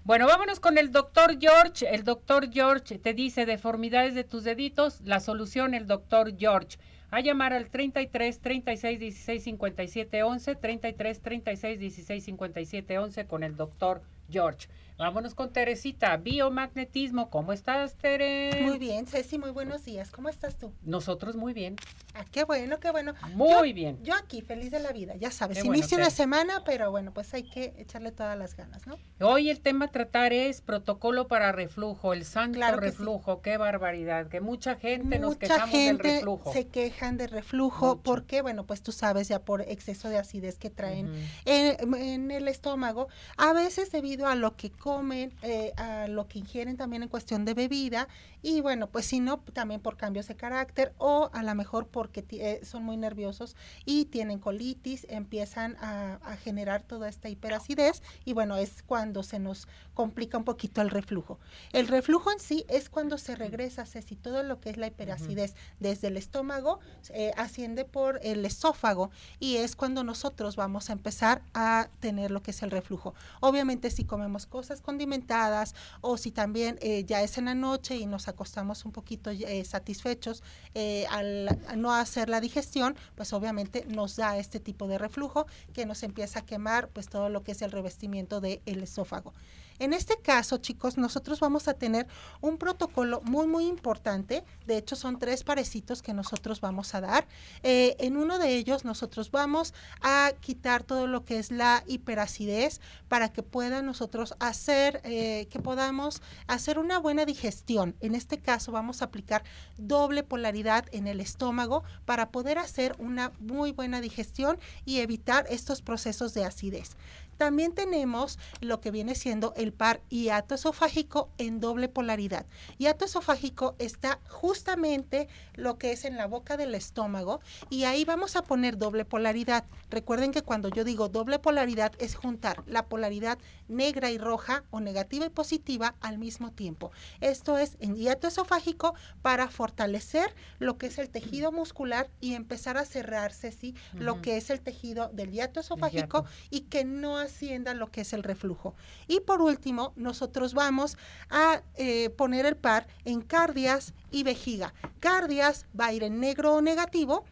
Bueno, 0.03 0.25
vámonos 0.27 0.59
con 0.59 0.77
el 0.77 0.91
doctor 0.91 1.39
George. 1.39 1.87
El 1.93 2.03
doctor 2.03 2.51
George 2.51 2.97
te 2.97 3.13
dice 3.13 3.45
deformidades 3.45 4.15
de 4.15 4.23
tus 4.23 4.43
deditos. 4.43 5.01
La 5.01 5.19
solución, 5.19 5.73
el 5.73 5.87
doctor 5.87 6.35
George. 6.37 6.77
A 7.11 7.19
llamar 7.19 7.53
al 7.53 7.69
33 7.69 8.39
36 8.39 8.99
16 8.99 9.43
57 9.43 10.23
11, 10.23 10.55
33 10.55 11.21
36 11.21 11.79
16 11.79 12.23
57 12.23 12.99
11 12.99 13.27
con 13.27 13.43
el 13.43 13.57
doctor 13.57 14.01
George. 14.31 14.67
Vámonos 15.01 15.33
con 15.33 15.51
Teresita, 15.51 16.15
biomagnetismo. 16.17 17.31
¿Cómo 17.31 17.53
estás, 17.53 17.95
Tere? 17.95 18.61
Muy 18.61 18.77
bien, 18.77 19.07
Ceci, 19.07 19.39
muy 19.39 19.49
buenos 19.49 19.83
días. 19.83 20.11
¿Cómo 20.11 20.29
estás 20.29 20.59
tú? 20.59 20.71
Nosotros 20.83 21.35
muy 21.35 21.53
bien. 21.53 21.75
Ah, 22.13 22.23
qué 22.31 22.43
bueno, 22.43 22.79
qué 22.79 22.91
bueno. 22.91 23.15
Muy 23.33 23.73
bien. 23.73 23.97
Yo 24.03 24.13
aquí, 24.13 24.41
feliz 24.41 24.69
de 24.69 24.79
la 24.79 24.91
vida, 24.91 25.15
ya 25.15 25.31
sabes. 25.31 25.65
Inicio 25.65 25.97
una 25.97 26.11
semana, 26.11 26.63
pero 26.65 26.91
bueno, 26.91 27.13
pues 27.15 27.33
hay 27.33 27.41
que 27.41 27.73
echarle 27.79 28.11
todas 28.11 28.37
las 28.37 28.55
ganas, 28.55 28.85
¿no? 28.85 28.99
Hoy 29.21 29.49
el 29.49 29.59
tema 29.61 29.85
a 29.85 29.87
tratar 29.87 30.33
es 30.33 30.61
protocolo 30.61 31.27
para 31.27 31.51
reflujo, 31.51 32.13
el 32.13 32.23
santo 32.23 32.59
reflujo. 32.75 33.41
Qué 33.41 33.57
barbaridad, 33.57 34.27
que 34.27 34.39
mucha 34.39 34.75
gente 34.75 35.17
nos 35.17 35.35
quejamos 35.37 35.71
del 35.71 35.97
reflujo. 35.97 36.53
se 36.53 36.67
quejan 36.67 37.17
de 37.17 37.25
reflujo 37.25 38.01
porque, 38.03 38.43
bueno, 38.43 38.67
pues 38.67 38.83
tú 38.83 38.91
sabes 38.91 39.29
ya 39.29 39.39
por 39.39 39.61
exceso 39.61 40.09
de 40.09 40.19
acidez 40.19 40.59
que 40.59 40.69
traen 40.69 41.11
en, 41.45 41.95
en 41.95 42.29
el 42.29 42.47
estómago, 42.47 43.07
a 43.37 43.51
veces 43.53 43.91
debido 43.91 44.27
a 44.27 44.35
lo 44.35 44.55
que 44.55 44.69
comen, 44.91 45.31
eh, 45.41 45.71
a 45.77 46.07
lo 46.07 46.27
que 46.27 46.39
ingieren 46.39 46.75
también 46.75 47.03
en 47.03 47.09
cuestión 47.09 47.45
de 47.45 47.53
bebida 47.53 48.07
y 48.41 48.61
bueno, 48.61 48.87
pues 48.87 49.05
si 49.05 49.19
no, 49.19 49.39
también 49.39 49.81
por 49.81 49.97
cambios 49.97 50.27
de 50.27 50.35
carácter 50.35 50.93
o 50.97 51.29
a 51.33 51.43
lo 51.43 51.53
mejor 51.55 51.87
porque 51.87 52.25
eh, 52.31 52.61
son 52.63 52.83
muy 52.83 52.97
nerviosos 52.97 53.55
y 53.85 54.05
tienen 54.05 54.39
colitis, 54.39 55.05
empiezan 55.09 55.77
a, 55.81 56.19
generar 56.43 56.81
toda 56.81 57.09
esta 57.09 57.29
hiperacidez 57.29 58.01
y 58.25 58.33
bueno, 58.33 58.55
es 58.55 58.83
cuando 58.83 59.21
se 59.21 59.37
nos 59.37 59.67
complica 59.93 60.37
un 60.37 60.43
poquito 60.43 60.81
el 60.81 60.89
reflujo. 60.89 61.39
El 61.71 61.87
reflujo 61.87 62.31
en 62.31 62.39
sí 62.39 62.65
es 62.67 62.89
cuando 62.89 63.17
se 63.17 63.35
regresa, 63.35 63.85
Ceci, 63.85 64.15
todo 64.15 64.43
lo 64.43 64.59
que 64.59 64.69
es 64.69 64.77
la 64.77 64.87
hiperacidez 64.87 65.55
desde 65.79 66.07
el 66.07 66.17
estómago 66.17 66.79
eh, 67.09 67.31
asciende 67.37 67.85
por 67.85 68.19
el 68.23 68.45
esófago 68.45 69.11
y 69.39 69.57
es 69.57 69.75
cuando 69.75 70.03
nosotros 70.03 70.55
vamos 70.55 70.89
a 70.89 70.93
empezar 70.93 71.43
a 71.53 71.89
tener 71.99 72.31
lo 72.31 72.41
que 72.41 72.51
es 72.51 72.63
el 72.63 72.71
reflujo. 72.71 73.13
Obviamente 73.39 73.91
si 73.91 74.05
comemos 74.05 74.45
cosas 74.45 74.81
condimentadas 74.81 75.75
o 76.01 76.17
si 76.17 76.31
también 76.31 76.77
eh, 76.81 77.03
ya 77.03 77.21
es 77.21 77.37
en 77.37 77.45
la 77.45 77.55
noche 77.55 77.97
y 77.97 78.05
nos 78.05 78.27
acostamos 78.31 78.85
un 78.85 78.91
poquito 78.91 79.29
eh, 79.29 79.63
satisfechos 79.65 80.43
eh, 80.73 81.05
al, 81.09 81.59
no 81.77 81.93
hacer 81.93 82.29
la 82.29 82.41
digestión, 82.41 82.95
pues 83.15 83.33
obviamente 83.33 83.85
nos 83.87 84.15
da 84.15 84.37
este 84.37 84.59
tipo 84.59 84.87
de 84.87 84.97
reflujo 84.97 85.45
que 85.73 85.85
nos 85.85 86.03
empieza 86.03 86.39
a 86.39 86.45
quemar 86.45 86.89
pues 86.89 87.07
todo 87.07 87.29
lo 87.29 87.43
que 87.43 87.51
es 87.51 87.61
el 87.61 87.71
revestimiento 87.71 88.41
del 88.41 88.61
esófago. 88.65 89.33
En 89.81 89.93
este 89.93 90.15
caso, 90.17 90.57
chicos, 90.57 90.99
nosotros 90.99 91.39
vamos 91.39 91.67
a 91.67 91.73
tener 91.73 92.05
un 92.39 92.59
protocolo 92.59 93.19
muy, 93.23 93.47
muy 93.47 93.65
importante. 93.65 94.43
De 94.67 94.77
hecho, 94.77 94.95
son 94.95 95.17
tres 95.17 95.43
parecitos 95.43 96.03
que 96.03 96.13
nosotros 96.13 96.61
vamos 96.61 96.93
a 96.93 97.01
dar. 97.01 97.27
Eh, 97.63 97.95
en 97.97 98.15
uno 98.15 98.37
de 98.37 98.53
ellos, 98.53 98.85
nosotros 98.85 99.31
vamos 99.31 99.73
a 100.03 100.33
quitar 100.39 100.83
todo 100.83 101.07
lo 101.07 101.25
que 101.25 101.39
es 101.39 101.49
la 101.49 101.83
hiperacidez 101.87 102.79
para 103.07 103.33
que 103.33 103.41
pueda 103.41 103.81
nosotros 103.81 104.35
hacer, 104.37 105.01
eh, 105.03 105.47
que 105.49 105.57
podamos 105.57 106.21
hacer 106.45 106.77
una 106.77 106.99
buena 106.99 107.25
digestión. 107.25 107.95
En 108.01 108.13
este 108.13 108.37
caso, 108.37 108.71
vamos 108.71 109.01
a 109.01 109.05
aplicar 109.05 109.43
doble 109.79 110.21
polaridad 110.21 110.85
en 110.91 111.07
el 111.07 111.19
estómago 111.19 111.83
para 112.05 112.29
poder 112.29 112.59
hacer 112.59 112.95
una 112.99 113.31
muy 113.39 113.71
buena 113.71 113.99
digestión 113.99 114.59
y 114.85 114.99
evitar 114.99 115.47
estos 115.49 115.81
procesos 115.81 116.35
de 116.35 116.45
acidez. 116.45 116.95
También 117.41 117.73
tenemos 117.73 118.37
lo 118.59 118.81
que 118.81 118.91
viene 118.91 119.15
siendo 119.15 119.55
el 119.57 119.73
par 119.73 120.01
hiatoesofágico 120.09 121.31
en 121.39 121.59
doble 121.59 121.89
polaridad. 121.89 122.45
Hiatoesofágico 122.77 123.75
está 123.79 124.19
justamente 124.29 125.27
lo 125.55 125.79
que 125.79 125.91
es 125.91 126.05
en 126.05 126.17
la 126.17 126.27
boca 126.27 126.55
del 126.55 126.75
estómago 126.75 127.39
y 127.71 127.85
ahí 127.85 128.05
vamos 128.05 128.35
a 128.35 128.43
poner 128.43 128.77
doble 128.77 129.05
polaridad. 129.05 129.65
Recuerden 129.89 130.31
que 130.31 130.43
cuando 130.43 130.69
yo 130.69 130.83
digo 130.83 131.09
doble 131.09 131.39
polaridad 131.39 131.93
es 131.97 132.13
juntar 132.13 132.61
la 132.67 132.85
polaridad 132.85 133.39
negra 133.67 134.11
y 134.11 134.19
roja 134.19 134.63
o 134.69 134.79
negativa 134.79 135.25
y 135.25 135.29
positiva 135.29 135.95
al 135.99 136.19
mismo 136.19 136.51
tiempo. 136.51 136.91
Esto 137.21 137.57
es 137.57 137.75
en 137.79 137.95
hiatoesofágico 137.95 138.93
para 139.23 139.47
fortalecer 139.47 140.35
lo 140.59 140.77
que 140.77 140.87
es 140.87 140.99
el 140.99 141.09
tejido 141.09 141.51
muscular 141.51 142.11
y 142.19 142.35
empezar 142.35 142.77
a 142.77 142.85
cerrarse, 142.85 143.51
¿sí? 143.51 143.73
Lo 143.93 144.21
que 144.21 144.37
es 144.37 144.51
el 144.51 144.61
tejido 144.61 145.09
del 145.09 145.31
hiatoesofágico 145.31 146.25
y 146.51 146.61
que 146.61 146.85
no 146.85 147.19
hacienda 147.31 147.73
lo 147.73 147.87
que 147.87 148.01
es 148.01 148.13
el 148.13 148.23
reflujo. 148.23 148.75
Y 149.07 149.21
por 149.21 149.41
último, 149.41 149.93
nosotros 149.95 150.53
vamos 150.53 150.97
a 151.29 151.63
eh, 151.75 152.09
poner 152.11 152.45
el 152.45 152.57
par 152.57 152.87
en 153.05 153.21
cardias 153.21 153.93
y 154.11 154.23
vejiga. 154.23 154.73
Cardias 154.99 155.65
va 155.77 155.87
a 155.87 155.93
ir 155.93 156.03
en 156.03 156.19
negro 156.19 156.55
o 156.55 156.61
negativo 156.61 157.25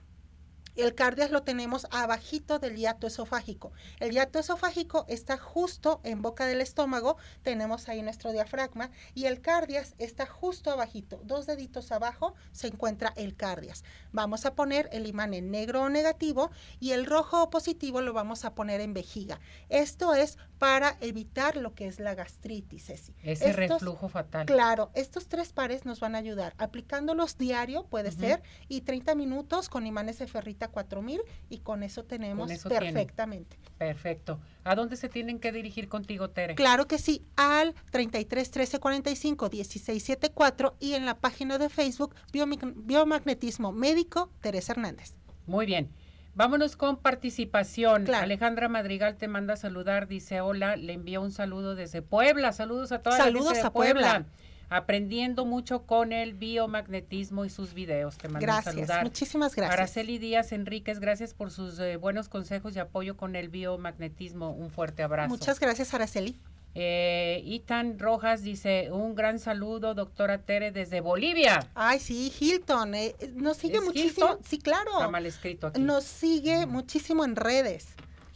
el 0.75 0.95
cardias 0.95 1.31
lo 1.31 1.43
tenemos 1.43 1.87
abajito 1.91 2.59
del 2.59 2.75
hiato 2.75 3.07
esofágico. 3.07 3.71
El 3.99 4.11
hiato 4.11 4.39
esofágico 4.39 5.05
está 5.07 5.37
justo 5.37 5.99
en 6.03 6.21
boca 6.21 6.45
del 6.45 6.61
estómago, 6.61 7.17
tenemos 7.43 7.89
ahí 7.89 8.01
nuestro 8.01 8.31
diafragma 8.31 8.91
y 9.13 9.25
el 9.25 9.41
cardias 9.41 9.95
está 9.97 10.25
justo 10.25 10.71
abajito, 10.71 11.21
dos 11.23 11.45
deditos 11.45 11.91
abajo 11.91 12.35
se 12.51 12.67
encuentra 12.67 13.13
el 13.15 13.35
cardias. 13.35 13.83
Vamos 14.11 14.45
a 14.45 14.55
poner 14.55 14.89
el 14.91 15.07
imán 15.07 15.33
en 15.33 15.51
negro 15.51 15.83
o 15.83 15.89
negativo 15.89 16.51
y 16.79 16.91
el 16.91 17.05
rojo 17.05 17.43
o 17.43 17.49
positivo 17.49 18.01
lo 18.01 18.13
vamos 18.13 18.45
a 18.45 18.55
poner 18.55 18.81
en 18.81 18.93
vejiga. 18.93 19.39
Esto 19.69 20.13
es 20.13 20.37
para 20.57 20.97
evitar 20.99 21.55
lo 21.55 21.73
que 21.73 21.87
es 21.87 21.99
la 21.99 22.15
gastritis, 22.15 22.89
Ese 22.89 23.53
reflujo 23.53 24.09
fatal. 24.09 24.45
Claro, 24.45 24.91
estos 24.93 25.27
tres 25.27 25.53
pares 25.53 25.85
nos 25.85 25.99
van 25.99 26.15
a 26.15 26.17
ayudar 26.17 26.53
aplicándolos 26.57 27.37
diario, 27.37 27.85
puede 27.85 28.11
ser, 28.11 28.43
y 28.67 28.81
30 28.81 29.15
minutos 29.15 29.69
con 29.69 29.87
imanes 29.87 30.19
de 30.19 30.27
ferrita 30.27 30.58
4000 30.67 31.21
y 31.49 31.59
con 31.59 31.83
eso 31.83 32.03
tenemos 32.03 32.51
perfectamente. 32.63 33.57
Perfecto. 33.77 34.39
¿A 34.63 34.75
dónde 34.75 34.97
se 34.97 35.09
tienen 35.09 35.39
que 35.39 35.51
dirigir 35.51 35.87
contigo, 35.87 36.29
Tere? 36.29 36.55
Claro 36.55 36.87
que 36.87 36.97
sí, 36.97 37.23
al 37.37 37.73
33 37.91 38.51
13 38.51 38.79
45 38.79 39.49
16 39.49 40.03
74 40.03 40.75
y 40.79 40.93
en 40.93 41.05
la 41.05 41.15
página 41.15 41.57
de 41.57 41.69
Facebook 41.69 42.15
Biomagnetismo 42.31 43.71
Médico 43.71 44.29
Teresa 44.41 44.73
Hernández. 44.73 45.15
Muy 45.47 45.65
bien. 45.65 45.89
Vámonos 46.35 46.77
con 46.77 46.97
participación. 46.97 48.09
Alejandra 48.13 48.69
Madrigal 48.69 49.17
te 49.17 49.27
manda 49.27 49.55
a 49.55 49.57
saludar, 49.57 50.07
dice 50.07 50.41
hola, 50.41 50.75
le 50.77 50.93
envía 50.93 51.19
un 51.19 51.31
saludo 51.31 51.75
desde 51.75 52.01
Puebla. 52.01 52.53
Saludos 52.53 52.91
a 52.91 53.01
toda 53.01 53.17
Saludos 53.17 53.47
la 53.47 53.53
gente 53.55 53.67
a 53.67 53.71
Puebla 53.71 54.25
aprendiendo 54.69 55.45
mucho 55.45 55.83
con 55.83 56.13
el 56.13 56.33
biomagnetismo 56.33 57.45
y 57.45 57.49
sus 57.49 57.73
videos. 57.73 58.17
Te 58.17 58.27
mando 58.27 58.45
gracias, 58.45 58.75
saludar. 58.75 59.03
Muchísimas 59.03 59.55
gracias. 59.55 59.79
Araceli 59.79 60.17
Díaz 60.17 60.51
Enríquez, 60.51 60.99
gracias 60.99 61.33
por 61.33 61.51
sus 61.51 61.79
eh, 61.79 61.97
buenos 61.97 62.29
consejos 62.29 62.75
y 62.75 62.79
apoyo 62.79 63.17
con 63.17 63.35
el 63.35 63.49
biomagnetismo. 63.49 64.51
Un 64.51 64.69
fuerte 64.69 65.03
abrazo. 65.03 65.29
Muchas 65.29 65.59
gracias, 65.59 65.93
Araceli. 65.93 66.39
Eh, 66.75 67.41
Itan 67.45 67.97
Rojas 67.97 68.43
dice, 68.43 68.91
un 68.91 69.15
gran 69.15 69.39
saludo, 69.39 69.95
doctora 69.95 70.43
Tere, 70.43 70.71
desde 70.71 71.01
Bolivia. 71.01 71.67
Ay, 71.73 71.99
sí, 71.99 72.31
Hilton. 72.39 72.93
Eh, 72.93 73.15
nos 73.35 73.57
sigue 73.57 73.81
muchísimo. 73.81 74.37
Sí, 74.47 74.59
claro. 74.59 74.91
Está 74.93 75.09
mal 75.09 75.25
escrito 75.25 75.67
aquí. 75.67 75.81
Nos 75.81 76.03
sigue 76.03 76.67
muchísimo 76.67 77.25
en 77.25 77.35
redes. 77.35 77.87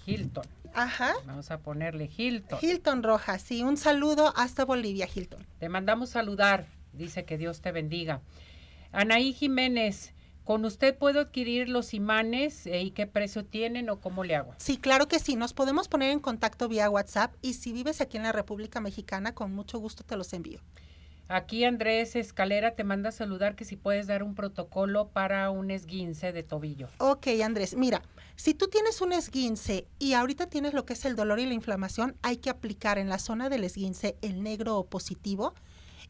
Hilton. 0.06 0.44
Ajá. 0.74 1.14
Vamos 1.26 1.52
a 1.52 1.60
ponerle 1.60 2.10
Hilton. 2.16 2.60
Hilton 2.62 3.04
Rojas, 3.04 3.42
sí, 3.42 3.64
un 3.64 3.78
saludo 3.78 4.34
hasta 4.36 4.66
Bolivia, 4.66 5.08
Hilton. 5.14 5.46
Te 5.60 5.70
mandamos 5.70 6.10
saludar, 6.10 6.68
dice 6.94 7.26
que 7.26 7.38
Dios 7.38 7.62
te 7.62 7.72
bendiga. 7.72 8.22
Anaí 8.92 9.34
Jiménez, 9.34 10.14
¿Con 10.44 10.66
usted 10.66 10.98
puedo 10.98 11.22
adquirir 11.22 11.70
los 11.70 11.94
imanes 11.94 12.68
eh, 12.68 12.82
y 12.82 12.92
qué 12.92 13.08
precio 13.08 13.46
tienen 13.46 13.90
o 13.90 14.02
cómo 14.02 14.26
le 14.26 14.36
hago? 14.36 14.54
Sí, 14.58 14.76
claro 14.76 15.08
que 15.08 15.20
sí. 15.20 15.38
Nos 15.38 15.54
podemos 15.54 15.88
poner 15.88 16.12
en 16.12 16.20
contacto 16.20 16.68
vía 16.68 16.90
WhatsApp 16.90 17.34
y 17.42 17.54
si 17.54 17.72
vives 17.72 18.02
aquí 18.02 18.18
en 18.18 18.24
la 18.24 18.34
República 18.34 18.82
Mexicana, 18.82 19.34
con 19.34 19.54
mucho 19.54 19.80
gusto 19.80 20.04
te 20.04 20.18
los 20.18 20.34
envío. 20.34 20.60
Aquí 21.34 21.64
Andrés 21.64 22.16
Escalera 22.16 22.76
te 22.76 22.84
manda 22.84 23.10
a 23.10 23.12
saludar 23.12 23.56
que 23.56 23.66
si 23.66 23.76
puedes 23.76 24.06
dar 24.06 24.22
un 24.22 24.36
protocolo 24.36 25.08
para 25.08 25.50
un 25.50 25.72
esguince 25.72 26.32
de 26.32 26.44
tobillo. 26.44 26.90
Ok, 27.00 27.26
Andrés, 27.44 27.76
mira, 27.76 28.04
si 28.36 28.54
tú 28.54 28.68
tienes 28.68 29.02
un 29.02 29.14
esguince 29.14 29.88
y 29.98 30.14
ahorita 30.14 30.46
tienes 30.46 30.76
lo 30.76 30.86
que 30.86 30.94
es 30.94 31.06
el 31.06 31.16
dolor 31.16 31.40
y 31.40 31.48
la 31.48 31.56
inflamación, 31.56 32.16
hay 32.22 32.38
que 32.38 32.52
aplicar 32.52 33.00
en 33.00 33.10
la 33.10 33.18
zona 33.18 33.50
del 33.50 33.64
esguince 33.64 34.16
el 34.22 34.44
negro 34.44 34.84
positivo 34.84 35.56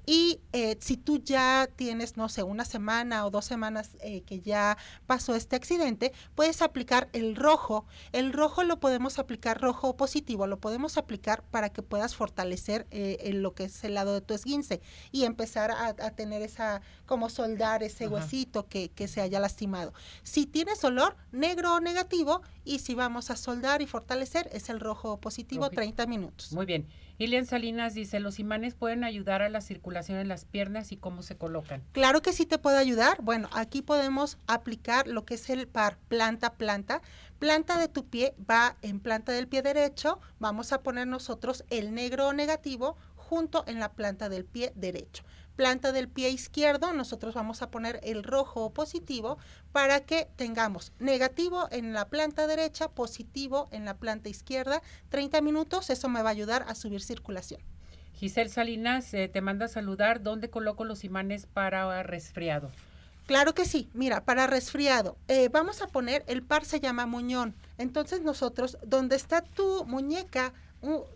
y 0.06 0.39
eh, 0.51 0.78
si 0.82 0.97
tú 0.97 1.20
ya 1.20 1.70
tienes, 1.76 2.18
no 2.18 2.30
sé, 2.30 2.43
una 2.43 2.66
semana 2.66 3.26
o 3.26 3.32
dos 3.32 3.45
semanas 3.45 3.91
eh, 4.01 4.22
que 4.22 4.41
ya 4.41 4.78
pasó 5.08 5.36
este 5.36 5.56
accidente, 5.56 6.12
puedes 6.36 6.62
aplicar 6.62 7.10
el 7.14 7.36
rojo. 7.36 7.86
El 8.12 8.34
rojo 8.34 8.64
lo 8.64 8.80
podemos 8.80 9.20
aplicar 9.20 9.62
rojo 9.62 9.95
positivo, 9.95 10.47
lo 10.47 10.60
podemos 10.60 10.97
aplicar 10.97 11.43
para 11.43 11.70
que 11.70 11.82
puedas 11.82 12.16
fortalecer 12.16 12.86
eh, 12.91 13.18
en 13.22 13.41
lo 13.41 13.54
que 13.54 13.66
es 13.66 13.84
el 13.84 13.93
lado 13.93 14.14
de 14.14 14.22
tu 14.22 14.34
esguince 14.34 14.82
y 15.12 15.24
empezar 15.24 15.72
a, 15.72 15.93
tener 16.12 16.41
esa, 16.41 16.82
como 17.06 17.30
soldar 17.30 17.84
ese 17.84 18.08
huesito 18.08 18.68
que, 18.68 18.89
que 18.89 19.08
se 19.08 19.22
haya 19.22 19.39
lastimado. 19.39 19.93
Si 20.24 20.45
tienes 20.45 20.82
dolor, 20.82 21.16
negro 21.32 21.76
o 21.76 21.80
negativo, 21.80 22.41
y 22.66 22.80
si 22.80 22.93
vamos 22.93 23.30
a 23.30 23.36
soldar 23.36 23.82
y 23.82 23.88
fortalecer, 23.88 24.49
es 24.54 24.70
el 24.70 24.80
rojo 24.80 25.20
positivo, 25.20 25.70
30 25.70 26.06
minutos. 26.08 26.54
Muy 26.54 26.66
bien. 26.66 26.88
Ilian 27.20 27.45
Salinas 27.45 27.93
dice, 27.93 28.20
¿los 28.20 28.39
imanes 28.39 28.74
pueden 28.74 29.03
ayudar 29.03 29.41
a 29.43 29.49
la 29.49 29.61
circulación 29.61 30.18
en 30.18 30.28
las 30.28 30.45
piernas 30.45 30.91
y 30.91 30.97
cómo 30.97 31.22
se 31.22 31.38
colocan? 31.38 31.84
Claro 31.91 32.22
que 32.22 32.34
sí 32.34 32.45
te 32.45 32.57
puede 32.57 32.78
ayudar. 32.78 33.22
Bueno, 33.22 33.49
aquí 33.53 33.82
podemos 33.82 34.39
aplicar 34.47 35.07
lo 35.07 35.24
que 35.24 35.36
es 35.36 35.49
el 35.49 35.68
par 35.68 35.97
planta-planta. 36.07 37.01
Planta 37.38 37.78
de 37.78 37.88
tu 37.88 38.05
pie 38.07 38.34
va 38.49 38.78
en 38.82 38.99
planta 38.99 39.32
del 39.32 39.47
pie 39.47 39.61
derecho. 39.61 40.20
Vamos 40.39 40.74
a 40.74 40.82
poner 40.82 41.07
nosotros 41.07 41.66
el 41.70 41.93
negro 41.93 42.34
negativo 42.34 42.97
junto 43.16 43.64
en 43.68 43.80
la 43.80 43.91
planta 43.91 44.28
del 44.28 44.45
pie 44.45 44.74
derecho 44.76 45.24
planta 45.56 45.91
del 45.91 46.08
pie 46.08 46.30
izquierdo, 46.30 46.93
nosotros 46.93 47.34
vamos 47.34 47.62
a 47.62 47.70
poner 47.70 47.99
el 48.04 48.24
rojo 48.24 48.72
positivo 48.74 49.38
para 49.72 50.01
que 50.01 50.28
tengamos 50.36 50.91
negativo 50.99 51.68
en 51.72 51.93
la 51.93 52.10
planta 52.10 52.47
derecha, 52.47 52.89
positivo 52.89 53.68
en 53.72 53.86
la 53.86 53.95
planta 53.97 54.30
izquierda, 54.30 54.82
30 55.10 55.41
minutos, 55.41 55.89
eso 55.89 56.10
me 56.10 56.22
va 56.22 56.30
a 56.30 56.34
ayudar 56.34 56.66
a 56.68 56.76
subir 56.76 57.01
circulación. 57.01 57.62
Giselle 58.14 58.49
Salinas 58.49 59.14
eh, 59.14 59.28
te 59.28 59.41
manda 59.41 59.66
a 59.66 59.70
saludar, 59.70 60.22
¿dónde 60.22 60.49
coloco 60.49 60.86
los 60.86 61.04
imanes 61.04 61.45
para 61.45 62.04
resfriado? 62.04 62.72
Claro 63.26 63.54
que 63.54 63.66
sí, 63.66 63.89
mira, 63.93 64.26
para 64.26 64.47
resfriado, 64.47 65.18
eh, 65.30 65.47
vamos 65.49 65.82
a 65.82 65.88
poner, 65.88 66.26
el 66.28 66.43
par 66.43 66.66
se 66.66 66.82
llama 66.82 67.06
muñón, 67.06 67.56
entonces 67.78 68.22
nosotros, 68.22 68.78
donde 68.86 69.16
está 69.16 69.41
tu 69.41 69.86
muñeca, 69.86 70.54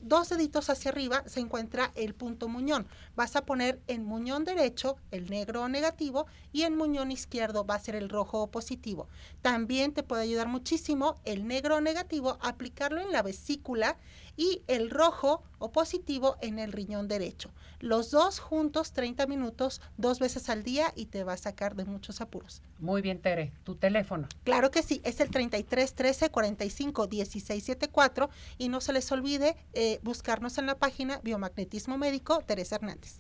dos 0.02 0.30
deditos 0.30 0.70
hacia 0.70 0.92
arriba 0.92 1.24
se 1.28 1.42
encuentra 1.42 1.92
el 1.96 2.16
punto 2.16 2.48
muñón. 2.48 2.88
Vas 3.16 3.36
a 3.36 3.46
poner 3.46 3.82
en 3.88 4.06
muñón 4.06 4.46
derecho 4.46 4.98
el 5.12 5.30
negro 5.30 5.68
negativo 5.68 6.28
y 6.54 6.64
en 6.64 6.78
muñón 6.78 7.12
izquierdo 7.12 7.66
va 7.66 7.76
a 7.76 7.80
ser 7.80 7.96
el 7.96 8.10
rojo 8.10 8.48
positivo. 8.50 9.10
También 9.42 9.94
te 9.94 10.04
puede 10.04 10.24
ayudar 10.24 10.48
muchísimo 10.48 11.16
el 11.26 11.48
negro 11.48 11.82
negativo, 11.82 12.38
aplicarlo 12.42 13.02
en 13.02 13.12
la 13.12 13.22
vesícula 13.22 13.98
y 14.38 14.62
el 14.68 14.90
rojo 14.90 15.44
o 15.60 15.72
positivo 15.72 16.38
en 16.42 16.60
el 16.60 16.72
riñón 16.72 17.08
derecho. 17.08 17.50
Los 17.80 18.12
dos 18.12 18.40
juntos 18.40 18.94
30 18.94 19.28
minutos, 19.28 19.82
dos 19.98 20.20
veces 20.20 20.50
al 20.50 20.64
día 20.64 20.94
y 20.96 21.08
te 21.08 21.24
va 21.24 21.34
a 21.34 21.38
sacar 21.38 21.76
de 21.76 21.86
muchos 21.86 22.22
apuros. 22.22 22.62
Muy 22.80 23.02
bien, 23.02 23.20
Tere. 23.20 23.52
¿Tu 23.64 23.76
teléfono? 23.76 24.28
Claro 24.44 24.72
que 24.72 24.84
sí, 24.84 25.02
es 25.04 25.20
el 25.20 25.30
33 25.30 25.94
13 25.94 26.30
45 26.30 27.08
16 27.08 27.64
74 27.64 28.30
y 28.58 28.70
no 28.70 28.80
se 28.80 28.94
les 28.94 29.12
olvide 29.12 29.58
eh, 29.74 30.00
buscarnos 30.04 30.58
en 30.58 30.68
la 30.68 30.76
página 30.76 31.20
Biomagnetismo 31.24 31.98
Médico 31.98 32.42
Teresa 32.46 32.76
Hernández. 32.76 33.18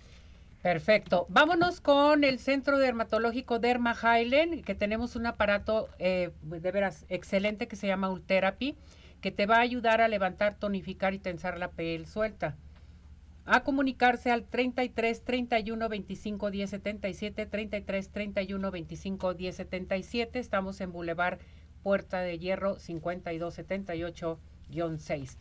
Perfecto. 0.61 1.27
Vámonos 1.29 1.81
con 1.81 2.23
el 2.23 2.39
Centro 2.39 2.77
Dermatológico 2.77 3.59
Derma 3.59 3.95
Highland, 3.95 4.63
que 4.65 4.75
tenemos 4.75 5.15
un 5.15 5.25
aparato 5.25 5.87
eh, 5.99 6.31
de 6.41 6.71
veras 6.71 7.05
excelente 7.09 7.67
que 7.67 7.75
se 7.75 7.87
llama 7.87 8.09
Ultherapy 8.09 8.75
que 9.21 9.31
te 9.31 9.45
va 9.45 9.57
a 9.57 9.61
ayudar 9.61 10.01
a 10.01 10.07
levantar, 10.07 10.55
tonificar 10.55 11.13
y 11.13 11.19
tensar 11.19 11.57
la 11.57 11.71
piel 11.71 12.05
suelta. 12.05 12.55
A 13.45 13.63
comunicarse 13.63 14.29
al 14.29 14.43
33 14.43 15.23
31 15.23 15.87
25 15.89 16.51
10 16.51 16.69
77, 16.69 17.45
33 17.45 18.09
31 18.09 18.71
25 18.71 19.33
10 19.33 19.55
77. 19.55 20.39
Estamos 20.39 20.81
en 20.81 20.91
Boulevard 20.91 21.39
Puerta 21.81 22.19
de 22.19 22.37
Hierro 22.39 22.77
52 22.77 23.57
78-6. 23.57 25.37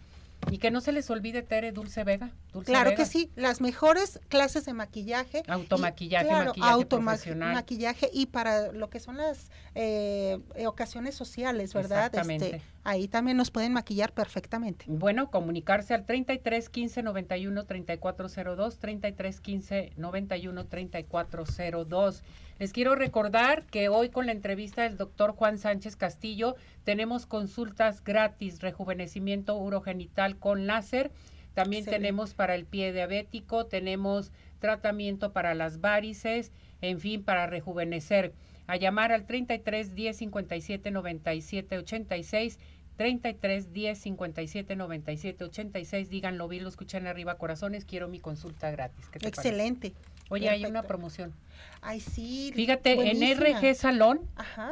Y 0.50 0.58
que 0.58 0.70
no 0.70 0.80
se 0.80 0.92
les 0.92 1.10
olvide 1.10 1.42
Tere 1.42 1.72
Dulce 1.72 2.04
Vega. 2.04 2.30
claro 2.64 2.94
que 2.94 3.04
sí, 3.04 3.30
las 3.36 3.60
mejores 3.60 4.20
clases 4.28 4.64
de 4.64 4.72
maquillaje. 4.72 5.42
Automaquillaje, 5.48 6.30
maquillaje 6.30 6.86
profesional. 6.86 7.54
maquillaje 7.54 8.10
y 8.12 8.26
para 8.26 8.72
lo 8.72 8.88
que 8.88 9.00
son 9.00 9.16
las 9.16 9.50
eh, 9.74 10.38
ocasiones 10.66 11.14
sociales, 11.14 11.74
¿verdad? 11.74 12.06
Exactamente. 12.06 12.56
Este, 12.56 12.62
ahí 12.84 13.08
también 13.08 13.36
nos 13.36 13.50
pueden 13.50 13.72
maquillar 13.72 14.12
perfectamente. 14.12 14.84
Bueno, 14.88 15.30
comunicarse 15.30 15.94
al 15.94 16.04
33 16.06 16.68
15 16.68 17.02
91 17.02 17.64
3402, 17.64 18.78
33 18.78 19.40
15 19.40 19.92
91 19.96 20.66
3402. 20.66 22.22
Les 22.58 22.72
quiero 22.72 22.94
recordar 22.94 23.64
que 23.66 23.90
hoy 23.90 24.08
con 24.08 24.26
la 24.26 24.32
entrevista 24.32 24.82
del 24.82 24.96
doctor 24.96 25.32
Juan 25.32 25.58
Sánchez 25.58 25.94
Castillo 25.94 26.56
tenemos 26.84 27.26
consultas 27.26 28.02
gratis, 28.02 28.60
rejuvenecimiento 28.62 29.56
urogenital 29.58 30.38
con 30.38 30.66
láser. 30.66 31.10
También 31.52 31.84
tenemos 31.84 32.32
para 32.32 32.54
el 32.54 32.64
pie 32.64 32.92
diabético, 32.92 33.66
tenemos 33.66 34.32
tratamiento 34.58 35.32
para 35.32 35.54
las 35.54 35.80
varices, 35.80 36.50
en 36.80 36.98
fin, 36.98 37.22
para 37.22 37.46
rejuvenecer. 37.46 38.32
A 38.66 38.76
llamar 38.76 39.12
al 39.12 39.26
33 39.26 39.94
10 39.94 40.16
57 40.16 40.90
97 40.90 41.78
86 41.78 42.58
33 42.96 43.72
10 43.72 43.98
57 43.98 44.76
97 44.76 45.44
86. 45.44 46.08
Díganlo, 46.08 46.48
vi, 46.48 46.60
lo 46.60 46.70
escuchan 46.70 47.06
arriba, 47.06 47.36
corazones. 47.36 47.84
Quiero 47.84 48.08
mi 48.08 48.18
consulta 48.18 48.70
gratis. 48.70 49.08
Excelente. 49.20 49.92
Oye, 50.28 50.48
hay 50.48 50.64
una 50.64 50.82
promoción. 50.82 51.34
Ay, 51.80 52.00
sí. 52.00 52.52
Fíjate, 52.54 52.92
en 53.10 53.38
RG 53.38 53.74
Salón, 53.74 54.20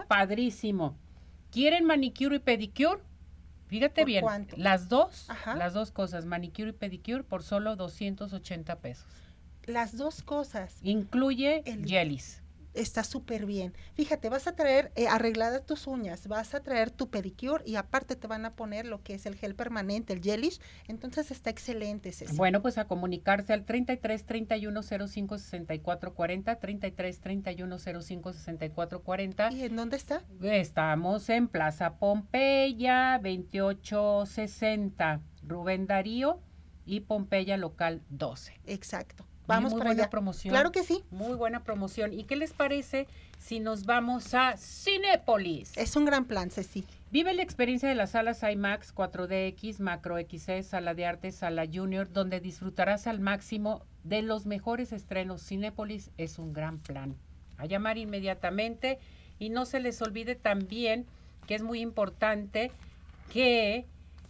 padrísimo. 0.09 0.97
¿Quieren 1.51 1.85
manicure 1.85 2.37
y 2.37 2.39
pedicure? 2.41 3.01
Fíjate 3.67 4.05
bien, 4.05 4.25
las 4.57 4.89
dos, 4.89 5.29
las 5.57 5.73
dos 5.73 5.91
cosas, 5.91 6.27
manicure 6.27 6.71
y 6.71 6.73
pedicure 6.73 7.25
por 7.25 7.43
solo 7.43 7.77
280 7.77 8.79
pesos. 8.81 9.07
Las 9.65 9.97
dos 9.97 10.23
cosas. 10.23 10.79
Incluye 10.83 11.63
el 11.65 11.87
jellies 11.87 12.44
está 12.75 13.05
súper 13.05 13.47
bien. 13.47 13.73
Fíjate, 13.95 14.29
vas 14.29 14.47
a 14.47 14.55
traer 14.55 14.93
eh, 14.97 15.09
arregladas 15.09 15.65
tus 15.65 15.87
uñas, 15.87 16.29
vas 16.29 16.55
a 16.55 16.61
traer 16.61 16.91
tu 16.91 17.09
pedicure 17.09 17.63
y 17.67 17.77
aparte 17.77 18.17
te 18.17 18.27
van 18.27 18.45
a 18.45 18.55
poner 18.55 18.87
lo 18.87 19.03
que 19.03 19.15
es 19.15 19.27
el 19.27 19.37
gel 19.37 19.55
permanente, 19.55 20.13
el 20.13 20.21
gelish. 20.21 20.61
Entonces 20.89 21.31
está 21.31 21.51
excelente 21.51 22.09
ese. 22.11 22.27
Bueno, 22.35 22.61
pues 22.63 22.77
a 22.79 22.87
comunicarse 22.87 23.53
al 23.53 23.65
33 23.65 24.27
31 24.27 24.83
05 24.83 25.39
64 25.39 26.15
40, 26.15 26.57
33 26.57 27.21
31 27.21 27.79
05 27.79 28.33
64 28.33 29.03
40. 29.03 29.53
¿Y 29.53 29.65
en 29.65 29.77
dónde 29.77 29.97
está? 29.97 30.23
Estamos 30.43 31.29
en 31.29 31.49
Plaza 31.49 31.97
Pompeya 31.99 33.21
2860, 33.23 35.21
Rubén 35.43 35.87
Darío 35.87 36.41
y 36.85 37.01
Pompeya 37.01 37.57
Local 37.57 38.03
12. 38.11 38.61
Exacto. 38.67 39.25
Vamos 39.47 39.73
muy 39.73 39.83
buena 39.83 40.09
promoción. 40.09 40.53
Claro 40.53 40.73
que 40.73 40.83
sí. 40.85 41.05
Muy 41.11 41.35
buena 41.35 41.65
promoción. 41.65 42.13
¿Y 42.13 42.25
qué 42.25 42.37
les 42.37 42.53
parece 42.53 43.07
si 43.39 43.61
nos 43.61 43.85
vamos 43.85 44.33
a 44.35 44.57
Cinépolis? 44.57 45.77
Es 45.77 45.97
un 45.97 46.05
gran 46.05 46.25
plan, 46.25 46.51
Ceci. 46.51 46.85
Vive 47.11 47.35
la 47.35 47.43
experiencia 47.43 47.89
de 47.89 47.95
las 47.95 48.11
salas 48.11 48.43
IMAX 48.43 48.95
4DX, 48.95 49.79
Macro 49.81 50.17
XC, 50.19 50.63
Sala 50.63 50.95
de 50.95 51.07
Arte, 51.07 51.31
Sala 51.31 51.67
Junior, 51.73 52.11
donde 52.11 52.41
disfrutarás 52.41 53.07
al 53.07 53.21
máximo 53.21 53.85
de 54.03 54.23
los 54.23 54.47
mejores 54.47 54.93
estrenos. 54.93 55.47
Cinépolis 55.47 56.11
es 56.17 56.39
un 56.39 56.53
gran 56.53 56.79
plan. 56.79 57.17
A 57.57 57.67
llamar 57.67 57.99
inmediatamente 57.99 58.99
y 59.39 59.51
no 59.51 59.67
se 59.67 59.81
les 59.81 60.01
olvide 60.03 60.35
también 60.35 61.07
que 61.47 61.55
es 61.55 61.63
muy 61.63 61.81
importante 61.81 62.73
que 63.33 63.87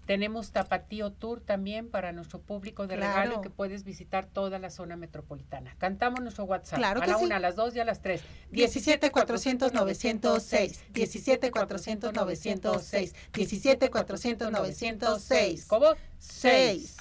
tenemos 0.06 0.52
Tapatío 0.52 1.12
Tour 1.12 1.40
también 1.40 1.90
para 1.90 2.12
nuestro 2.12 2.40
público 2.40 2.86
de 2.86 2.96
regalo 2.96 3.40
que 3.40 3.50
puedes 3.50 3.84
visitar 3.84 4.26
toda 4.26 4.58
la 4.58 4.70
zona 4.70 4.96
metropolitana. 4.96 5.74
Cantamos 5.78 6.20
nuestro 6.20 6.44
WhatsApp 6.44 6.78
claro 6.78 7.02
a 7.02 7.06
la 7.06 7.16
una, 7.16 7.36
a 7.36 7.40
las 7.40 7.56
dos 7.56 7.74
y 7.74 7.80
a 7.80 7.84
las 7.84 8.02
tres. 8.02 8.22
17 8.50 9.10
400 9.10 9.72
906. 9.72 10.84
17 10.92 11.50
400 11.50 12.12
906. 12.12 13.14
17 13.32 13.90
400 13.90 14.50
906. 14.50 15.66
¿Cómo? 15.66 15.86
6. 16.18 16.96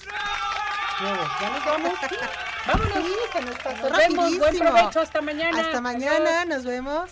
Ya 1.02 1.50
nos 1.50 1.66
vamos. 1.66 1.94
Vámonos. 2.68 2.94
Sí, 2.94 3.14
se 3.34 3.42
nos 3.42 3.56
pasó 3.58 3.90
nos 3.90 3.98
vemos. 3.98 4.38
Buen 4.38 4.58
provecho. 4.60 5.00
Hasta 5.02 5.22
mañana. 5.22 5.60
Hasta 5.60 5.82
mañana. 5.82 6.46
Nos 6.46 6.64
vemos. 6.64 7.12